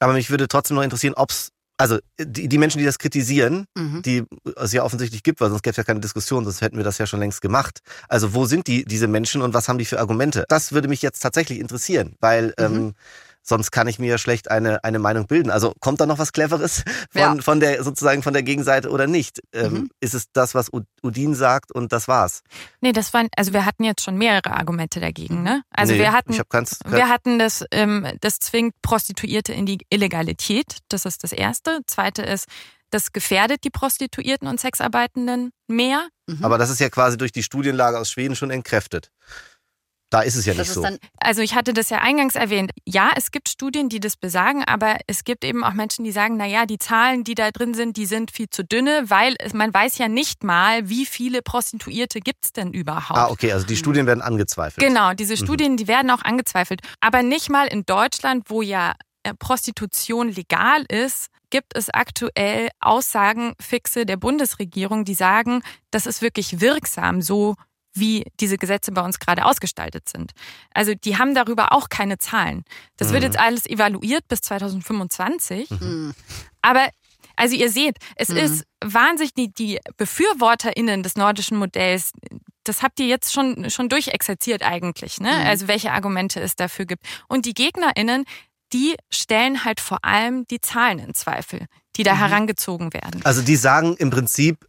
aber 0.00 0.14
mich 0.14 0.30
würde 0.30 0.48
trotzdem 0.48 0.74
noch 0.76 0.82
interessieren, 0.82 1.14
ob's 1.14 1.50
also 1.78 1.98
die, 2.20 2.46
die 2.46 2.58
Menschen, 2.58 2.78
die 2.78 2.84
das 2.84 2.98
kritisieren, 2.98 3.64
Mhm. 3.74 4.02
die 4.02 4.24
es 4.56 4.72
ja 4.74 4.82
offensichtlich 4.82 5.22
gibt, 5.22 5.40
weil 5.40 5.48
sonst 5.48 5.62
gäbe 5.62 5.70
es 5.70 5.76
ja 5.78 5.84
keine 5.84 6.00
Diskussion, 6.00 6.44
sonst 6.44 6.60
hätten 6.60 6.76
wir 6.76 6.84
das 6.84 6.98
ja 6.98 7.06
schon 7.06 7.20
längst 7.20 7.40
gemacht. 7.40 7.78
Also 8.06 8.34
wo 8.34 8.44
sind 8.44 8.66
die 8.66 8.84
diese 8.84 9.06
Menschen 9.08 9.40
und 9.40 9.54
was 9.54 9.66
haben 9.66 9.78
die 9.78 9.86
für 9.86 9.98
Argumente? 9.98 10.44
Das 10.48 10.72
würde 10.72 10.88
mich 10.88 11.00
jetzt 11.00 11.20
tatsächlich 11.20 11.58
interessieren, 11.58 12.16
weil 12.20 12.48
Mhm. 12.48 12.52
ähm, 12.58 12.94
sonst 13.42 13.70
kann 13.70 13.88
ich 13.88 13.98
mir 13.98 14.06
ja 14.08 14.18
schlecht 14.18 14.50
eine, 14.50 14.84
eine 14.84 14.98
Meinung 14.98 15.26
bilden. 15.26 15.50
Also 15.50 15.72
kommt 15.80 16.00
da 16.00 16.06
noch 16.06 16.18
was 16.18 16.32
Cleveres 16.32 16.84
von, 17.10 17.20
Ja. 17.20 17.36
von 17.40 17.60
der 17.60 17.82
sozusagen 17.82 18.22
von 18.22 18.32
der 18.32 18.42
Gegenseite 18.42 18.90
oder 18.90 19.06
nicht? 19.06 19.40
Ähm, 19.52 19.72
Mhm. 19.72 19.90
Ist 20.00 20.14
es 20.14 20.26
das, 20.32 20.54
was 20.54 20.70
Udin 21.02 21.34
sagt 21.34 21.72
und 21.72 21.92
das 21.92 22.06
war's? 22.08 22.42
Nee, 22.80 22.92
das 22.92 23.12
waren, 23.14 23.28
also 23.36 23.52
wir 23.52 23.64
hatten 23.64 23.84
jetzt 23.84 24.02
schon 24.04 24.16
mehrere 24.16 24.52
Argumente 24.52 25.00
dagegen, 25.00 25.42
ne? 25.42 25.62
Also 25.70 25.92
Nee, 25.94 26.00
wir 26.00 26.12
hatten, 26.12 26.36
keins. 26.48 26.78
wir 26.86 27.08
hatten 27.08 27.38
das, 27.38 27.64
ähm, 27.70 28.06
das 28.20 28.38
zwingt 28.38 28.74
Prostituierte 28.82 29.52
in 29.52 29.66
die 29.66 29.78
Illegalität. 29.90 30.78
Das 30.88 31.04
ist 31.04 31.24
das 31.24 31.32
Erste. 31.32 31.80
Zweite 31.86 32.22
ist, 32.22 32.46
das 32.90 33.12
gefährdet 33.12 33.62
die 33.64 33.70
Prostituierten 33.70 34.48
und 34.48 34.58
Sexarbeitenden 34.60 35.52
mehr. 35.68 36.08
Mhm. 36.26 36.44
aber 36.44 36.58
das 36.58 36.70
ist 36.70 36.80
ja 36.80 36.88
quasi 36.90 37.16
durch 37.16 37.32
die 37.32 37.42
Studienlage 37.42 37.98
aus 37.98 38.10
Schweden 38.10 38.36
schon 38.36 38.50
entkräftet. 38.50 39.10
Da 40.10 40.22
ist 40.22 40.34
es 40.34 40.44
ja 40.44 40.54
nicht 40.54 40.70
so. 40.70 40.82
dann 40.82 40.98
Also 41.20 41.40
ich 41.40 41.54
hatte 41.54 41.72
das 41.72 41.88
ja 41.88 41.98
eingangs 41.98 42.34
erwähnt. 42.34 42.72
Ja, 42.84 43.12
es 43.14 43.30
gibt 43.30 43.48
Studien, 43.48 43.88
die 43.88 44.00
das 44.00 44.16
besagen, 44.16 44.64
aber 44.64 44.98
es 45.06 45.22
gibt 45.22 45.44
eben 45.44 45.62
auch 45.62 45.72
Menschen, 45.72 46.04
die 46.04 46.10
sagen, 46.10 46.36
na 46.36 46.46
ja, 46.46 46.66
die 46.66 46.78
Zahlen, 46.78 47.22
die 47.22 47.36
da 47.36 47.52
drin 47.52 47.74
sind, 47.74 47.96
die 47.96 48.06
sind 48.06 48.32
viel 48.32 48.50
zu 48.50 48.64
dünne, 48.64 49.04
weil 49.08 49.36
es, 49.38 49.54
man 49.54 49.72
weiß 49.72 49.98
ja 49.98 50.08
nicht 50.08 50.42
mal, 50.42 50.88
wie 50.88 51.06
viele 51.06 51.42
Prostituierte 51.42 52.20
gibt's 52.20 52.52
denn 52.52 52.72
überhaupt. 52.72 53.18
ah, 53.18 53.30
okay, 53.30 53.52
also 53.52 53.64
die 53.64 53.76
Studien 53.76 54.06
werden 54.06 54.20
angezweifelt. 54.20 54.84
Genau, 54.84 55.14
diese 55.14 55.36
Studien, 55.36 55.76
die 55.76 55.86
werden 55.86 56.10
auch 56.10 56.22
angezweifelt. 56.22 56.80
Aber 57.00 57.22
nicht 57.22 57.48
mal 57.48 57.66
in 57.68 57.84
Deutschland, 57.86 58.44
wo 58.48 58.62
ja 58.62 58.94
äh, 59.22 59.34
Prostitution 59.34 60.28
legal 60.28 60.84
ist, 60.88 61.28
gibt 61.50 61.76
es 61.76 61.90
aktuell 61.90 62.68
Aussagen 62.80 63.54
fixe 63.60 64.06
der 64.06 64.16
Bundesregierung, 64.16 65.04
die 65.04 65.14
sagen, 65.14 65.62
das 65.90 66.06
ist 66.06 66.22
wirklich 66.22 66.60
wirksam, 66.60 67.22
so 67.22 67.56
wie 67.92 68.24
diese 68.38 68.56
Gesetze 68.56 68.92
bei 68.92 69.02
uns 69.02 69.18
gerade 69.18 69.44
ausgestaltet 69.44 70.08
sind. 70.08 70.32
Also 70.72 70.94
die 70.94 71.18
haben 71.18 71.34
darüber 71.34 71.72
auch 71.72 71.88
keine 71.88 72.18
Zahlen. 72.18 72.64
Das 72.96 73.10
wird 73.12 73.22
Mhm. 73.22 73.26
jetzt 73.26 73.38
alles 73.38 73.66
evaluiert 73.66 74.28
bis 74.28 74.40
2025. 74.42 75.70
Mhm. 75.70 76.14
Aber 76.62 76.88
also 77.36 77.56
ihr 77.56 77.70
seht, 77.70 77.96
es 78.16 78.28
Mhm. 78.28 78.36
ist 78.36 78.64
wahnsinnig 78.82 79.34
die, 79.34 79.52
die 79.52 79.78
BefürworterInnen 79.96 81.02
des 81.02 81.16
nordischen 81.16 81.56
Modells, 81.58 82.12
das 82.64 82.82
habt 82.82 83.00
ihr 83.00 83.06
jetzt 83.06 83.32
schon, 83.32 83.70
schon 83.70 83.88
durchexerziert 83.88 84.62
eigentlich, 84.62 85.18
ne? 85.20 85.30
Mhm. 85.32 85.46
Also 85.46 85.66
welche 85.68 85.92
Argumente 85.92 86.40
es 86.40 86.54
dafür 86.56 86.84
gibt. 86.84 87.04
Und 87.28 87.46
die 87.46 87.54
GegnerInnen, 87.54 88.24
die 88.72 88.94
stellen 89.10 89.64
halt 89.64 89.80
vor 89.80 90.04
allem 90.04 90.46
die 90.48 90.60
Zahlen 90.60 90.98
in 91.00 91.14
Zweifel, 91.14 91.66
die 91.96 92.02
da 92.04 92.14
Mhm. 92.14 92.18
herangezogen 92.18 92.92
werden. 92.92 93.20
Also 93.24 93.42
die 93.42 93.56
sagen 93.56 93.96
im 93.96 94.10
Prinzip 94.10 94.68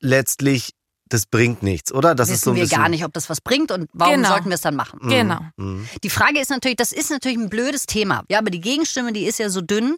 letztlich, 0.00 0.72
das 1.08 1.26
bringt 1.26 1.62
nichts, 1.62 1.92
oder? 1.92 2.14
Das 2.14 2.28
ist 2.28 2.40
so 2.42 2.46
wissen 2.46 2.50
ein 2.50 2.56
wir 2.56 2.62
bisschen, 2.64 2.78
gar 2.80 2.88
nicht, 2.88 3.04
ob 3.04 3.12
das 3.12 3.30
was 3.30 3.40
bringt 3.40 3.70
und 3.70 3.88
warum 3.92 4.14
Genau. 4.16 4.28
sollten 4.30 4.46
wir 4.48 4.54
es 4.54 4.60
dann 4.60 4.74
machen. 4.76 4.98
Mhm. 5.02 5.08
Genau. 5.08 5.40
Mhm. 5.56 5.88
Die 6.02 6.10
Frage 6.10 6.40
ist 6.40 6.50
natürlich, 6.50 6.76
das 6.76 6.92
ist 6.92 7.10
natürlich 7.10 7.38
ein 7.38 7.48
blödes 7.48 7.86
Thema. 7.86 8.24
Ja, 8.28 8.38
aber 8.38 8.50
die 8.50 8.60
Gegenstimme, 8.60 9.12
die 9.12 9.24
ist 9.24 9.38
ja 9.38 9.48
so 9.48 9.60
dünn. 9.60 9.96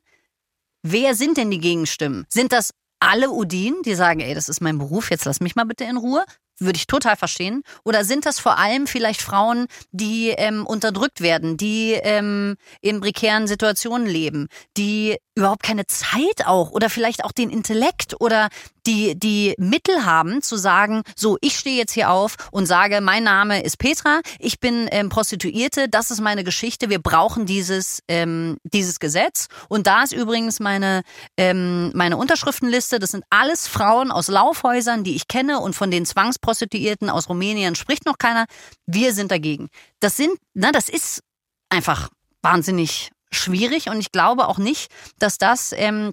Wer 0.82 1.14
sind 1.14 1.36
denn 1.36 1.50
die 1.50 1.58
Gegenstimmen? 1.58 2.26
Sind 2.28 2.52
das 2.52 2.72
alle 3.00 3.30
Udin, 3.30 3.76
die 3.84 3.94
sagen, 3.94 4.20
ey, 4.20 4.34
das 4.34 4.48
ist 4.48 4.60
mein 4.60 4.78
Beruf, 4.78 5.10
jetzt 5.10 5.24
lass 5.24 5.40
mich 5.40 5.54
mal 5.56 5.64
bitte 5.64 5.84
in 5.84 5.96
Ruhe? 5.96 6.24
Würde 6.60 6.76
ich 6.76 6.88
total 6.88 7.16
verstehen. 7.16 7.62
Oder 7.84 8.04
sind 8.04 8.26
das 8.26 8.40
vor 8.40 8.58
allem 8.58 8.88
vielleicht 8.88 9.22
Frauen, 9.22 9.66
die 9.92 10.30
ähm, 10.30 10.66
unterdrückt 10.66 11.20
werden, 11.20 11.56
die 11.56 11.92
ähm, 11.92 12.56
in 12.80 13.00
prekären 13.00 13.46
Situationen 13.46 14.08
leben, 14.08 14.48
die 14.76 15.16
überhaupt 15.38 15.62
keine 15.62 15.87
Zeit 15.87 16.46
auch 16.46 16.72
oder 16.72 16.90
vielleicht 16.90 17.24
auch 17.24 17.33
den 17.33 17.48
Intellekt 17.48 18.20
oder 18.20 18.48
die, 18.87 19.18
die 19.18 19.55
Mittel 19.59 20.05
haben 20.05 20.42
zu 20.42 20.57
sagen, 20.57 21.03
so, 21.14 21.38
ich 21.40 21.59
stehe 21.59 21.77
jetzt 21.77 21.92
hier 21.92 22.11
auf 22.11 22.35
und 22.51 22.66
sage, 22.66 23.01
mein 23.01 23.22
Name 23.22 23.62
ist 23.62 23.79
Petra, 23.79 24.20
ich 24.38 24.61
bin 24.61 24.88
ähm, 24.90 25.09
Prostituierte, 25.09 25.88
das 25.88 26.11
ist 26.11 26.20
meine 26.20 26.42
Geschichte, 26.42 26.90
wir 26.90 26.98
brauchen 26.98 27.46
dieses, 27.46 28.03
ähm, 28.09 28.57
dieses 28.64 28.98
Gesetz. 28.98 29.46
Und 29.68 29.87
da 29.87 30.03
ist 30.03 30.12
übrigens 30.12 30.59
meine, 30.59 31.03
ähm, 31.37 31.92
meine 31.94 32.16
Unterschriftenliste, 32.16 32.98
das 32.98 33.11
sind 33.11 33.24
alles 33.31 33.68
Frauen 33.68 34.11
aus 34.11 34.29
Laufhäusern, 34.29 35.05
die 35.05 35.14
ich 35.14 35.29
kenne 35.29 35.61
und 35.61 35.74
von 35.74 35.90
den 35.90 36.05
Zwangsprostituierten 36.05 37.11
aus 37.11 37.29
Rumänien 37.29 37.77
spricht 37.77 38.07
noch 38.07 38.18
keiner. 38.18 38.46
Wir 38.87 39.14
sind 39.14 39.31
dagegen. 39.31 39.68
Das 40.01 40.16
sind, 40.16 40.33
na, 40.55 40.72
das 40.72 40.88
ist 40.88 41.20
einfach 41.68 42.09
wahnsinnig 42.42 43.11
schwierig 43.32 43.88
und 43.88 43.98
ich 44.00 44.12
glaube 44.12 44.48
auch 44.48 44.58
nicht, 44.58 44.90
dass 45.18 45.38
das 45.38 45.72
ähm, 45.76 46.12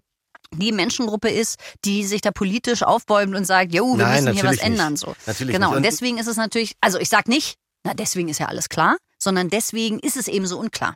die 0.54 0.72
Menschengruppe 0.72 1.30
ist, 1.30 1.58
die 1.86 2.04
sich 2.06 2.22
da 2.22 2.32
politisch 2.32 2.84
aufbäumt 2.84 3.36
und 3.36 3.46
sagt, 3.46 3.74
jo, 3.74 3.98
wir 3.98 4.06
Nein, 4.06 4.24
müssen 4.26 4.36
hier 4.40 4.50
was 4.50 4.58
ändern. 4.58 4.94
nicht. 4.94 5.02
So. 5.02 5.16
Natürlich 5.26 5.54
Genau, 5.54 5.70
nicht. 5.70 5.78
Und- 5.78 5.84
deswegen 5.84 6.18
ist 6.18 6.28
es 6.28 6.38
natürlich, 6.38 6.74
also 6.82 7.00
ich 7.00 7.10
sag 7.10 7.28
nicht, 7.28 7.56
na 7.86 7.94
deswegen 7.94 8.30
ist 8.30 8.40
ja 8.40 8.48
alles 8.48 8.68
klar, 8.68 8.98
sondern 9.20 9.50
deswegen 9.50 10.00
ist 10.00 10.18
es 10.18 10.28
eben 10.28 10.48
so 10.48 10.60
unklar. 10.60 10.96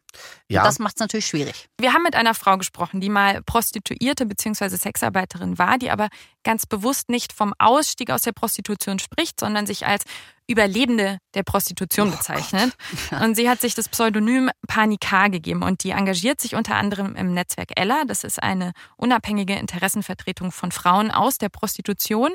Ja. 0.50 0.62
Und 0.62 0.68
das 0.68 0.80
macht 0.80 0.96
es 0.96 1.00
natürlich 1.00 1.28
schwierig. 1.28 1.68
Wir 1.80 1.94
haben 1.94 2.04
mit 2.04 2.16
einer 2.16 2.34
Frau 2.34 2.58
gesprochen, 2.58 3.00
die 3.00 3.10
mal 3.10 3.42
Prostituierte 3.44 4.26
bzw. 4.26 4.70
Sexarbeiterin 4.70 5.58
war, 5.58 5.78
die 5.78 5.92
aber 5.92 6.10
ganz 6.44 6.66
bewusst 6.66 7.10
nicht 7.10 7.32
vom 7.32 7.54
Ausstieg 7.60 8.10
aus 8.10 8.24
der 8.24 8.32
Prostitution 8.32 8.98
spricht, 8.98 9.40
sondern 9.40 9.68
sich 9.68 9.86
als 9.86 10.04
Überlebende 10.48 11.20
der 11.36 11.44
Prostitution 11.44 12.10
bezeichnet. 12.10 12.76
Und 13.22 13.36
sie 13.36 13.48
hat 13.48 13.62
sich 13.62 13.76
das 13.76 13.88
Pseudonym 13.88 14.50
Panika 14.68 15.28
gegeben 15.28 15.62
und 15.62 15.84
die 15.84 15.92
engagiert 15.92 16.42
sich 16.42 16.56
unter 16.56 16.76
anderem 16.76 17.16
im 17.16 17.36
Netzwerk 17.36 17.80
Ella. 17.80 18.04
Das 18.08 18.24
ist 18.24 18.42
eine 18.42 18.72
unabhängige 18.98 19.54
Interessenvertretung 19.54 20.52
von 20.52 20.72
Frauen 20.72 21.12
aus 21.12 21.38
der 21.38 21.50
Prostitution. 21.50 22.32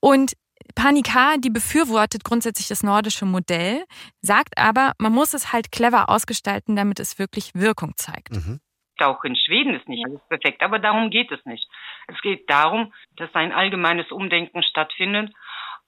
Und 0.00 0.32
Panika, 0.74 1.36
die 1.38 1.50
befürwortet 1.50 2.24
grundsätzlich 2.24 2.68
das 2.68 2.82
nordische 2.82 3.26
Modell, 3.26 3.84
sagt 4.20 4.58
aber, 4.58 4.92
man 4.98 5.12
muss 5.12 5.34
es 5.34 5.52
halt 5.52 5.72
clever 5.72 6.08
ausgestalten, 6.08 6.76
damit 6.76 7.00
es 7.00 7.18
wirklich 7.18 7.54
Wirkung 7.54 7.94
zeigt. 7.96 8.32
Mhm. 8.32 8.60
Auch 9.00 9.22
in 9.24 9.36
Schweden 9.36 9.74
ist 9.74 9.88
nicht 9.88 10.04
alles 10.04 10.20
perfekt, 10.28 10.62
aber 10.62 10.78
darum 10.78 11.10
geht 11.10 11.30
es 11.30 11.44
nicht. 11.44 11.68
Es 12.08 12.20
geht 12.20 12.50
darum, 12.50 12.92
dass 13.16 13.32
ein 13.34 13.52
allgemeines 13.52 14.10
Umdenken 14.10 14.62
stattfindet 14.62 15.32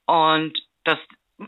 und 0.05 0.57
dass, 0.85 0.99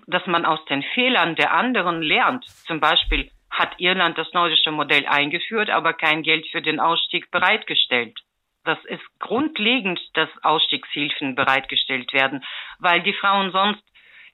dass 0.08 0.26
man 0.28 0.46
aus 0.46 0.64
den 0.66 0.84
Fehlern 0.94 1.36
der 1.36 1.54
anderen 1.54 2.02
lernt. 2.02 2.46
Zum 2.68 2.80
Beispiel 2.82 3.32
hat 3.50 3.80
Irland 3.80 4.18
das 4.18 4.34
nordische 4.34 4.72
Modell 4.72 5.06
eingeführt, 5.06 5.70
aber 5.70 5.94
kein 5.94 6.24
Geld 6.24 6.46
für 6.52 6.62
den 6.62 6.80
Ausstieg 6.80 7.32
bereitgestellt. 7.32 8.20
Das 8.64 8.84
ist 8.86 9.04
grundlegend, 9.20 10.00
dass 10.14 10.30
Ausstiegshilfen 10.42 11.36
bereitgestellt 11.36 12.14
werden, 12.14 12.44
weil 12.80 13.02
die 13.02 13.14
Frauen 13.14 13.52
sonst 13.52 13.84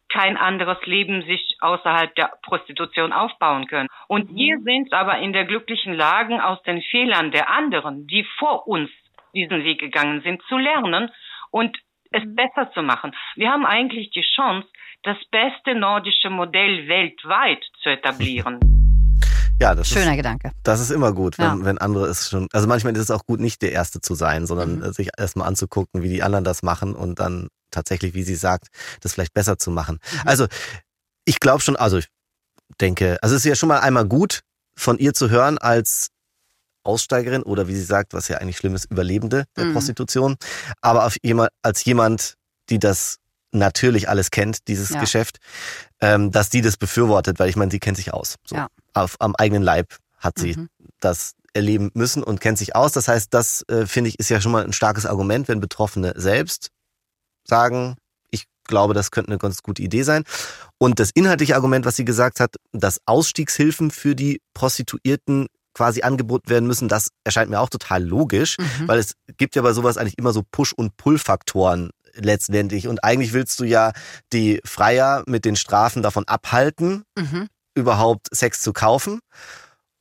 kein 0.10 0.38
anderes 0.38 0.84
Leben 0.86 1.24
sich 1.24 1.58
außerhalb 1.62 2.14
der 2.16 2.34
Prostitution 2.42 3.14
aufbauen 3.14 3.68
können. 3.68 3.90
Und 4.08 4.34
wir 4.36 4.60
sind 4.60 4.92
aber 4.94 5.20
in 5.20 5.34
der 5.34 5.46
glücklichen 5.46 5.94
Lage, 5.94 6.44
aus 6.44 6.62
den 6.64 6.82
Fehlern 6.82 7.32
der 7.32 7.50
anderen, 7.50 8.08
die 8.08 8.24
vor 8.38 8.68
uns 8.68 8.90
diesen 9.34 9.64
Weg 9.64 9.80
gegangen 9.80 10.22
sind, 10.22 10.42
zu 10.44 10.58
lernen 10.58 11.12
und 11.52 11.78
es 12.12 12.24
besser 12.26 12.72
zu 12.72 12.82
machen. 12.82 13.16
Wir 13.36 13.52
haben 13.52 13.66
eigentlich 13.66 14.10
die 14.12 14.26
Chance, 14.36 14.68
das 15.04 15.18
beste 15.26 15.76
nordische 15.76 16.30
Modell 16.30 16.88
weltweit 16.88 17.64
zu 17.82 17.90
etablieren. 17.98 18.79
Ja, 19.60 19.76
das 19.76 19.88
Schöner 19.90 20.12
ist, 20.12 20.18
Gedanke. 20.18 20.52
das 20.64 20.80
ist 20.80 20.90
immer 20.92 21.12
gut, 21.14 21.38
wenn, 21.38 21.46
Ja. 21.60 21.66
wenn 21.66 21.78
andere 21.78 22.08
es 22.08 22.30
schon. 22.30 22.48
Also 22.54 22.68
manchmal 22.68 22.94
ist 22.96 23.04
es 23.04 23.12
auch 23.12 23.26
gut, 23.26 23.40
nicht 23.40 23.62
der 23.62 23.72
Erste 23.72 24.00
zu 24.02 24.16
sein, 24.16 24.48
sondern 24.48 24.80
Mhm. 24.80 24.94
sich 24.94 25.10
erstmal 25.18 25.48
anzugucken, 25.48 26.02
wie 26.02 26.10
die 26.10 26.24
anderen 26.24 26.44
das 26.46 26.64
machen 26.64 26.96
und 26.96 27.20
dann 27.20 27.50
tatsächlich, 27.72 28.14
wie 28.14 28.24
sie 28.24 28.36
sagt, 28.36 28.68
das 29.02 29.14
vielleicht 29.14 29.34
besser 29.34 29.58
zu 29.58 29.70
machen. 29.72 30.00
Mhm. 30.14 30.20
Also 30.28 30.48
ich 31.26 31.40
glaube 31.40 31.62
schon, 31.62 31.76
also 31.76 31.98
ich 31.98 32.08
denke, 32.82 33.18
also 33.22 33.36
es 33.36 33.42
ist 33.46 33.50
ja 33.50 33.56
schon 33.56 33.70
mal 33.70 33.80
einmal 33.80 34.06
gut, 34.06 34.42
von 34.76 34.98
ihr 34.98 35.14
zu 35.14 35.30
hören 35.30 35.58
als 35.58 36.08
Aussteigerin 36.84 37.44
oder 37.44 37.68
wie 37.68 37.76
sie 37.76 37.84
sagt, 37.84 38.14
was 38.14 38.30
ja 38.30 38.38
eigentlich 38.38 38.58
schlimm 38.58 38.74
ist, 38.76 38.86
Überlebende 38.90 39.46
der 39.58 39.66
Mhm. 39.66 39.74
Prostitution. 39.74 40.36
Aber 40.82 41.06
auf 41.06 41.18
jemand, 41.22 41.50
als 41.62 41.84
jemand, 41.84 42.36
die 42.70 42.80
das 42.80 43.18
natürlich 43.52 44.08
alles 44.08 44.32
kennt, 44.32 44.68
dieses 44.68 44.90
Ja. 44.90 45.00
Geschäft, 45.02 45.38
ähm, 46.02 46.32
dass 46.32 46.50
die 46.50 46.62
das 46.62 46.78
befürwortet, 46.78 47.40
weil 47.40 47.50
ich 47.50 47.56
meine, 47.56 47.72
sie 47.72 47.80
kennt 47.80 47.98
sich 47.98 48.14
aus. 48.14 48.36
So. 48.46 48.56
Ja. 48.56 48.68
Auf, 48.94 49.16
am 49.20 49.36
eigenen 49.36 49.64
Leib 49.64 49.98
hat 50.18 50.38
sie 50.40 50.56
Mhm. 50.56 50.70
das 51.00 51.34
erleben 51.54 51.90
müssen 51.94 52.24
und 52.24 52.40
kennt 52.42 52.58
sich 52.58 52.76
aus. 52.76 52.92
Das 52.92 53.08
heißt, 53.08 53.34
das 53.34 53.64
äh, 53.70 53.86
finde 53.88 54.10
ich 54.10 54.20
ist 54.20 54.30
ja 54.30 54.40
schon 54.42 54.52
mal 54.52 54.64
ein 54.64 54.74
starkes 54.74 55.06
Argument, 55.06 55.48
wenn 55.48 55.60
Betroffene 55.60 56.14
selbst 56.16 56.70
sagen, 57.44 57.96
ich 58.30 58.46
glaube, 58.66 58.94
das 58.94 59.10
könnte 59.12 59.32
eine 59.32 59.40
ganz 59.40 59.64
gute 59.64 59.82
Idee 59.82 60.04
sein. 60.04 60.24
Und 60.78 61.00
das 61.00 61.10
inhaltliche 61.12 61.56
Argument, 61.56 61.86
was 61.86 61.96
sie 61.96 62.06
gesagt 62.06 62.40
hat, 62.40 62.56
dass 62.72 63.00
Ausstiegshilfen 63.06 63.90
für 63.92 64.16
die 64.16 64.42
Prostituierten 64.54 65.48
quasi 65.74 66.02
angeboten 66.02 66.50
werden 66.50 66.68
müssen, 66.68 66.88
das 66.90 67.10
erscheint 67.24 67.50
mir 67.50 67.60
auch 67.60 67.70
total 67.70 68.04
logisch, 68.04 68.58
Mhm. 68.60 68.88
weil 68.88 69.00
es 69.00 69.14
gibt 69.38 69.56
ja 69.56 69.62
bei 69.62 69.74
sowas 69.74 69.98
eigentlich 69.98 70.18
immer 70.18 70.34
so 70.34 70.44
Push- 70.52 70.74
und 70.74 70.98
Pull-Faktoren 70.98 71.92
letztendlich. 72.16 72.88
Und 72.88 73.04
eigentlich 73.04 73.34
willst 73.34 73.60
du 73.60 73.64
ja 73.64 73.94
die 74.34 74.60
Freier 74.66 75.24
mit 75.28 75.46
den 75.46 75.56
Strafen 75.56 76.04
davon 76.04 76.28
abhalten, 76.28 77.04
Mhm. 77.18 77.48
Überhaupt 77.76 78.28
Sex 78.34 78.62
zu 78.62 78.74
kaufen. 78.74 79.20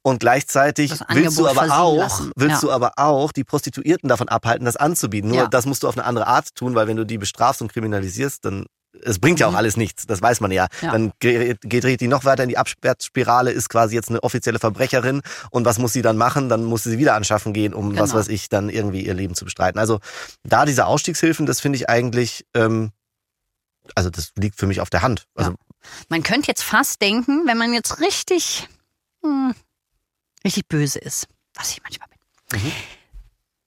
Und 0.03 0.21
gleichzeitig 0.21 0.93
willst 1.11 1.39
du 1.39 1.47
aber 1.49 1.79
auch, 1.79 1.97
lassen. 1.99 2.31
willst 2.37 2.63
Ja. 2.63 2.69
du 2.69 2.73
aber 2.73 2.93
auch 2.97 3.33
die 3.33 3.45
Prostituierten 3.45 4.09
davon 4.09 4.29
abhalten, 4.29 4.65
das 4.65 4.77
anzubieten. 4.77 5.29
Nur 5.31 5.39
Ja. 5.39 5.47
das 5.49 5.67
musst 5.67 5.83
du 5.83 5.89
auf 5.89 5.97
eine 5.99 6.07
andere 6.07 6.27
Art 6.27 6.55
tun, 6.55 6.75
weil 6.75 6.87
wenn 6.87 6.97
du 6.97 7.05
die 7.05 7.19
bestrafst 7.19 7.61
und 7.61 7.73
kriminalisierst, 7.73 8.45
dann 8.45 8.67
es 9.03 9.19
bringt 9.19 9.39
ja 9.39 9.47
auch 9.47 9.51
Mhm. 9.51 9.57
alles 9.59 9.77
nichts, 9.77 10.07
das 10.07 10.23
weiß 10.23 10.41
man 10.41 10.51
ja. 10.51 10.67
Ja. 10.81 10.93
Dann 10.93 11.13
geht, 11.21 11.61
geht 11.61 12.01
die 12.01 12.09
noch 12.09 12.25
weiter 12.25 12.43
in 12.43 12.49
die 12.49 12.57
Abwärtsspirale, 12.57 13.51
ist 13.51 13.69
quasi 13.69 13.95
jetzt 13.95 14.09
eine 14.09 14.23
offizielle 14.23 14.59
Verbrecherin 14.59 15.21
und 15.51 15.67
was 15.67 15.79
muss 15.79 15.93
sie 15.93 16.01
dann 16.03 16.17
machen? 16.17 16.49
Dann 16.49 16.65
muss 16.65 16.85
sie 16.85 16.97
wieder 16.99 17.15
anschaffen 17.15 17.53
gehen, 17.53 17.75
um 17.75 17.91
was 17.99 18.11
Genau. 18.11 18.21
weiß 18.21 18.29
ich, 18.29 18.49
dann 18.49 18.71
irgendwie 18.71 19.05
ihr 19.05 19.15
Leben 19.15 19.35
zu 19.35 19.45
bestreiten. 19.45 19.79
Also 19.79 20.01
da 20.43 20.65
diese 20.65 20.87
Ausstiegshilfen, 20.87 21.45
das 21.45 21.61
finde 21.61 21.77
ich 21.77 21.89
eigentlich, 21.91 22.47
ähm, 22.55 22.91
also 23.95 24.09
das 24.11 24.33
liegt 24.37 24.57
für 24.59 24.67
mich 24.67 24.81
auf 24.81 24.91
der 24.91 25.03
Hand. 25.03 25.27
Also 25.35 25.55
Man 26.09 26.23
könnte 26.23 26.49
jetzt 26.49 26.63
fast 26.63 27.01
denken, 27.03 27.47
wenn 27.47 27.59
man 27.59 27.73
jetzt 27.73 28.01
richtig, 28.01 28.69
hm, 29.23 29.55
richtig 30.45 30.67
böse 30.69 30.99
ist, 30.99 31.27
was 31.55 31.71
ich 31.73 31.83
manchmal 31.83 32.09
bin, 32.09 32.61
Mhm. 32.61 32.73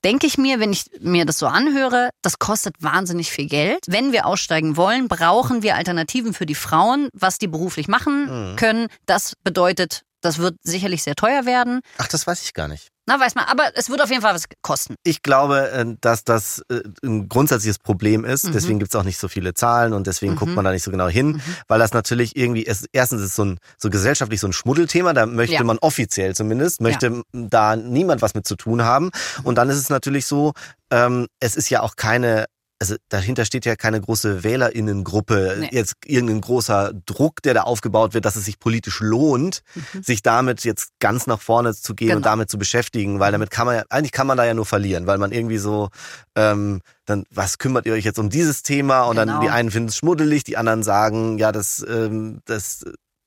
denke 0.04 0.26
ich 0.28 0.38
mir, 0.38 0.60
wenn 0.60 0.71
ich 0.74 0.86
mir 1.00 1.26
das 1.26 1.38
so 1.38 1.45
anhöre, 1.47 2.10
das 2.21 2.39
kostet 2.39 2.76
wahnsinnig 2.82 3.30
viel 3.32 3.47
Geld. 3.47 3.80
Wenn 3.88 4.12
wir 4.12 4.26
aussteigen 4.26 4.76
wollen, 4.78 5.08
brauchen 5.08 5.62
wir 5.62 5.76
Alternativen 5.76 6.34
für 6.34 6.45
die 6.47 6.56
Frauen, 6.56 7.10
was 7.13 7.38
die 7.38 7.47
beruflich 7.47 7.88
machen 7.88 8.52
Mhm. 8.54 8.56
können. 8.56 8.88
Das 9.06 9.36
bedeutet, 9.43 10.04
das 10.21 10.38
wird 10.38 10.55
sicherlich 10.63 11.03
sehr 11.03 11.15
teuer 11.15 11.45
werden. 11.45 11.81
ach, 11.97 12.07
das 12.07 12.25
weiß 12.27 12.41
ich 12.43 12.53
gar 12.53 12.67
nicht. 12.67 12.88
Na, 13.07 13.19
weiß 13.19 13.34
man, 13.34 13.45
aber 13.45 13.71
es 13.75 13.89
wird 13.89 13.99
auf 14.01 14.10
jeden 14.12 14.21
Fall 14.21 14.36
was 14.36 14.43
kosten. 14.62 14.93
Ich 15.03 15.23
glaube, 15.23 15.71
äh, 15.71 15.86
dass 16.01 16.23
das 16.23 16.62
äh, 16.69 16.81
ein 17.03 17.27
grundsätzliches 17.27 17.79
Problem 17.79 18.23
ist. 18.23 18.45
Mhm. 18.45 18.51
Deswegen 18.53 18.79
gibt 18.79 18.93
es 18.93 18.99
auch 18.99 19.03
nicht 19.03 19.17
so 19.17 19.27
viele 19.27 19.55
Zahlen 19.55 19.93
und 19.93 20.05
deswegen 20.05 20.34
Mhm. 20.34 20.38
guckt 20.38 20.55
man 20.55 20.63
da 20.63 20.71
nicht 20.71 20.84
so 20.84 20.91
genau 20.91 21.07
hin, 21.07 21.31
Mhm. 21.34 21.41
weil 21.67 21.79
das 21.79 21.93
natürlich 21.93 22.36
irgendwie 22.38 22.62
ist, 22.62 22.86
erstens 22.93 23.21
ist 23.21 23.29
es 23.29 23.36
so 23.36 23.45
ein 23.45 23.57
so 23.77 23.89
gesellschaftlich 23.89 24.39
so 24.39 24.47
ein 24.47 24.53
Schmuddelthema, 24.53 25.13
da 25.13 25.25
möchte 25.25 25.55
Ja. 25.55 25.63
man 25.63 25.79
offiziell 25.79 26.36
zumindest, 26.36 26.79
möchte 26.79 27.23
da 27.34 27.75
niemand 27.75 28.21
was 28.21 28.36
mit 28.36 28.47
zu 28.47 28.55
tun 28.55 28.84
haben. 28.84 29.10
Und 29.43 29.55
dann 29.55 29.69
ist 29.69 29.77
es 29.77 29.89
natürlich 29.89 30.27
so, 30.27 30.53
ähm, 30.91 31.25
es 31.39 31.55
ist 31.55 31.69
ja 31.71 31.81
auch 31.81 31.95
keine 31.95 32.45
also 32.82 32.96
dahinter 33.10 33.46
steht 33.46 33.63
ja 33.65 33.76
keine 33.76 34.02
große 34.02 34.44
Wählerinnengruppe, 34.44 35.58
Nee. 35.60 35.70
jetzt 35.72 35.96
irgendein 36.06 36.41
großer 36.41 36.94
Druck, 37.06 37.41
der 37.44 37.54
da 37.54 37.62
aufgebaut 37.62 38.13
wird, 38.15 38.26
dass 38.26 38.36
es 38.36 38.46
sich 38.46 38.60
politisch 38.60 39.00
lohnt, 39.02 39.62
Mhm. 39.76 40.02
sich 40.04 40.24
damit 40.24 40.63
jetzt 40.63 40.89
ganz 41.00 41.28
nach 41.28 41.39
vorne 41.39 41.76
zu 41.76 41.94
gehen 41.94 42.10
und 42.10 42.15
Genau. 42.24 42.30
damit 42.30 42.50
zu 42.50 42.58
beschäftigen, 42.58 43.20
weil 43.20 43.32
damit 43.32 43.52
kann 43.52 43.67
man 43.67 43.76
ja, 43.76 43.84
eigentlich 43.89 44.12
kann 44.12 44.26
man 44.28 44.36
da 44.38 44.46
ja 44.46 44.54
nur 44.56 44.65
verlieren, 44.65 45.06
weil 45.06 45.20
man 45.20 45.32
irgendwie 45.32 45.60
so, 45.60 45.89
ähm, 46.36 46.82
dann, 47.06 47.24
was 47.30 47.60
kümmert 47.60 47.86
ihr 47.86 47.94
euch 47.94 48.04
jetzt 48.06 48.17
um 48.20 48.30
dieses 48.32 48.63
Thema? 48.63 49.04
Und 49.04 49.15
dann 49.15 49.28
Genau. 49.28 49.41
die 49.41 49.50
einen 49.50 49.70
finden 49.70 49.89
es 49.89 49.98
schmuddelig, 49.98 50.44
die 50.44 50.58
anderen 50.58 50.82
sagen, 50.84 51.38
ja, 51.38 51.52
das, 51.52 51.86
ähm, 51.88 52.39
das, 52.46 52.84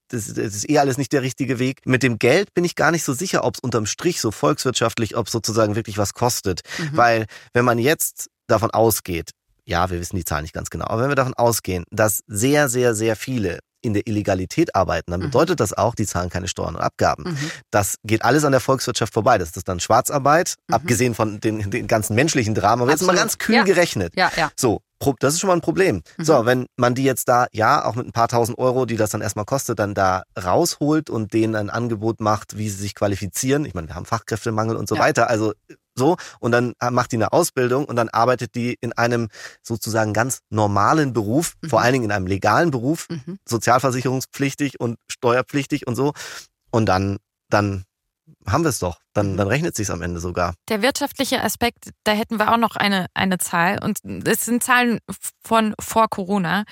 das, 0.09 0.27
das 0.35 0.55
ist 0.55 0.69
eh 0.69 0.79
alles 0.79 0.99
nicht 0.99 1.13
der 1.13 1.23
richtige 1.23 1.59
Weg. 1.59 1.81
Mit 1.87 2.03
dem 2.03 2.19
Geld 2.19 2.53
bin 2.55 2.65
ich 2.65 2.75
gar 2.75 2.91
nicht 2.91 3.05
so 3.05 3.13
sicher, 3.13 3.45
ob 3.45 3.55
es 3.55 3.61
unterm 3.61 3.87
Strich 3.87 4.21
so 4.21 4.31
volkswirtschaftlich, 4.31 5.17
ob 5.17 5.27
es 5.27 5.33
sozusagen 5.33 5.77
wirklich 5.77 5.97
was 5.99 6.13
kostet. 6.13 6.63
Mhm. 6.79 6.97
Weil 6.97 7.27
wenn 7.53 7.65
man 7.65 7.79
jetzt 7.79 8.29
davon 8.47 8.71
ausgeht, 8.71 9.31
ja, 9.67 9.91
wir 9.91 10.01
wissen 10.01 10.17
die 10.17 10.25
Zahlen 10.25 10.43
nicht 10.43 10.55
ganz 10.55 10.71
genau, 10.71 10.87
aber 10.89 11.03
wenn 11.03 11.09
wir 11.11 11.15
davon 11.17 11.35
ausgehen, 11.35 11.85
dass 11.91 12.21
sehr, 12.27 12.69
sehr, 12.69 12.95
sehr 12.95 13.17
viele 13.17 13.61
in 13.83 13.93
der 13.93 14.07
Illegalität 14.07 14.75
arbeiten, 14.75 15.11
dann 15.11 15.21
Mhm. 15.21 15.25
bedeutet 15.27 15.61
das 15.61 15.75
auch, 15.75 15.95
die 15.95 16.07
zahlen 16.07 16.31
keine 16.31 16.49
Steuern 16.49 16.75
und 16.75 16.81
Abgaben. 16.81 17.25
Mhm. 17.25 17.51
Das 17.71 17.97
geht 18.03 18.25
alles 18.25 18.45
an 18.47 18.53
der 18.53 18.61
Volkswirtschaft 18.63 19.13
vorbei. 19.13 19.37
Das 19.37 19.51
ist 19.51 19.69
dann 19.69 19.79
Schwarzarbeit, 19.79 20.55
Mhm. 20.69 20.75
abgesehen 20.75 21.15
von 21.15 21.39
den, 21.39 21.71
den 21.71 21.87
ganzen 21.87 22.15
menschlichen 22.15 22.55
Dramen. 22.55 22.81
Aber 22.83 22.91
jetzt 22.93 23.03
mal 23.03 23.09
Absolut. 23.11 23.21
ganz 23.21 23.39
kühl 23.39 23.57
Ja. 23.57 23.63
gerechnet. 23.65 24.15
Ja, 24.17 24.33
ja. 24.37 24.51
So, 24.59 24.81
das 25.21 25.35
ist 25.35 25.41
schon 25.41 25.49
mal 25.49 25.55
ein 25.55 25.61
Problem. 25.61 26.01
Mhm. 26.17 26.25
So, 26.25 26.47
wenn 26.47 26.65
man 26.77 26.95
die 26.95 27.05
jetzt 27.05 27.29
da, 27.29 27.47
ja, 27.53 27.85
auch 27.85 27.95
mit 27.95 28.07
ein 28.07 28.13
paar 28.13 28.29
tausend 28.29 28.57
Euro, 28.57 28.87
die 28.87 28.97
das 28.97 29.11
dann 29.11 29.21
erstmal 29.21 29.45
kostet, 29.45 29.79
dann 29.79 29.93
da 29.93 30.23
rausholt 30.43 31.11
und 31.11 31.35
denen 31.35 31.55
ein 31.55 31.69
Angebot 31.69 32.21
macht, 32.23 32.57
wie 32.57 32.71
sie 32.71 32.77
sich 32.81 32.95
qualifizieren. 32.95 33.67
Ich 33.67 33.75
meine, 33.75 33.89
wir 33.89 33.97
haben 33.97 34.07
Fachkräftemangel 34.07 34.77
und 34.77 34.89
so 34.89 34.97
weiter. 34.99 35.29
Also 35.29 35.53
so. 35.97 36.17
Und 36.41 36.53
dann 36.53 36.75
macht 36.91 37.13
die 37.13 37.17
eine 37.17 37.33
Ausbildung 37.33 37.85
und 37.85 37.97
dann 37.97 38.09
arbeitet 38.09 38.55
die 38.55 38.77
in 38.81 38.93
einem 38.93 39.29
sozusagen 39.63 40.13
ganz 40.13 40.41
normalen 40.51 41.13
Beruf, 41.13 41.55
Mhm. 41.63 41.69
vor 41.71 41.81
allen 41.81 41.93
Dingen 41.95 42.05
in 42.05 42.13
einem 42.13 42.27
legalen 42.27 42.71
Beruf, 42.71 43.07
Mhm. 43.09 43.39
sozialversicherungspflichtig 43.49 44.81
und 44.81 44.99
steuerpflichtig 45.11 45.87
und 45.87 45.95
so. 45.97 46.13
Und 46.71 46.87
dann, 46.87 47.19
dann 47.51 47.85
haben 48.47 48.65
wir 48.65 48.71
es 48.71 48.79
doch. 48.79 48.99
Dann, 49.13 49.33
Mhm. 49.33 49.37
dann 49.37 49.49
rechnet 49.49 49.77
sich's 49.77 49.91
am 49.91 50.03
Ende 50.03 50.21
sogar. 50.21 50.55
Der 50.69 50.83
wirtschaftliche 50.83 51.43
Aspekt, 51.43 51.91
da 52.05 52.13
hätten 52.13 52.39
wir 52.39 52.53
auch 52.53 52.57
noch 52.59 52.77
eine, 52.77 53.07
eine 53.15 53.39
Zahl. 53.39 53.79
Und 53.83 53.99
es 54.27 54.45
sind 54.45 54.63
Zahlen 54.63 54.99
von 55.43 55.75
vor 55.81 56.09
Corona. 56.09 56.65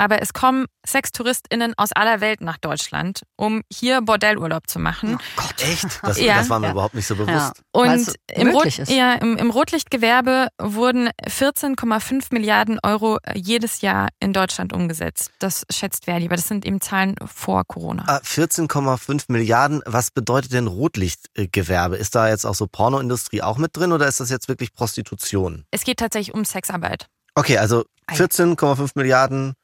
Aber 0.00 0.22
es 0.22 0.32
kommen 0.32 0.64
SextouristInnen 0.86 1.74
aus 1.76 1.92
aller 1.92 2.22
Welt 2.22 2.40
nach 2.40 2.56
Deutschland, 2.56 3.20
um 3.36 3.60
hier 3.70 4.00
Bordellurlaub 4.00 4.66
zu 4.66 4.78
machen. 4.78 5.18
Oh 5.20 5.24
Gott. 5.36 5.54
Echt? 5.62 6.00
Das, 6.02 6.18
Ja. 6.18 6.36
das 6.38 6.48
war 6.48 6.58
mir 6.58 6.68
Ja. 6.68 6.72
überhaupt 6.72 6.94
nicht 6.94 7.06
so 7.06 7.14
Ja. 7.16 7.24
bewusst. 7.26 7.62
Weil's 7.74 8.08
Und 8.08 8.16
im, 8.32 8.48
Rot, 8.48 8.88
ja, 8.88 9.12
im, 9.16 9.36
im 9.36 9.50
Rotlichtgewerbe 9.50 10.48
wurden 10.58 11.10
14,5 11.28 12.28
Milliarden 12.32 12.78
Euro 12.82 13.18
jedes 13.34 13.82
Jahr 13.82 14.08
in 14.20 14.32
Deutschland 14.32 14.72
umgesetzt. 14.72 15.32
Das 15.38 15.64
schätzt 15.70 16.06
Verdi, 16.06 16.24
aber 16.24 16.36
das 16.36 16.48
sind 16.48 16.64
eben 16.64 16.80
Zahlen 16.80 17.16
vor 17.26 17.64
Corona. 17.66 18.04
Ah, 18.06 18.20
14,5 18.24 19.24
Milliarden. 19.28 19.82
Was 19.84 20.10
bedeutet 20.12 20.54
denn 20.54 20.66
Rotlichtgewerbe? 20.66 21.96
Ist 21.96 22.14
da 22.14 22.28
jetzt 22.30 22.46
auch 22.46 22.54
so 22.54 22.66
Pornoindustrie 22.66 23.42
auch 23.42 23.58
mit 23.58 23.76
drin 23.76 23.92
oder 23.92 24.08
ist 24.08 24.20
das 24.20 24.30
jetzt 24.30 24.48
wirklich 24.48 24.72
Prostitution? 24.72 25.64
Es 25.70 25.84
geht 25.84 25.98
tatsächlich 25.98 26.34
um 26.34 26.46
Sexarbeit. 26.46 27.06
Okay, 27.34 27.58
also 27.58 27.84
Ei. 28.06 28.14
14,5 28.16 28.92
Milliarden 28.94 29.54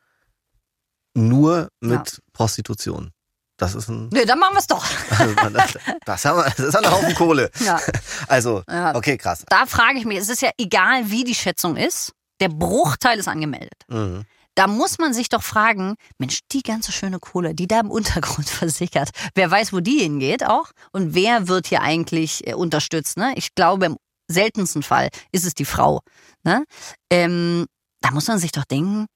nur 1.17 1.69
mit 1.81 2.21
Prostitution. 2.33 3.11
Das 3.59 3.75
ist 3.75 3.89
ein, 3.89 4.11
Nö, 4.12 4.25
dann 4.27 4.39
machen 4.39 4.55
wir 4.55 4.61
es 4.61 4.67
doch. 4.67 4.85
das, 5.53 5.79
das, 6.05 6.25
haben 6.27 6.39
wir, 6.39 6.45
das 6.45 6.59
ist 6.59 6.77
ein 6.77 6.91
Haufen 6.91 7.14
Kohle. 7.14 7.51
Ja. 7.61 7.81
Also, 8.29 8.62
Ja. 8.69 8.95
okay, 8.95 9.17
krass. 9.17 9.45
Da 9.49 9.64
frage 9.67 9.99
ich 9.99 10.05
mich, 10.05 10.19
es 10.19 10.29
ist 10.29 10.43
ja 10.43 10.51
egal, 10.59 11.11
wie 11.11 11.25
die 11.25 11.35
Schätzung 11.35 11.77
ist, 11.77 12.12
der 12.41 12.49
Bruchteil 12.51 13.19
ist 13.19 13.29
angemeldet. 13.29 13.83
Mhm. 13.89 14.25
Da 14.57 14.67
muss 14.67 14.99
man 14.99 15.12
sich 15.14 15.29
doch 15.29 15.43
fragen, 15.43 15.97
Mensch, 16.19 16.41
die 16.53 16.62
ganze 16.62 16.91
schöne 16.93 17.19
Kohle, 17.19 17.55
die 17.55 17.67
da 17.67 17.81
im 17.81 17.91
Untergrund 17.91 18.49
versickert, 18.49 19.11
wer 19.35 19.51
weiß, 19.51 19.73
wo 19.73 19.81
die 19.81 20.01
hingeht 20.01 20.45
auch 20.45 20.71
und 20.93 21.14
wer 21.14 21.49
wird 21.49 21.67
hier 21.67 21.81
eigentlich 21.83 22.47
äh, 22.47 22.55
unterstützt. 22.55 23.17
Ne? 23.17 23.33
Ich 23.37 23.55
glaube, 23.55 23.87
im 23.87 23.97
seltensten 24.29 24.83
Fall 24.83 25.09
ist 25.33 25.47
es 25.47 25.55
die 25.55 25.64
Frau. 25.64 26.01
Ne? 26.43 26.64
Ähm, 27.11 27.67
da 28.03 28.11
muss 28.11 28.29
man 28.29 28.39
sich 28.39 28.53
doch 28.53 28.64
denken, 28.64 29.07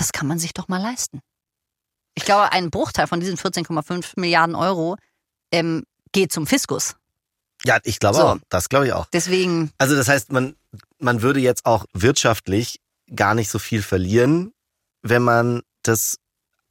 das 0.00 0.12
kann 0.12 0.26
man 0.26 0.38
sich 0.38 0.52
doch 0.54 0.66
mal 0.68 0.80
leisten. 0.80 1.20
Ich 2.14 2.24
glaube, 2.24 2.52
ein 2.52 2.70
Bruchteil 2.70 3.06
von 3.06 3.20
diesen 3.20 3.36
14,5 3.36 4.12
Milliarden 4.16 4.54
Euro 4.56 4.96
ähm, 5.52 5.84
geht 6.12 6.32
zum 6.32 6.46
Fiskus. 6.46 6.96
Ja, 7.64 7.78
ich 7.84 7.98
glaube 7.98 8.16
So. 8.16 8.22
auch. 8.26 8.38
Das 8.48 8.68
glaube 8.68 8.86
ich 8.86 8.92
auch. 8.92 9.06
Deswegen, 9.12 9.70
Also 9.78 9.94
das 9.94 10.08
heißt, 10.08 10.32
man, 10.32 10.56
man 10.98 11.22
würde 11.22 11.40
jetzt 11.40 11.66
auch 11.66 11.84
wirtschaftlich 11.92 12.80
gar 13.14 13.34
nicht 13.34 13.50
so 13.50 13.58
viel 13.58 13.82
verlieren, 13.82 14.52
wenn 15.02 15.22
man 15.22 15.62
das 15.82 16.16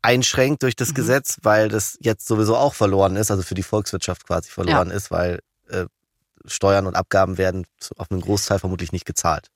einschränkt 0.01 0.63
durch 0.63 0.75
das 0.75 0.89
Mhm. 0.89 0.93
Gesetz, 0.95 1.37
weil 1.43 1.69
das 1.69 1.97
jetzt 2.01 2.25
sowieso 2.27 2.55
auch 2.57 2.73
verloren 2.73 3.15
ist, 3.15 3.31
also 3.31 3.43
für 3.43 3.55
die 3.55 3.63
Volkswirtschaft 3.63 4.25
quasi 4.25 4.49
verloren 4.49 4.89
ist, 4.91 5.11
weil 5.11 5.39
äh, 5.69 5.85
Steuern 6.45 6.87
und 6.87 6.95
Abgaben 6.95 7.37
werden 7.37 7.65
auf 7.97 8.09
einen 8.11 8.21
Großteil 8.21 8.59
vermutlich 8.59 8.91
nicht 8.91 9.05
gezahlt. 9.05 9.47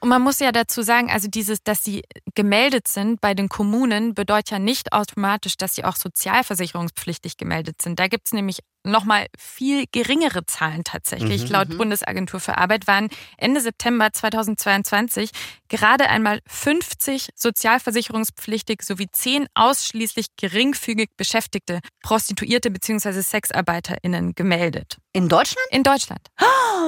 Und 0.00 0.08
man 0.08 0.22
muss 0.22 0.38
ja 0.40 0.52
dazu 0.52 0.82
sagen, 0.82 1.10
also 1.10 1.28
dieses, 1.28 1.62
dass 1.62 1.84
sie 1.84 2.02
gemeldet 2.34 2.88
sind 2.88 3.20
bei 3.20 3.34
den 3.34 3.48
Kommunen, 3.48 4.14
bedeutet 4.14 4.50
ja 4.50 4.58
nicht 4.58 4.92
automatisch, 4.92 5.56
dass 5.56 5.74
sie 5.74 5.84
auch 5.84 5.96
sozialversicherungspflichtig 5.96 7.36
gemeldet 7.36 7.82
sind. 7.82 7.98
Da 7.98 8.08
gibt 8.08 8.26
es 8.26 8.32
nämlich 8.32 8.58
nochmal 8.84 9.26
viel 9.38 9.84
geringere 9.92 10.44
Zahlen 10.46 10.84
tatsächlich. 10.84 11.44
Mhm. 11.44 11.50
Laut 11.50 11.68
Mhm. 11.68 11.78
Bundesagentur 11.78 12.40
für 12.40 12.58
Arbeit 12.58 12.86
waren 12.86 13.08
Ende 13.36 13.60
September 13.60 14.12
2022 14.12 15.30
gerade 15.68 16.08
einmal 16.08 16.40
50 16.46 17.28
sozialversicherungspflichtig 17.34 18.82
sowie 18.82 19.08
10 19.10 19.46
ausschließlich 19.54 20.26
geringfügig 20.36 21.10
beschäftigte 21.16 21.80
Prostituierte 22.02 22.70
bzw. 22.70 23.20
SexarbeiterInnen 23.20 24.34
gemeldet. 24.34 24.96
in 25.12 25.28
Deutschland? 25.28 25.66
In 25.70 25.82
Deutschland. 25.82 26.20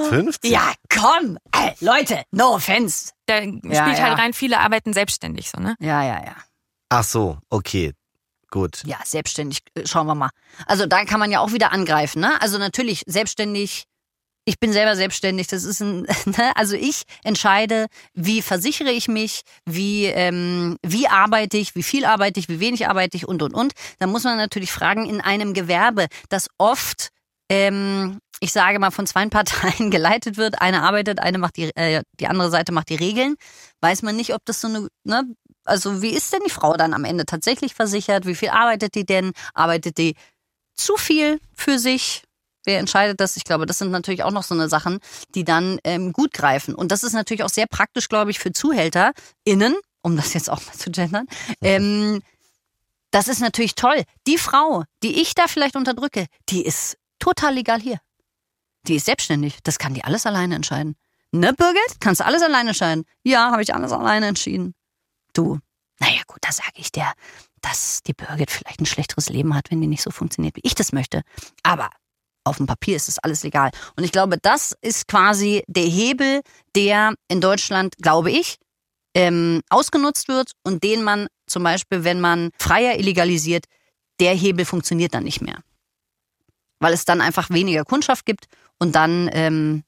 50? 0.09 0.51
Ja, 0.51 0.73
komm, 0.93 1.39
ey, 1.53 1.75
Leute, 1.81 2.23
no 2.31 2.55
offense. 2.55 3.13
Da 3.27 3.43
spielt 3.43 3.65
ja. 3.73 3.99
halt 3.99 4.19
rein, 4.19 4.33
viele 4.33 4.61
arbeiten 4.61 4.93
selbstständig 4.93 5.51
so, 5.51 5.61
ne? 5.61 5.77
Ja, 5.81 6.03
ja, 6.03 6.23
ja. 6.25 6.37
Ach 6.91 7.05
so, 7.05 7.39
okay. 7.51 7.93
Gut. 8.55 8.85
Ja, 8.87 8.99
selbstständig, 9.05 9.63
äh, 9.75 9.85
schauen 9.85 10.07
wir 10.07 10.15
mal. 10.15 10.31
Also 10.67 10.87
da 10.87 11.05
kann 11.05 11.19
man 11.19 11.33
ja 11.33 11.41
auch 11.41 11.51
wieder 11.51 11.73
angreifen, 11.73 12.21
ne? 12.21 12.41
Also 12.41 12.57
natürlich, 12.57 13.03
selbstständig, 13.05 13.83
ich 14.45 14.61
bin 14.61 14.73
selber 14.73 14.95
selbstständig, 14.95 15.49
das 15.49 15.65
ist 15.65 15.81
ein, 15.81 16.03
ne? 16.27 16.53
also 16.55 16.77
ich 16.77 17.03
entscheide, 17.25 17.89
wie 18.13 18.43
versichere 18.43 18.93
ich 18.93 19.09
mich, 19.09 19.41
wie, 19.67 20.05
ähm, 20.05 20.77
wie 20.87 21.09
arbeite 21.09 21.57
ich, 21.57 21.75
wie 21.75 21.83
viel 21.83 22.05
arbeite 22.05 22.39
ich, 22.39 22.49
wie 22.49 22.61
wenig 22.61 22.87
arbeite 22.87 23.17
ich 23.17 23.27
und, 23.27 23.43
und, 23.43 23.55
und. 23.55 23.73
Da 23.99 24.07
muss 24.07 24.23
man 24.23 24.37
natürlich 24.37 24.71
fragen, 24.71 25.05
in 25.05 25.21
einem 25.21 25.53
Gewerbe, 25.53 26.07
das 26.29 26.47
oft, 26.57 27.09
ähm, 27.51 28.21
ich 28.39 28.53
sage 28.53 28.79
mal, 28.79 28.93
von 28.93 29.09
zwei 29.09 29.27
Parteien 29.27 29.91
geleitet 29.91 30.37
wird, 30.37 30.61
eine 30.61 30.85
arbeitet, 30.85 31.19
eine 31.19 31.39
macht 31.39 31.57
die, 31.57 31.75
äh, 31.75 32.05
die 32.21 32.29
andere 32.29 32.51
Seite 32.51 32.71
macht 32.71 32.89
die 32.89 32.95
Regeln, 32.95 33.35
weiß 33.81 34.03
man 34.03 34.15
nicht, 34.15 34.33
ob 34.33 34.45
das 34.45 34.61
so 34.61 34.69
eine, 34.69 34.87
ne, 35.03 35.25
also 35.65 36.03
wie 36.03 36.11
ist 36.11 36.33
denn 36.33 36.41
die 36.45 36.51
Frau 36.51 36.75
dann 36.75 36.95
am 36.95 37.05
Ende 37.05 37.25
tatsächlich 37.25 37.75
versichert? 37.75 38.27
Wie 38.27 38.35
viel 38.35 38.51
arbeitet 38.51 38.95
die 38.95 39.05
denn? 39.05 39.33
Arbeitet 39.55 39.99
die 39.99 40.15
zu 40.75 40.97
viel 40.97 41.41
für 41.55 41.79
sich? 41.79 42.23
Wer 42.65 42.79
entscheidet 42.79 43.21
das? 43.21 43.37
Ich 43.37 43.45
glaube, 43.45 43.67
das 43.67 43.79
sind 43.79 43.91
natürlich 43.91 44.23
auch 44.23 44.31
noch 44.31 44.43
so 44.43 44.55
eine 44.55 44.69
Sachen, 44.69 45.01
die 45.35 45.45
dann 45.45 45.79
ähm, 45.85 46.13
gut 46.13 46.33
greifen. 46.33 46.75
Und 46.75 46.93
das 46.93 47.03
ist 47.03 47.13
natürlich 47.13 47.43
auch 47.43 47.51
sehr 47.51 47.67
praktisch, 47.67 48.09
glaube 48.09 48.31
ich, 48.31 48.39
für 48.39 48.53
ZuhälterInnen, 48.53 49.77
um 50.03 50.17
das 50.17 50.33
jetzt 50.33 50.51
auch 50.51 50.65
mal 50.65 50.73
zu 50.73 50.91
gendern. 50.91 51.27
Ähm, 51.61 52.23
das 53.11 53.29
ist 53.29 53.41
natürlich 53.41 53.75
toll. 53.75 54.03
Die 54.27 54.39
Frau, 54.39 54.85
die 55.03 55.21
ich 55.21 55.35
da 55.35 55.47
vielleicht 55.47 55.77
unterdrücke, 55.77 56.27
die 56.49 56.65
ist 56.65 56.97
total 57.19 57.55
legal 57.55 57.81
hier. 57.81 58.01
Die 58.87 58.97
ist 58.97 59.07
selbstständig. 59.07 59.59
Das 59.63 59.79
kann 59.79 59.95
die 59.95 60.05
alles 60.05 60.27
alleine 60.27 60.55
entscheiden. 60.57 60.97
Ne, 61.33 61.53
Birgit? 61.53 62.01
Kannst 62.01 62.21
du 62.21 62.25
alles 62.25 62.43
alleine 62.43 62.71
entscheiden? 62.71 63.05
Ja, 63.23 63.51
habe 63.51 63.63
ich 63.63 63.75
alles 63.75 63.93
alleine 63.93 64.27
entschieden. 64.27 64.75
Du, 65.35 65.59
naja 66.01 66.23
gut, 66.27 66.39
da 66.41 66.53
sage 66.53 66.73
ich 66.77 66.91
dir, 66.91 67.13
dass 67.61 68.03
die 68.03 68.15
Birgit 68.15 68.51
vielleicht 68.51 68.81
ein 68.81 68.87
schlechteres 68.87 69.29
Leben 69.29 69.55
hat, 69.55 69.71
wenn 69.71 69.81
die 69.81 69.87
nicht 69.87 70.03
so 70.03 70.11
funktioniert, 70.11 70.57
wie 70.57 70.63
ich 70.65 70.75
das 70.75 70.93
möchte. 70.93 71.23
Aber 71.63 71.91
auf 72.45 72.59
dem 72.59 72.67
Papier 72.67 72.97
ist 72.97 73.09
das 73.09 73.19
alles 73.19 73.43
legal. 73.43 73.71
Und 73.97 74.05
ich 74.05 74.13
glaube, 74.13 74.39
das 74.41 74.75
ist 74.81 75.09
quasi 75.09 75.63
der 75.67 75.85
Hebel, 75.85 76.43
der 76.77 77.15
in 77.29 77.41
Deutschland, 77.41 77.97
glaube 77.99 78.31
ich, 78.31 78.57
ähm, 79.15 79.63
ausgenutzt 79.71 80.29
wird 80.29 80.53
und 80.63 80.83
den 80.83 81.03
man 81.03 81.29
zum 81.47 81.63
Beispiel, 81.63 82.05
wenn 82.05 82.21
man 82.21 82.51
Freier 82.59 82.99
illegalisiert, 82.99 83.67
der 84.21 84.35
Hebel 84.35 84.65
funktioniert 84.65 85.15
dann 85.15 85.25
nicht 85.25 85.41
mehr. 85.41 85.59
Weil 86.81 86.93
es 86.93 87.05
dann 87.05 87.21
einfach 87.21 87.51
weniger 87.51 87.85
Kundschaft 87.85 88.27
gibt 88.27 88.47
und 88.79 88.95
dann 88.95 89.31
ähm, 89.33 89.85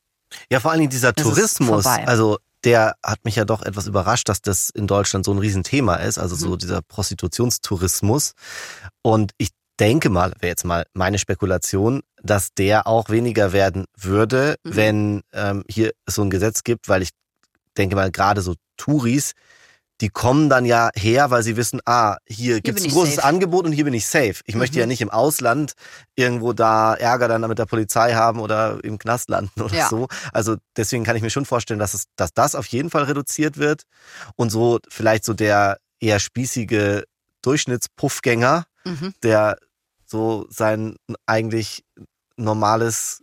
Ja, 0.50 0.60
vor 0.60 0.70
allen 0.70 0.80
Dingen 0.80 0.90
dieser 0.90 1.14
Tourismus, 1.14 1.86
also 1.86 2.38
der 2.66 2.96
hat 3.02 3.24
mich 3.24 3.36
ja 3.36 3.44
doch 3.46 3.62
etwas 3.62 3.86
überrascht, 3.86 4.28
dass 4.28 4.42
das 4.42 4.68
in 4.70 4.86
Deutschland 4.86 5.24
so 5.24 5.32
ein 5.32 5.38
Riesenthema 5.38 5.94
ist, 5.96 6.18
also 6.18 6.34
Mhm. 6.34 6.40
so 6.40 6.56
dieser 6.56 6.82
Prostitutionstourismus. 6.82 8.32
Und 9.02 9.32
ich 9.38 9.50
denke 9.78 10.10
mal, 10.10 10.32
wäre 10.40 10.50
jetzt 10.50 10.64
mal 10.64 10.84
meine 10.92 11.18
Spekulation, 11.18 12.02
dass 12.22 12.52
der 12.54 12.86
auch 12.86 13.08
weniger 13.08 13.52
werden 13.52 13.84
würde, 13.96 14.56
Mhm. 14.64 14.76
wenn 14.76 15.22
ähm, 15.32 15.64
hier 15.68 15.92
es 16.06 16.16
so 16.16 16.22
ein 16.22 16.30
Gesetz 16.30 16.64
gibt, 16.64 16.88
weil 16.88 17.02
ich 17.02 17.10
denke 17.76 17.94
mal, 17.96 18.10
gerade 18.10 18.40
so 18.42 18.54
Touris, 18.76 19.32
die 20.02 20.08
kommen 20.10 20.50
dann 20.50 20.66
ja 20.66 20.90
her, 20.94 21.30
weil 21.30 21.42
sie 21.42 21.56
wissen, 21.56 21.80
ah, 21.86 22.16
hier 22.26 22.60
gibt's 22.60 22.82
bin 22.82 22.90
ein 22.90 22.94
großes 22.94 23.14
safe. 23.16 23.26
Angebot 23.26 23.64
und 23.64 23.72
hier 23.72 23.84
bin 23.84 23.94
ich 23.94 24.06
safe. 24.06 24.34
Ich 24.44 24.54
möchte 24.54 24.76
Mhm. 24.76 24.80
ja 24.80 24.86
nicht 24.86 25.00
im 25.00 25.08
Ausland 25.10 25.72
irgendwo 26.16 26.52
da 26.52 26.94
Ärger 26.94 27.28
dann 27.28 27.40
mit 27.48 27.58
der 27.58 27.64
Polizei 27.66 28.12
haben 28.12 28.40
oder 28.40 28.78
im 28.84 28.98
Knast 28.98 29.30
landen 29.30 29.62
oder 29.62 29.74
Ja. 29.74 29.88
so. 29.88 30.06
Also 30.32 30.56
deswegen 30.76 31.02
kann 31.04 31.16
ich 31.16 31.22
mir 31.22 31.30
schon 31.30 31.46
vorstellen, 31.46 31.80
dass 31.80 31.94
es, 31.94 32.04
dass 32.16 32.34
das 32.34 32.54
auf 32.54 32.66
jeden 32.66 32.90
Fall 32.90 33.04
reduziert 33.04 33.56
wird 33.56 33.84
und 34.36 34.50
so 34.50 34.80
vielleicht 34.88 35.24
so 35.24 35.32
der 35.32 35.78
eher 35.98 36.20
spießige 36.20 37.04
Durchschnittspuffgänger, 37.42 38.64
mhm. 38.84 39.14
der 39.22 39.56
so 40.04 40.46
sein 40.50 40.96
eigentlich 41.26 41.84
normales 42.36 43.22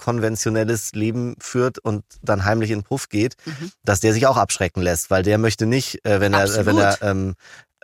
konventionelles 0.00 0.92
Leben 0.92 1.36
führt 1.40 1.78
und 1.78 2.04
dann 2.22 2.46
heimlich 2.46 2.70
in 2.70 2.78
den 2.78 2.84
Puff 2.84 3.10
geht, 3.10 3.36
Mhm. 3.44 3.70
dass 3.84 4.00
der 4.00 4.14
sich 4.14 4.26
auch 4.26 4.38
abschrecken 4.38 4.80
lässt, 4.80 5.10
weil 5.10 5.22
der 5.22 5.36
möchte 5.36 5.66
nicht, 5.66 6.02
äh, 6.06 6.20
wenn 6.20 6.32
er, 6.32 6.44
äh, 6.44 6.64
wenn 6.64 6.78
er 6.78 7.02
ähm, 7.02 7.34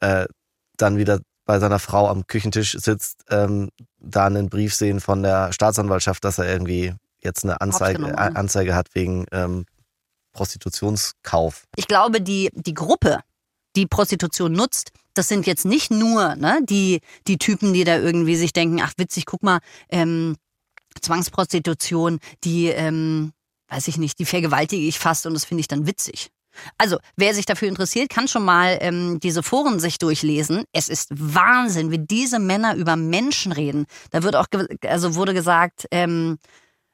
äh, 0.01 0.27
dann 0.79 0.97
wieder 0.97 1.21
bei 1.45 1.59
seiner 1.59 1.79
Frau 1.79 2.09
am 2.09 2.27
Küchentisch 2.27 2.73
sitzt, 2.73 3.25
ähm, 3.29 3.69
da 3.99 4.25
einen 4.25 4.49
Brief 4.49 4.75
sehen 4.75 5.01
von 5.01 5.23
der 5.23 5.53
Staatsanwaltschaft, 5.53 6.25
dass 6.25 6.39
er 6.39 6.51
irgendwie 6.51 6.95
jetzt 7.19 7.45
eine 7.45 7.61
Anzeige, 7.61 8.03
äh. 8.09 8.15
Anzeige 8.15 8.75
hat 8.75 8.95
wegen 8.95 9.27
ähm, 9.31 9.67
Prostitutionskauf. 10.33 11.65
Ich 11.77 11.87
glaube, 11.87 12.23
die, 12.23 12.51
die 12.55 12.75
Gruppe, 12.75 13.21
die 13.77 13.87
Prostitution 13.87 14.53
nutzt, 14.53 14.91
das 15.13 15.29
sind 15.29 15.47
jetzt 15.47 15.67
nicht 15.67 15.91
nur 15.91 16.35
ne, 16.37 16.61
die, 16.63 17.01
die 17.27 17.37
Typen, 17.37 17.75
die 17.75 17.85
da 17.85 17.99
irgendwie 17.99 18.37
sich 18.37 18.55
denken, 18.55 18.81
ach 18.83 18.95
witzig, 18.97 19.27
guck 19.27 19.43
mal, 19.43 19.59
ähm, 19.91 20.37
Zwangsprostitution, 21.01 22.19
die, 22.45 22.69
ähm, 22.69 23.33
weiß 23.69 23.89
ich 23.89 23.99
nicht, 23.99 24.19
die 24.19 24.25
vergewaltige 24.25 24.87
ich 24.87 24.99
fast 24.99 25.27
und 25.27 25.35
das 25.35 25.45
finde 25.45 25.61
ich 25.61 25.69
dann 25.69 25.87
witzig. 25.87 26.31
Also, 26.79 26.99
wer 27.17 27.35
sich 27.35 27.47
dafür 27.47 27.69
interessiert, 27.69 28.09
kann 28.09 28.29
schon 28.29 28.45
mal 28.45 28.79
ähm, 28.81 29.21
diese 29.21 29.43
Foren 29.43 29.79
sich 29.79 29.99
durchlesen. 29.99 30.65
Es 30.73 30.89
ist 30.89 31.11
Wahnsinn, 31.11 31.91
wie 31.91 31.99
diese 31.99 32.39
Männer 32.39 32.77
über 32.77 32.97
Menschen 32.97 33.53
reden. 33.53 33.87
Da 34.11 34.23
wird 34.23 34.37
auch, 34.37 34.47
also 34.83 35.15
wurde 35.15 35.35
gesagt, 35.35 35.87
ähm, 35.91 36.39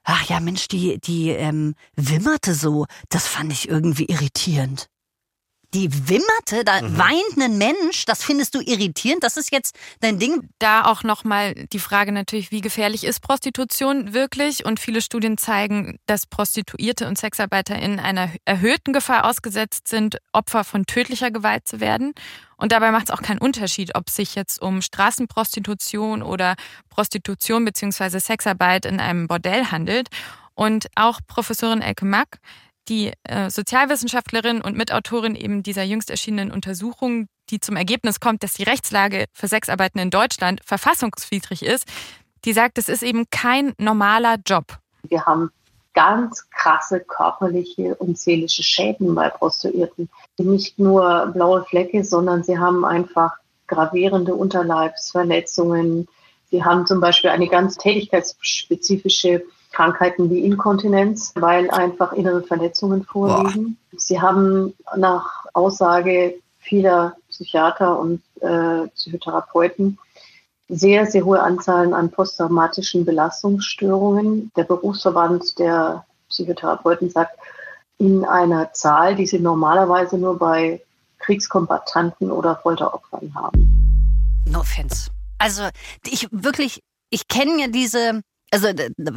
ach 0.05 0.29
ja, 0.29 0.41
Mensch, 0.41 0.69
die, 0.69 0.99
die 1.01 1.31
ähm, 1.31 1.75
wimmerte 1.97 2.55
so. 2.55 2.87
Das 3.09 3.27
fand 3.27 3.53
ich 3.53 3.69
irgendwie 3.69 4.07
irritierend. 4.07 4.89
Die 5.75 5.91
wimmerte, 6.09 6.65
da 6.65 6.83
Mhm. 6.83 6.99
weint 6.99 7.39
ein 7.41 7.57
Mensch, 7.57 8.05
das 8.05 8.23
findest 8.23 8.55
du 8.55 8.61
irritierend, 8.61 9.25
das 9.25 9.39
ist 9.39 9.51
jetzt 9.51 9.75
dein 10.01 10.19
Ding. 10.19 10.51
Da 10.59 10.85
auch 10.85 11.03
nochmal 11.03 11.55
die 11.73 11.79
Frage 11.79 12.13
natürlich, 12.13 12.51
wie 12.51 12.61
gefährlich 12.61 13.05
ist 13.05 13.21
Prostitution 13.21 14.13
wirklich? 14.13 14.67
Und 14.67 14.81
viele 14.81 15.01
Studien 15.01 15.39
zeigen, 15.39 15.99
dass 16.05 16.27
Prostituierte 16.27 17.09
und 17.09 17.17
SexarbeiterInnen 17.17 18.01
einer 18.01 18.31
erhöhten 18.45 18.93
Gefahr 18.93 19.25
ausgesetzt 19.25 19.89
sind, 19.89 20.19
Opfer 20.33 20.65
von 20.65 20.85
tödlicher 20.85 21.31
Gewalt 21.31 21.67
zu 21.67 21.81
werden. 21.81 22.13
Und 22.59 22.73
dabei 22.73 22.91
macht 22.91 23.09
es 23.09 23.11
auch 23.11 23.23
keinen 23.23 23.39
Unterschied, 23.39 23.95
ob 23.95 24.09
es 24.09 24.17
sich 24.17 24.35
jetzt 24.35 24.61
um 24.61 24.83
Straßenprostitution 24.83 26.23
oder 26.23 26.55
Prostitution 26.91 27.65
bzw. 27.65 28.19
Sexarbeit 28.19 28.85
in 28.85 29.01
einem 29.01 29.27
Bordell 29.27 29.65
handelt. 29.67 30.09
Und 30.55 30.89
auch 30.97 31.21
Professorin 31.27 31.81
Elke 31.81 32.05
Mack, 32.05 32.39
die 32.89 33.13
äh, 33.25 33.51
Sozialwissenschaftlerin 33.51 34.61
und 34.61 34.77
Mitautorin 34.77 35.35
eben 35.35 35.63
dieser 35.63 35.83
jüngst 35.83 36.11
erschienenen 36.11 36.51
Untersuchung, 36.51 37.27
die 37.51 37.61
zum 37.61 37.77
Ergebnis 37.77 38.21
kommt, 38.21 38.43
dass 38.43 38.55
die 38.55 38.65
Rechtslage 38.65 39.27
für 39.33 39.49
Sexarbeiten 39.49 40.01
in 40.01 40.11
Deutschland 40.11 40.61
verfassungswidrig 40.65 41.63
ist, 41.63 41.87
die 42.45 42.53
sagt, 42.53 42.79
es 42.79 42.89
ist 42.89 43.03
eben 43.03 43.27
kein 43.31 43.73
normaler 43.79 44.37
Job. 44.45 44.79
Wir 45.05 45.25
haben 45.27 45.51
ganz 45.95 46.49
krasse 46.51 47.01
körperliche 47.01 47.95
und 47.97 48.19
seelische 48.19 48.63
Schäden 48.63 49.15
bei 49.15 49.29
Prostituierten. 49.29 50.09
Nicht 50.39 50.79
nur 50.79 51.27
blaue 51.27 51.65
Flecke, 51.65 52.05
sondern 52.05 52.43
sie 52.43 52.59
haben 52.59 52.85
einfach 52.85 53.33
gravierende 53.67 54.35
Unterleibsverletzungen. 54.35 56.09
Sie 56.51 56.65
haben 56.65 56.87
zum 56.87 57.01
Beispiel 57.01 57.31
eine 57.31 57.49
ganz 57.49 57.77
tätigkeitsspezifische 57.77 59.45
Krankheiten 59.73 60.31
wie 60.31 60.45
Inkontinenz, 60.45 61.33
weil 61.35 61.71
einfach 61.71 62.13
innere 62.13 62.43
Verletzungen 62.43 63.05
vorliegen. 63.05 63.79
Sie 63.97 64.21
haben 64.21 64.75
nach 64.97 65.47
Aussage 65.55 66.35
vieler 66.59 67.17
Psychiater 67.29 67.99
und 67.99 68.23
äh, 68.41 68.87
Psychotherapeuten 68.89 69.99
sehr, 70.69 71.07
sehr 71.07 71.25
hohe 71.25 71.43
Anzahlen 71.43 71.93
an 71.93 72.11
posttraumatischen 72.11 73.05
Belastungsstörungen. 73.05 74.51
Der 74.57 74.65
Berufsverband 74.65 75.59
der 75.59 76.07
Psychotherapeuten 76.29 77.11
sagt, 77.11 77.39
in 77.99 78.25
einer 78.25 78.73
Zahl, 78.73 79.15
die 79.15 79.27
sie 79.27 79.39
normalerweise 79.39 80.19
nur 80.19 80.39
bei 80.39 80.83
Kriegskombattanten 81.19 82.31
oder 82.31 82.57
Folteropfern 82.57 83.33
haben. 83.35 84.43
No 84.47 84.61
offense. 84.61 85.11
Also 85.39 85.69
ich 86.05 86.27
wirklich, 86.33 86.83
ich 87.11 87.29
kenne 87.29 87.61
ja 87.61 87.69
diese, 87.69 88.23
also 88.53 88.69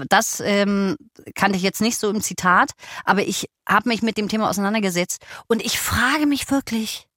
das 0.10 0.40
ähm, 0.40 0.96
kannte 1.36 1.58
ich 1.58 1.64
jetzt 1.64 1.82
nicht 1.82 1.98
so 1.98 2.10
im 2.10 2.22
Zitat, 2.22 2.72
aber 3.04 3.22
ich 3.22 3.50
habe 3.68 3.90
mich 3.90 4.02
mit 4.02 4.18
dem 4.18 4.30
Thema 4.30 4.50
auseinandergesetzt 4.50 5.22
und 5.48 5.64
ich 5.64 5.80
frage 5.80 6.26
mich 6.26 6.50
wirklich, 6.50 7.08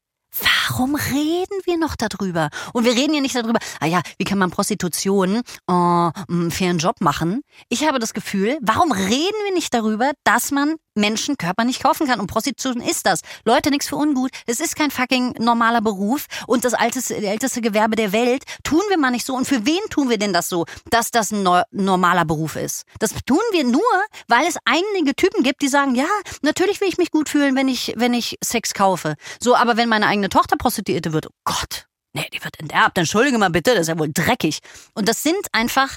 Warum 0.69 0.95
reden 0.95 1.61
wir 1.65 1.79
noch 1.79 1.97
darüber? 1.97 2.51
Und 2.73 2.85
wir 2.85 2.93
reden 2.93 3.15
ja 3.15 3.21
nicht 3.21 3.35
darüber, 3.35 3.59
ah 3.81 3.87
ja, 3.87 4.03
wie 4.19 4.25
kann 4.25 4.39
man 4.39 4.51
Prostitution 4.51 5.37
äh, 5.37 5.73
einen 5.73 6.51
fairen 6.51 6.79
Job 6.79 7.01
machen? 7.01 7.43
Ich 7.71 7.87
habe 7.87 7.99
das 7.99 8.13
Gefühl, 8.13 8.59
warum 8.61 8.93
reden 8.93 9.09
wir 9.47 9.55
nicht 9.55 9.73
darüber, 9.73 10.13
dass 10.25 10.51
man 10.51 10.77
Menschen 10.99 11.39
Körper 11.39 11.65
nicht 11.65 11.83
kaufen 11.83 12.07
kann? 12.07 12.21
Und 12.21 12.27
Prostitution 12.27 12.81
ist 12.83 13.07
das. 13.07 13.21
Leute, 13.45 13.71
nichts 13.71 13.89
für 13.89 13.97
ungut. 13.97 14.31
Es 14.47 14.61
ist 14.61 14.77
kein 14.77 14.91
fucking 14.91 15.35
normaler 15.39 15.81
Beruf 15.81 16.27
und 16.47 16.65
das 16.65 16.75
älteste, 16.75 17.17
älteste 17.17 17.61
Gewerbe 17.61 17.97
der 17.97 18.13
Welt. 18.13 18.45
Tun 18.65 18.83
wir 18.89 18.99
mal 18.99 19.11
nicht 19.11 19.25
so. 19.25 19.35
Und 19.35 19.47
für 19.47 19.65
wen 19.67 19.81
tun 19.91 20.11
wir 20.11 20.19
denn 20.19 20.33
das 20.33 20.49
so, 20.49 20.67
dass 20.91 21.11
das 21.11 21.31
ein 21.31 21.43
no 21.43 21.63
normaler 21.71 22.25
Beruf 22.25 22.57
ist? 22.57 22.85
Das 22.99 23.13
tun 23.27 23.39
wir 23.53 23.65
nur, 23.65 23.83
weil 24.29 24.47
es 24.47 24.57
einige 24.65 25.15
Typen 25.15 25.43
gibt, 25.43 25.63
die 25.63 25.69
sagen, 25.69 25.95
ja, 25.95 26.09
natürlich 26.43 26.81
will 26.81 26.89
ich 26.89 26.99
mich 26.99 27.11
gut 27.11 27.29
fühlen, 27.29 27.57
wenn 27.57 27.69
ich, 27.69 27.95
wenn 27.97 28.15
ich 28.15 28.37
Sex 28.43 28.75
kaufe. 28.75 29.15
So, 29.41 29.57
aber 29.57 29.77
wenn 29.77 29.89
meine 29.89 30.07
eigene 30.07 30.29
Tochter 30.29 30.57
Prostituierte 30.57 31.13
wird, 31.13 31.27
oh 31.27 31.35
Gott, 31.45 31.87
nee, 32.13 32.27
die 32.33 32.43
wird 32.43 32.59
enterbt, 32.61 32.99
entschuldige 32.99 33.39
mal 33.39 33.51
bitte, 33.51 33.73
das 33.73 33.83
ist 33.83 33.89
ja 33.89 33.99
wohl 33.99 34.11
dreckig. 34.13 34.59
Und 34.95 35.09
das 35.09 35.23
sind 35.23 35.47
einfach 35.53 35.97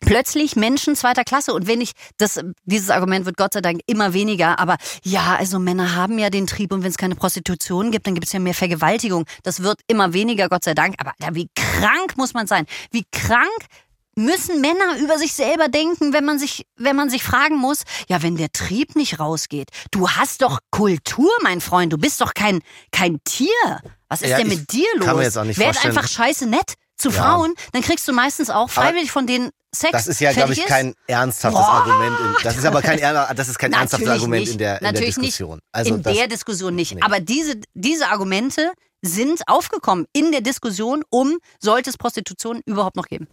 plötzlich 0.00 0.56
Menschen 0.56 0.96
zweiter 0.96 1.24
Klasse. 1.24 1.52
Und 1.52 1.66
wenn 1.66 1.80
ich, 1.80 1.92
das, 2.18 2.40
dieses 2.64 2.90
Argument 2.90 3.26
wird 3.26 3.36
Gott 3.36 3.52
sei 3.54 3.60
Dank 3.60 3.80
immer 3.86 4.12
weniger, 4.12 4.58
aber 4.58 4.76
ja, 5.02 5.36
also 5.36 5.58
Männer 5.58 5.94
haben 5.94 6.18
ja 6.18 6.30
den 6.30 6.46
Trieb 6.46 6.72
und 6.72 6.82
wenn 6.82 6.90
es 6.90 6.98
keine 6.98 7.14
Prostitution 7.14 7.90
gibt, 7.90 8.06
dann 8.06 8.14
gibt 8.14 8.26
es 8.26 8.32
ja 8.32 8.38
mehr 8.38 8.54
Vergewaltigung. 8.54 9.24
Das 9.42 9.62
wird 9.62 9.80
immer 9.86 10.12
weniger, 10.12 10.48
Gott 10.48 10.64
sei 10.64 10.74
Dank. 10.74 10.96
Aber 10.98 11.12
ja, 11.20 11.34
wie 11.34 11.48
krank 11.54 12.16
muss 12.16 12.34
man 12.34 12.46
sein? 12.46 12.66
Wie 12.90 13.04
krank 13.12 13.50
müssen 14.18 14.62
Männer 14.62 14.96
über 14.98 15.18
sich 15.18 15.34
selber 15.34 15.68
denken, 15.68 16.12
wenn 16.14 16.24
man 16.24 16.38
sich, 16.38 16.64
wenn 16.76 16.96
man 16.96 17.10
sich 17.10 17.22
fragen 17.22 17.56
muss, 17.56 17.82
ja, 18.08 18.22
wenn 18.22 18.36
der 18.36 18.50
Trieb 18.50 18.96
nicht 18.96 19.20
rausgeht, 19.20 19.68
du 19.90 20.08
hast 20.08 20.40
doch 20.40 20.60
Kultur, 20.70 21.30
mein 21.42 21.60
Freund, 21.60 21.92
du 21.92 21.98
bist 21.98 22.20
doch 22.22 22.32
kein, 22.32 22.60
kein 22.92 23.18
Tier. 23.24 23.50
Was 24.08 24.22
ist 24.22 24.30
Ja, 24.30 24.38
denn 24.38 24.48
mit 24.48 24.72
dir 24.72 24.86
los? 24.96 25.06
Werd 25.58 25.84
einfach 25.84 26.08
scheiße 26.08 26.46
nett 26.46 26.74
zu 26.96 27.10
Ja. 27.10 27.22
Frauen, 27.22 27.54
dann 27.72 27.82
kriegst 27.82 28.06
du 28.08 28.12
meistens 28.12 28.50
auch 28.50 28.70
freiwillig 28.70 29.10
von 29.10 29.26
denen 29.26 29.50
Sex. 29.74 29.92
Das 29.92 30.06
ist 30.06 30.20
ja, 30.20 30.32
glaube 30.32 30.54
ich, 30.54 30.64
kein 30.64 30.94
ernsthaftes 31.06 31.60
Boah. 31.60 31.68
Argument. 31.68 32.18
In, 32.18 32.34
das 32.42 32.56
ist 32.56 32.64
aber 32.64 32.80
kein, 32.80 32.98
das 33.36 33.48
ist 33.48 33.58
kein 33.58 33.72
ernsthaftes 33.74 34.08
Argument 34.08 34.40
nicht. 34.42 34.52
in 34.52 34.58
der, 34.58 34.78
in 34.78 34.84
der 34.84 34.92
Natürlich 34.92 35.14
Diskussion. 35.16 35.56
Nicht. 35.56 35.64
Also 35.72 35.94
in 35.96 36.02
das, 36.02 36.14
der 36.16 36.28
Diskussion 36.28 36.74
nicht. 36.74 36.94
Nee. 36.94 37.02
Aber 37.02 37.20
diese, 37.20 37.60
diese 37.74 38.08
Argumente 38.08 38.72
sind 39.02 39.42
aufgekommen 39.46 40.06
in 40.14 40.32
der 40.32 40.40
Diskussion 40.40 41.04
um, 41.10 41.36
sollte 41.60 41.90
es 41.90 41.98
Prostitution 41.98 42.62
überhaupt 42.64 42.96
noch 42.96 43.06
geben. 43.06 43.28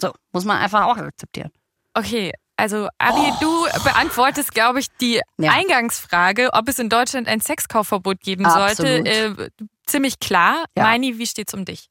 So, 0.00 0.12
muss 0.32 0.44
man 0.44 0.58
einfach 0.58 0.84
auch 0.84 0.96
akzeptieren. 0.96 1.50
Okay, 1.94 2.32
also 2.56 2.88
Abi, 2.98 3.32
du 3.40 3.66
beantwortest, 3.82 4.54
glaube 4.54 4.78
ich, 4.80 4.86
die 5.00 5.20
Ja. 5.38 5.52
Eingangsfrage, 5.52 6.50
ob 6.52 6.68
es 6.68 6.78
in 6.78 6.88
Deutschland 6.88 7.26
ein 7.26 7.40
Sexkaufverbot 7.40 8.20
geben 8.20 8.46
Absolut. 8.46 8.76
sollte, 8.76 9.10
äh, 9.10 9.48
ziemlich 9.86 10.20
klar. 10.20 10.64
Ja. 10.76 10.84
Meini, 10.84 11.18
wie 11.18 11.26
steht's 11.26 11.52
um 11.54 11.64
dich? 11.64 11.88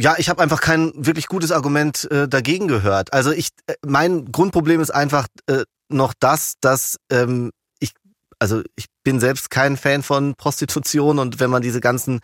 Ja, 0.00 0.14
ich 0.16 0.30
habe 0.30 0.42
einfach 0.42 0.62
kein 0.62 0.92
wirklich 0.94 1.26
gutes 1.26 1.52
Argument 1.52 2.10
äh, 2.10 2.26
dagegen 2.26 2.68
gehört. 2.68 3.12
Also 3.12 3.32
ich, 3.32 3.50
äh, 3.66 3.74
mein 3.86 4.32
Grundproblem 4.32 4.80
ist 4.80 4.90
einfach 4.90 5.26
äh, 5.46 5.64
noch 5.90 6.14
das, 6.18 6.54
dass 6.62 6.96
ähm, 7.12 7.50
ich, 7.80 7.92
also 8.38 8.62
ich 8.76 8.86
bin 9.04 9.20
selbst 9.20 9.50
kein 9.50 9.76
Fan 9.76 10.02
von 10.02 10.36
Prostitution 10.36 11.18
und 11.18 11.38
wenn 11.38 11.50
man 11.50 11.60
diese 11.60 11.82
ganzen, 11.82 12.20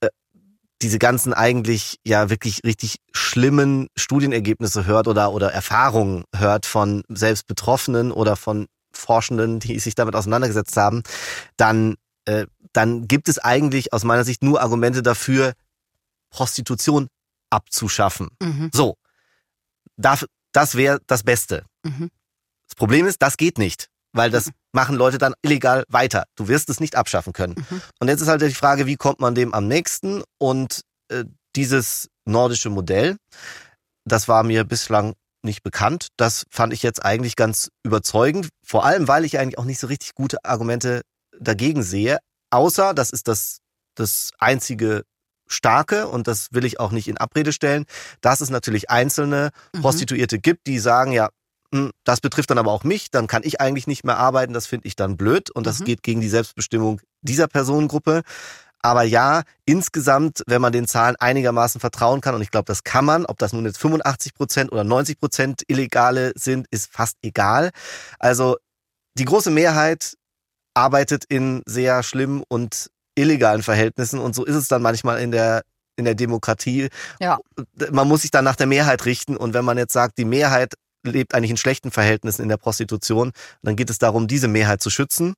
äh, 0.00 0.08
diese 0.82 0.98
ganzen 0.98 1.32
eigentlich 1.32 2.00
ja 2.04 2.30
wirklich 2.30 2.62
richtig 2.64 2.96
schlimmen 3.12 3.86
Studienergebnisse 3.96 4.84
hört 4.84 5.06
oder 5.06 5.32
oder 5.32 5.52
Erfahrungen 5.52 6.24
hört 6.34 6.66
von 6.66 7.04
selbst 7.08 7.46
Betroffenen 7.46 8.10
oder 8.10 8.34
von 8.34 8.66
Forschenden, 8.92 9.60
die 9.60 9.78
sich 9.78 9.94
damit 9.94 10.16
auseinandergesetzt 10.16 10.76
haben, 10.76 11.04
dann 11.56 11.94
äh, 12.24 12.46
dann 12.72 13.06
gibt 13.06 13.28
es 13.28 13.38
eigentlich 13.38 13.92
aus 13.92 14.02
meiner 14.02 14.24
Sicht 14.24 14.42
nur 14.42 14.60
Argumente 14.60 15.00
dafür, 15.00 15.52
Prostitution 16.34 17.06
abzuschaffen. 17.50 18.28
Mhm. 18.42 18.70
So, 18.74 18.96
das, 19.96 20.26
das 20.52 20.74
wäre 20.74 20.98
das 21.06 21.22
Beste. 21.22 21.64
Mhm. 21.84 22.10
Das 22.68 22.74
Problem 22.74 23.06
ist, 23.06 23.22
das 23.22 23.36
geht 23.36 23.56
nicht, 23.56 23.88
weil 24.12 24.32
das 24.32 24.50
machen 24.72 24.96
Leute 24.96 25.18
dann 25.18 25.34
illegal 25.42 25.84
weiter. 25.88 26.24
Du 26.34 26.48
wirst 26.48 26.68
es 26.70 26.80
nicht 26.80 26.96
abschaffen 26.96 27.32
können. 27.32 27.54
Mhm. 27.70 27.82
Und 28.00 28.08
jetzt 28.08 28.20
ist 28.20 28.26
halt 28.26 28.42
die 28.42 28.50
Frage, 28.50 28.86
wie 28.86 28.96
kommt 28.96 29.20
man 29.20 29.36
dem 29.36 29.54
am 29.54 29.68
nächsten? 29.68 30.24
Und 30.38 30.80
äh, 31.08 31.24
dieses 31.54 32.08
nordische 32.24 32.68
Modell, 32.68 33.16
das 34.04 34.26
war 34.26 34.42
mir 34.42 34.64
bislang 34.64 35.14
nicht 35.44 35.62
bekannt. 35.62 36.08
Das 36.16 36.46
fand 36.50 36.72
ich 36.72 36.82
jetzt 36.82 37.04
eigentlich 37.04 37.36
ganz 37.36 37.68
überzeugend. 37.84 38.48
Vor 38.66 38.84
allem, 38.84 39.06
weil 39.06 39.24
ich 39.24 39.38
eigentlich 39.38 39.58
auch 39.58 39.66
nicht 39.66 39.78
so 39.78 39.86
richtig 39.86 40.14
gute 40.16 40.44
Argumente 40.44 41.02
dagegen 41.38 41.84
sehe. 41.84 42.18
Außer, 42.50 42.92
das 42.92 43.10
ist 43.10 43.28
das, 43.28 43.58
das 43.94 44.30
einzige 44.38 45.04
Starke 45.46 46.08
und 46.08 46.26
das 46.26 46.48
will 46.52 46.64
ich 46.64 46.80
auch 46.80 46.90
nicht 46.92 47.08
in 47.08 47.18
Abrede 47.18 47.52
stellen, 47.52 47.84
dass 48.20 48.40
es 48.40 48.50
natürlich 48.50 48.90
einzelne 48.90 49.50
Mhm. 49.72 49.80
Prostituierte 49.82 50.38
gibt, 50.38 50.66
die 50.66 50.78
sagen, 50.78 51.12
ja, 51.12 51.28
hm, 51.72 51.90
das 52.04 52.20
betrifft 52.20 52.50
dann 52.50 52.58
aber 52.58 52.70
auch 52.72 52.84
mich, 52.84 53.10
dann 53.10 53.26
kann 53.26 53.42
ich 53.44 53.60
eigentlich 53.60 53.86
nicht 53.86 54.04
mehr 54.04 54.16
arbeiten, 54.18 54.52
das 54.52 54.66
finde 54.66 54.86
ich 54.86 54.96
dann 54.96 55.16
blöd 55.16 55.50
und 55.50 55.66
das 55.66 55.80
Mhm. 55.80 55.84
geht 55.84 56.02
gegen 56.02 56.20
die 56.20 56.28
Selbstbestimmung 56.28 57.00
dieser 57.20 57.48
Personengruppe. 57.48 58.22
Aber 58.80 59.02
ja, 59.02 59.44
insgesamt, 59.64 60.42
wenn 60.46 60.60
man 60.60 60.72
den 60.72 60.86
Zahlen 60.86 61.16
einigermaßen 61.16 61.80
vertrauen 61.80 62.20
kann, 62.20 62.34
und 62.34 62.42
ich 62.42 62.50
glaube, 62.50 62.66
das 62.66 62.84
kann 62.84 63.06
man, 63.06 63.24
ob 63.24 63.38
das 63.38 63.54
nun 63.54 63.64
jetzt 63.64 63.78
85 63.78 64.34
Prozent 64.34 64.72
oder 64.72 64.84
90 64.84 65.18
Prozent 65.18 65.62
Illegale 65.68 66.32
sind, 66.36 66.66
ist 66.70 66.92
fast 66.92 67.16
egal. 67.22 67.70
Also 68.18 68.56
die 69.16 69.24
große 69.24 69.50
Mehrheit 69.50 70.14
arbeitet 70.74 71.24
in 71.24 71.62
sehr 71.66 72.02
schlimmen 72.02 72.42
und 72.46 72.90
illegalen 73.14 73.62
Verhältnissen 73.62 74.18
und 74.20 74.34
so 74.34 74.44
ist 74.44 74.56
es 74.56 74.68
dann 74.68 74.82
manchmal 74.82 75.20
in 75.20 75.30
der 75.30 75.62
in 75.96 76.04
der 76.04 76.16
Demokratie. 76.16 76.88
Ja. 77.20 77.38
Man 77.92 78.08
muss 78.08 78.22
sich 78.22 78.32
dann 78.32 78.44
nach 78.44 78.56
der 78.56 78.66
Mehrheit 78.66 79.04
richten 79.04 79.36
und 79.36 79.54
wenn 79.54 79.64
man 79.64 79.78
jetzt 79.78 79.92
sagt, 79.92 80.18
die 80.18 80.24
Mehrheit 80.24 80.74
lebt 81.04 81.34
eigentlich 81.34 81.50
in 81.52 81.56
schlechten 81.56 81.90
Verhältnissen 81.92 82.42
in 82.42 82.48
der 82.48 82.56
Prostitution, 82.56 83.30
dann 83.62 83.76
geht 83.76 83.90
es 83.90 83.98
darum, 83.98 84.26
diese 84.26 84.48
Mehrheit 84.48 84.80
zu 84.80 84.90
schützen. 84.90 85.34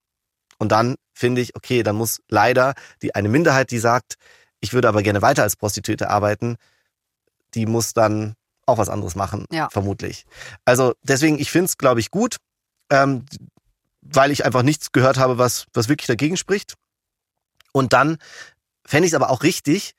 Und 0.59 0.73
dann 0.73 0.95
finde 1.13 1.43
ich, 1.43 1.55
okay, 1.57 1.83
dann 1.83 1.97
muss 1.97 2.21
leider 2.29 2.73
die 3.03 3.15
eine 3.15 3.29
Minderheit, 3.29 3.71
die 3.71 3.79
sagt, 3.79 4.15
ich 4.61 4.73
würde 4.73 4.89
aber 4.89 5.03
gerne 5.03 5.21
weiter 5.21 5.43
als 5.43 5.57
Prostituierte 5.57 6.09
arbeiten, 6.09 6.57
die 7.55 7.67
muss 7.67 7.93
dann 7.93 8.35
auch 8.65 8.79
was 8.79 8.89
anderes 8.89 9.15
machen, 9.15 9.45
Ja. 9.53 9.69
vermutlich. 9.71 10.25
Also 10.65 10.95
deswegen, 11.03 11.39
ich 11.39 11.51
finde 11.51 11.67
es, 11.67 11.77
glaube 11.77 12.01
ich, 12.01 12.11
gut, 12.11 12.37
ähm, 12.91 13.27
weil 14.01 14.31
ich 14.31 14.45
einfach 14.45 14.63
nichts 14.63 14.93
gehört 14.93 15.19
habe, 15.19 15.37
was, 15.37 15.67
was 15.75 15.89
wirklich 15.89 16.07
dagegen 16.07 16.37
spricht. 16.37 16.75
Und 17.77 17.93
dann 17.93 18.17
fände 18.87 19.07
ich 19.07 19.13
es 19.13 19.15
aber 19.17 19.29
auch 19.31 19.43
richtig, 19.43 19.95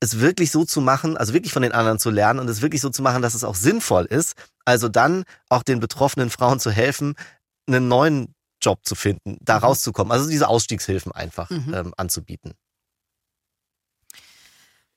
es 0.00 0.18
wirklich 0.18 0.50
so 0.50 0.64
zu 0.64 0.80
machen, 0.80 1.16
also 1.16 1.32
wirklich 1.32 1.52
von 1.52 1.62
den 1.62 1.72
anderen 1.72 1.98
zu 2.00 2.10
lernen 2.10 2.40
und 2.40 2.48
es 2.48 2.60
wirklich 2.60 2.80
so 2.80 2.90
zu 2.90 3.02
machen, 3.02 3.22
dass 3.22 3.34
es 3.34 3.44
auch 3.44 3.54
sinnvoll 3.54 4.04
ist. 4.06 4.34
Also 4.64 4.88
dann 4.88 5.24
auch 5.48 5.62
den 5.62 5.78
betroffenen 5.78 6.28
Frauen 6.30 6.58
zu 6.58 6.70
helfen, 6.72 7.14
einen 7.68 7.86
neuen 7.88 8.34
Job 8.60 8.80
zu 8.84 8.94
finden, 8.96 9.38
da 9.40 9.58
Mhm. 9.58 9.64
rauszukommen. 9.64 10.10
Also 10.12 10.28
diese 10.28 10.48
Ausstiegshilfen 10.48 11.12
einfach 11.12 11.50
Mhm. 11.50 11.74
ähm, 11.74 11.94
anzubieten. 11.96 12.54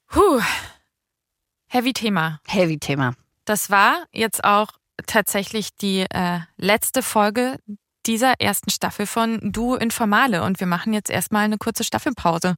Puh. 0.07 0.41
Heavy 1.67 1.93
Thema. 1.93 2.39
Heavy 2.47 2.79
Thema. 2.79 3.13
Das 3.45 3.69
war 3.69 4.05
jetzt 4.11 4.43
auch 4.43 4.71
tatsächlich 5.05 5.75
die 5.75 6.05
äh, 6.09 6.39
letzte 6.57 7.03
Folge 7.03 7.59
dieser 8.07 8.39
ersten 8.39 8.69
Staffel 8.69 9.05
von 9.05 9.39
Du 9.43 9.75
Informale 9.75 10.43
und 10.43 10.59
wir 10.59 10.67
machen 10.67 10.93
jetzt 10.93 11.09
erstmal 11.09 11.45
eine 11.45 11.57
kurze 11.57 11.83
Staffelpause. 11.83 12.55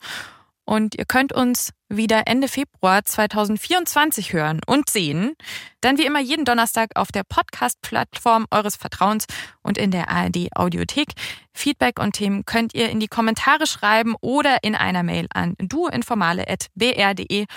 Und 0.63 0.93
ihr 0.93 1.05
könnt 1.05 1.33
uns 1.33 1.71
wieder 1.87 2.27
Ende 2.27 2.47
Februar 2.47 3.03
2024 3.03 4.33
hören 4.33 4.61
und 4.67 4.87
sehen. 4.87 5.33
Dann 5.81 5.97
wie 5.97 6.05
immer 6.05 6.19
jeden 6.19 6.45
Donnerstag 6.45 6.91
auf 6.93 7.11
der 7.11 7.23
Podcast-Plattform 7.23 8.45
eures 8.51 8.75
Vertrauens 8.75 9.25
und 9.63 9.79
in 9.79 9.89
der 9.89 10.09
ARD 10.09 10.55
Audiothek. 10.55 11.13
Feedback 11.55 11.99
und 11.99 12.13
Themen 12.13 12.45
könnt 12.45 12.75
ihr 12.75 12.91
in 12.91 12.99
die 12.99 13.07
Kommentare 13.07 13.65
schreiben 13.65 14.15
oder 14.21 14.59
in 14.61 14.75
einer 14.75 15.01
Mail 15.01 15.25
an 15.33 15.55
duinformale.br.de. 15.57 17.47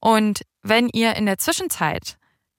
Und 0.00 0.42
wenn 0.60 0.90
ihr 0.90 1.16
in 1.16 1.24
der 1.24 1.38
Zwischenzeit 1.38 2.18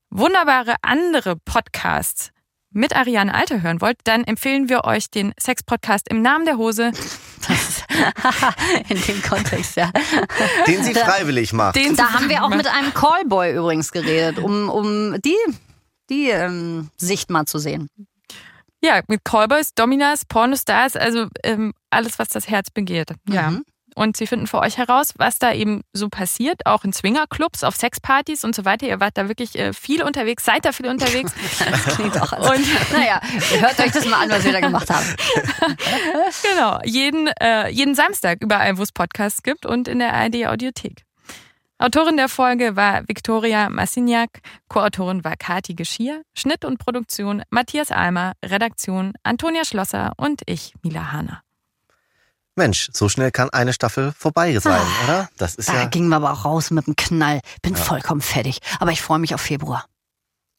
wunderbare 0.10 0.76
andere 0.82 1.36
Podcasts 1.36 2.33
mit 2.74 2.96
Ariane 2.96 3.34
Alter 3.34 3.62
hören 3.62 3.82
wollt, 3.82 3.98
dann 4.04 4.24
empfehlen 4.24 4.70
wir 4.70 4.84
euch 4.84 5.10
den 5.10 5.34
Sex-Podcast 5.40 6.10
im 6.10 6.22
Namen 6.22 6.46
der 6.46 6.58
Hose. 6.58 6.92
In 8.90 9.02
dem 9.02 9.22
Kontext, 9.22 9.76
ja. 9.76 9.92
Den 10.68 10.84
sie 10.84 10.94
freiwillig 10.94 11.54
macht. 11.54 11.76
Den 11.76 11.96
Da 11.96 12.14
haben 12.14 12.30
wir 12.30 12.44
auch 12.44 12.50
mit 12.50 12.68
einem 12.68 12.94
Callboy 12.94 13.56
übrigens 13.56 13.92
geredet, 13.92 14.40
um, 14.40 14.70
um 14.70 15.22
die, 15.22 15.36
die 16.10 16.30
ähm, 16.30 16.90
Sicht 16.98 17.30
mal 17.30 17.46
zu 17.46 17.60
sehen. 17.60 17.90
Ja, 18.84 19.02
mit 19.08 19.24
Callboys, 19.24 19.74
Dominas, 19.76 20.26
Pornostars, 20.26 20.96
also 20.96 21.28
ähm, 21.44 21.74
alles, 21.90 22.20
was 22.20 22.30
das 22.30 22.50
Herz 22.50 22.70
begehrt. 22.70 23.12
Ja. 23.30 23.52
Mhm. 23.52 23.66
Und 23.96 24.18
sie 24.18 24.28
finden 24.28 24.48
für 24.48 24.60
euch 24.60 24.78
heraus, 24.78 25.14
was 25.18 25.40
da 25.40 25.54
eben 25.54 25.82
so 25.94 26.10
passiert, 26.10 26.66
auch 26.66 26.84
in 26.84 26.94
Swingerclubs, 26.94 27.64
auf 27.64 27.76
Sexpartys 27.76 28.44
und 28.44 28.56
so 28.56 28.66
weiter. 28.66 28.88
Ihr 28.88 29.00
wart 29.00 29.18
da 29.18 29.28
wirklich 29.28 29.58
äh, 29.58 29.74
viel 29.74 30.04
unterwegs, 30.04 30.46
seid 30.46 30.66
da 30.66 30.72
viel 30.72 30.88
unterwegs. 30.88 31.32
Das 31.64 31.96
klingt 31.96 32.20
auch 32.22 32.34
als. 32.34 32.50
Und 32.50 32.92
naja, 32.92 33.22
hört 33.60 33.80
euch 33.80 33.92
das 33.92 34.06
mal 34.06 34.24
an, 34.24 34.30
was 34.30 34.44
wir 34.44 34.52
da 34.52 34.60
gemacht 34.60 34.90
haben. 34.90 35.06
genau, 36.52 36.80
jeden, 36.84 37.28
äh, 37.40 37.70
jeden 37.70 37.96
Samstag 37.96 38.40
überall, 38.42 38.78
wo 38.78 38.84
es 38.84 38.92
Podcasts 38.92 39.44
gibt 39.44 39.66
und 39.66 39.88
in 39.88 40.00
der 40.00 40.14
ARD 40.14 40.48
Audiothek. 40.48 41.04
Autorin 41.84 42.18
der 42.18 42.30
Folge 42.30 42.76
war 42.76 43.08
Viktoria 43.08 43.70
Massignac, 43.70 44.40
Co-Autorin 44.70 45.24
war 45.24 45.36
Kati 45.36 45.74
Geschier, 45.74 46.24
Schnitt 46.34 46.64
und 46.64 46.78
Produktion 46.80 47.44
Matthias 47.50 47.92
Almer, 47.92 48.34
Redaktion 48.44 49.14
Antonia 49.24 49.66
Schlosser 49.66 50.14
und 50.18 50.44
ich, 50.46 50.74
Mila 50.82 51.12
Hahner. 51.12 51.42
Mensch, 52.56 52.90
so 52.94 53.10
schnell 53.10 53.32
kann 53.32 53.50
eine 53.50 53.74
Staffel 53.74 54.14
vorbei 54.18 54.58
sein, 54.60 54.82
oder? 55.06 55.30
Das 55.38 55.56
ist 55.56 55.70
Da 55.70 55.74
ja. 55.74 55.86
gingen 55.86 56.10
wir 56.10 56.18
aber 56.18 56.32
auch 56.34 56.46
raus 56.46 56.70
mit 56.72 56.86
einem 56.88 56.96
Knall. 56.96 57.40
Bin 57.62 57.76
vollkommen 57.76 58.22
fertig. 58.22 58.60
Aber 58.80 58.92
ich 58.92 59.02
freue 59.02 59.20
mich 59.20 59.34
auf 59.34 59.42
Februar. 59.42 59.86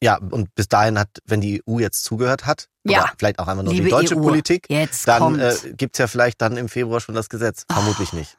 Ja, 0.02 0.16
und 0.18 0.54
bis 0.54 0.68
dahin 0.68 0.98
hat, 0.98 1.08
wenn 1.24 1.40
die 1.40 1.62
EU 1.66 1.78
jetzt 1.78 2.04
zugehört 2.04 2.46
hat, 2.46 2.68
Ja. 2.84 3.10
vielleicht 3.16 3.38
auch 3.38 3.46
einfach 3.46 3.62
nur 3.62 3.72
Liebe 3.72 3.84
die 3.84 3.90
deutsche 3.90 4.16
EU, 4.16 4.22
Politik, 4.22 4.66
jetzt 4.68 5.06
dann 5.08 5.38
äh, 5.38 5.54
gibt's 5.76 5.98
ja 5.98 6.06
vielleicht 6.08 6.42
dann 6.42 6.56
im 6.56 6.68
Februar 6.68 7.00
schon 7.00 7.14
das 7.14 7.28
Gesetz. 7.28 7.64
Vermutlich 7.70 8.12
nicht. 8.12 8.36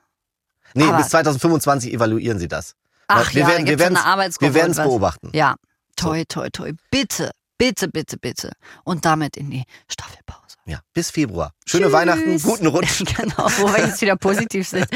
Nee, 0.73 0.83
Aber- 0.83 0.97
bis 0.97 1.09
2025 1.09 1.93
evaluieren 1.93 2.37
sie 2.39 2.47
das. 2.49 2.75
Ach 3.07 3.33
wir 3.33 3.41
ja, 3.43 3.47
werden, 3.47 3.67
wir 3.67 3.79
werden 3.79 3.97
wir 4.39 4.53
werden 4.53 4.71
es 4.71 4.77
beobachten. 4.77 5.29
Ja, 5.33 5.55
toi, 5.95 6.23
toi, 6.27 6.49
toi. 6.49 6.73
Bitte, 6.91 7.31
bitte, 7.57 7.87
bitte, 7.87 8.17
bitte. 8.17 8.51
Und 8.83 9.05
damit 9.05 9.37
in 9.37 9.49
die 9.49 9.63
Staffelpause. 9.87 10.41
Ja, 10.67 10.79
bis 10.93 11.11
Februar. 11.11 11.53
Schöne 11.67 11.85
Tschüss. 11.85 11.93
Weihnachten, 11.93 12.41
guten 12.41 12.65
Rutsch. 12.65 13.03
genau, 13.17 13.47
wo 13.59 13.67
wir 13.67 13.85
jetzt 13.85 14.01
wieder 14.01 14.15
positiv 14.15 14.67
sind. 14.67 14.87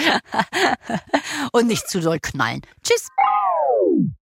Und 1.51 1.67
nicht 1.67 1.87
zu 1.87 1.99
doll 1.99 2.19
knallen. 2.19 2.61
Tschüss. 2.83 3.07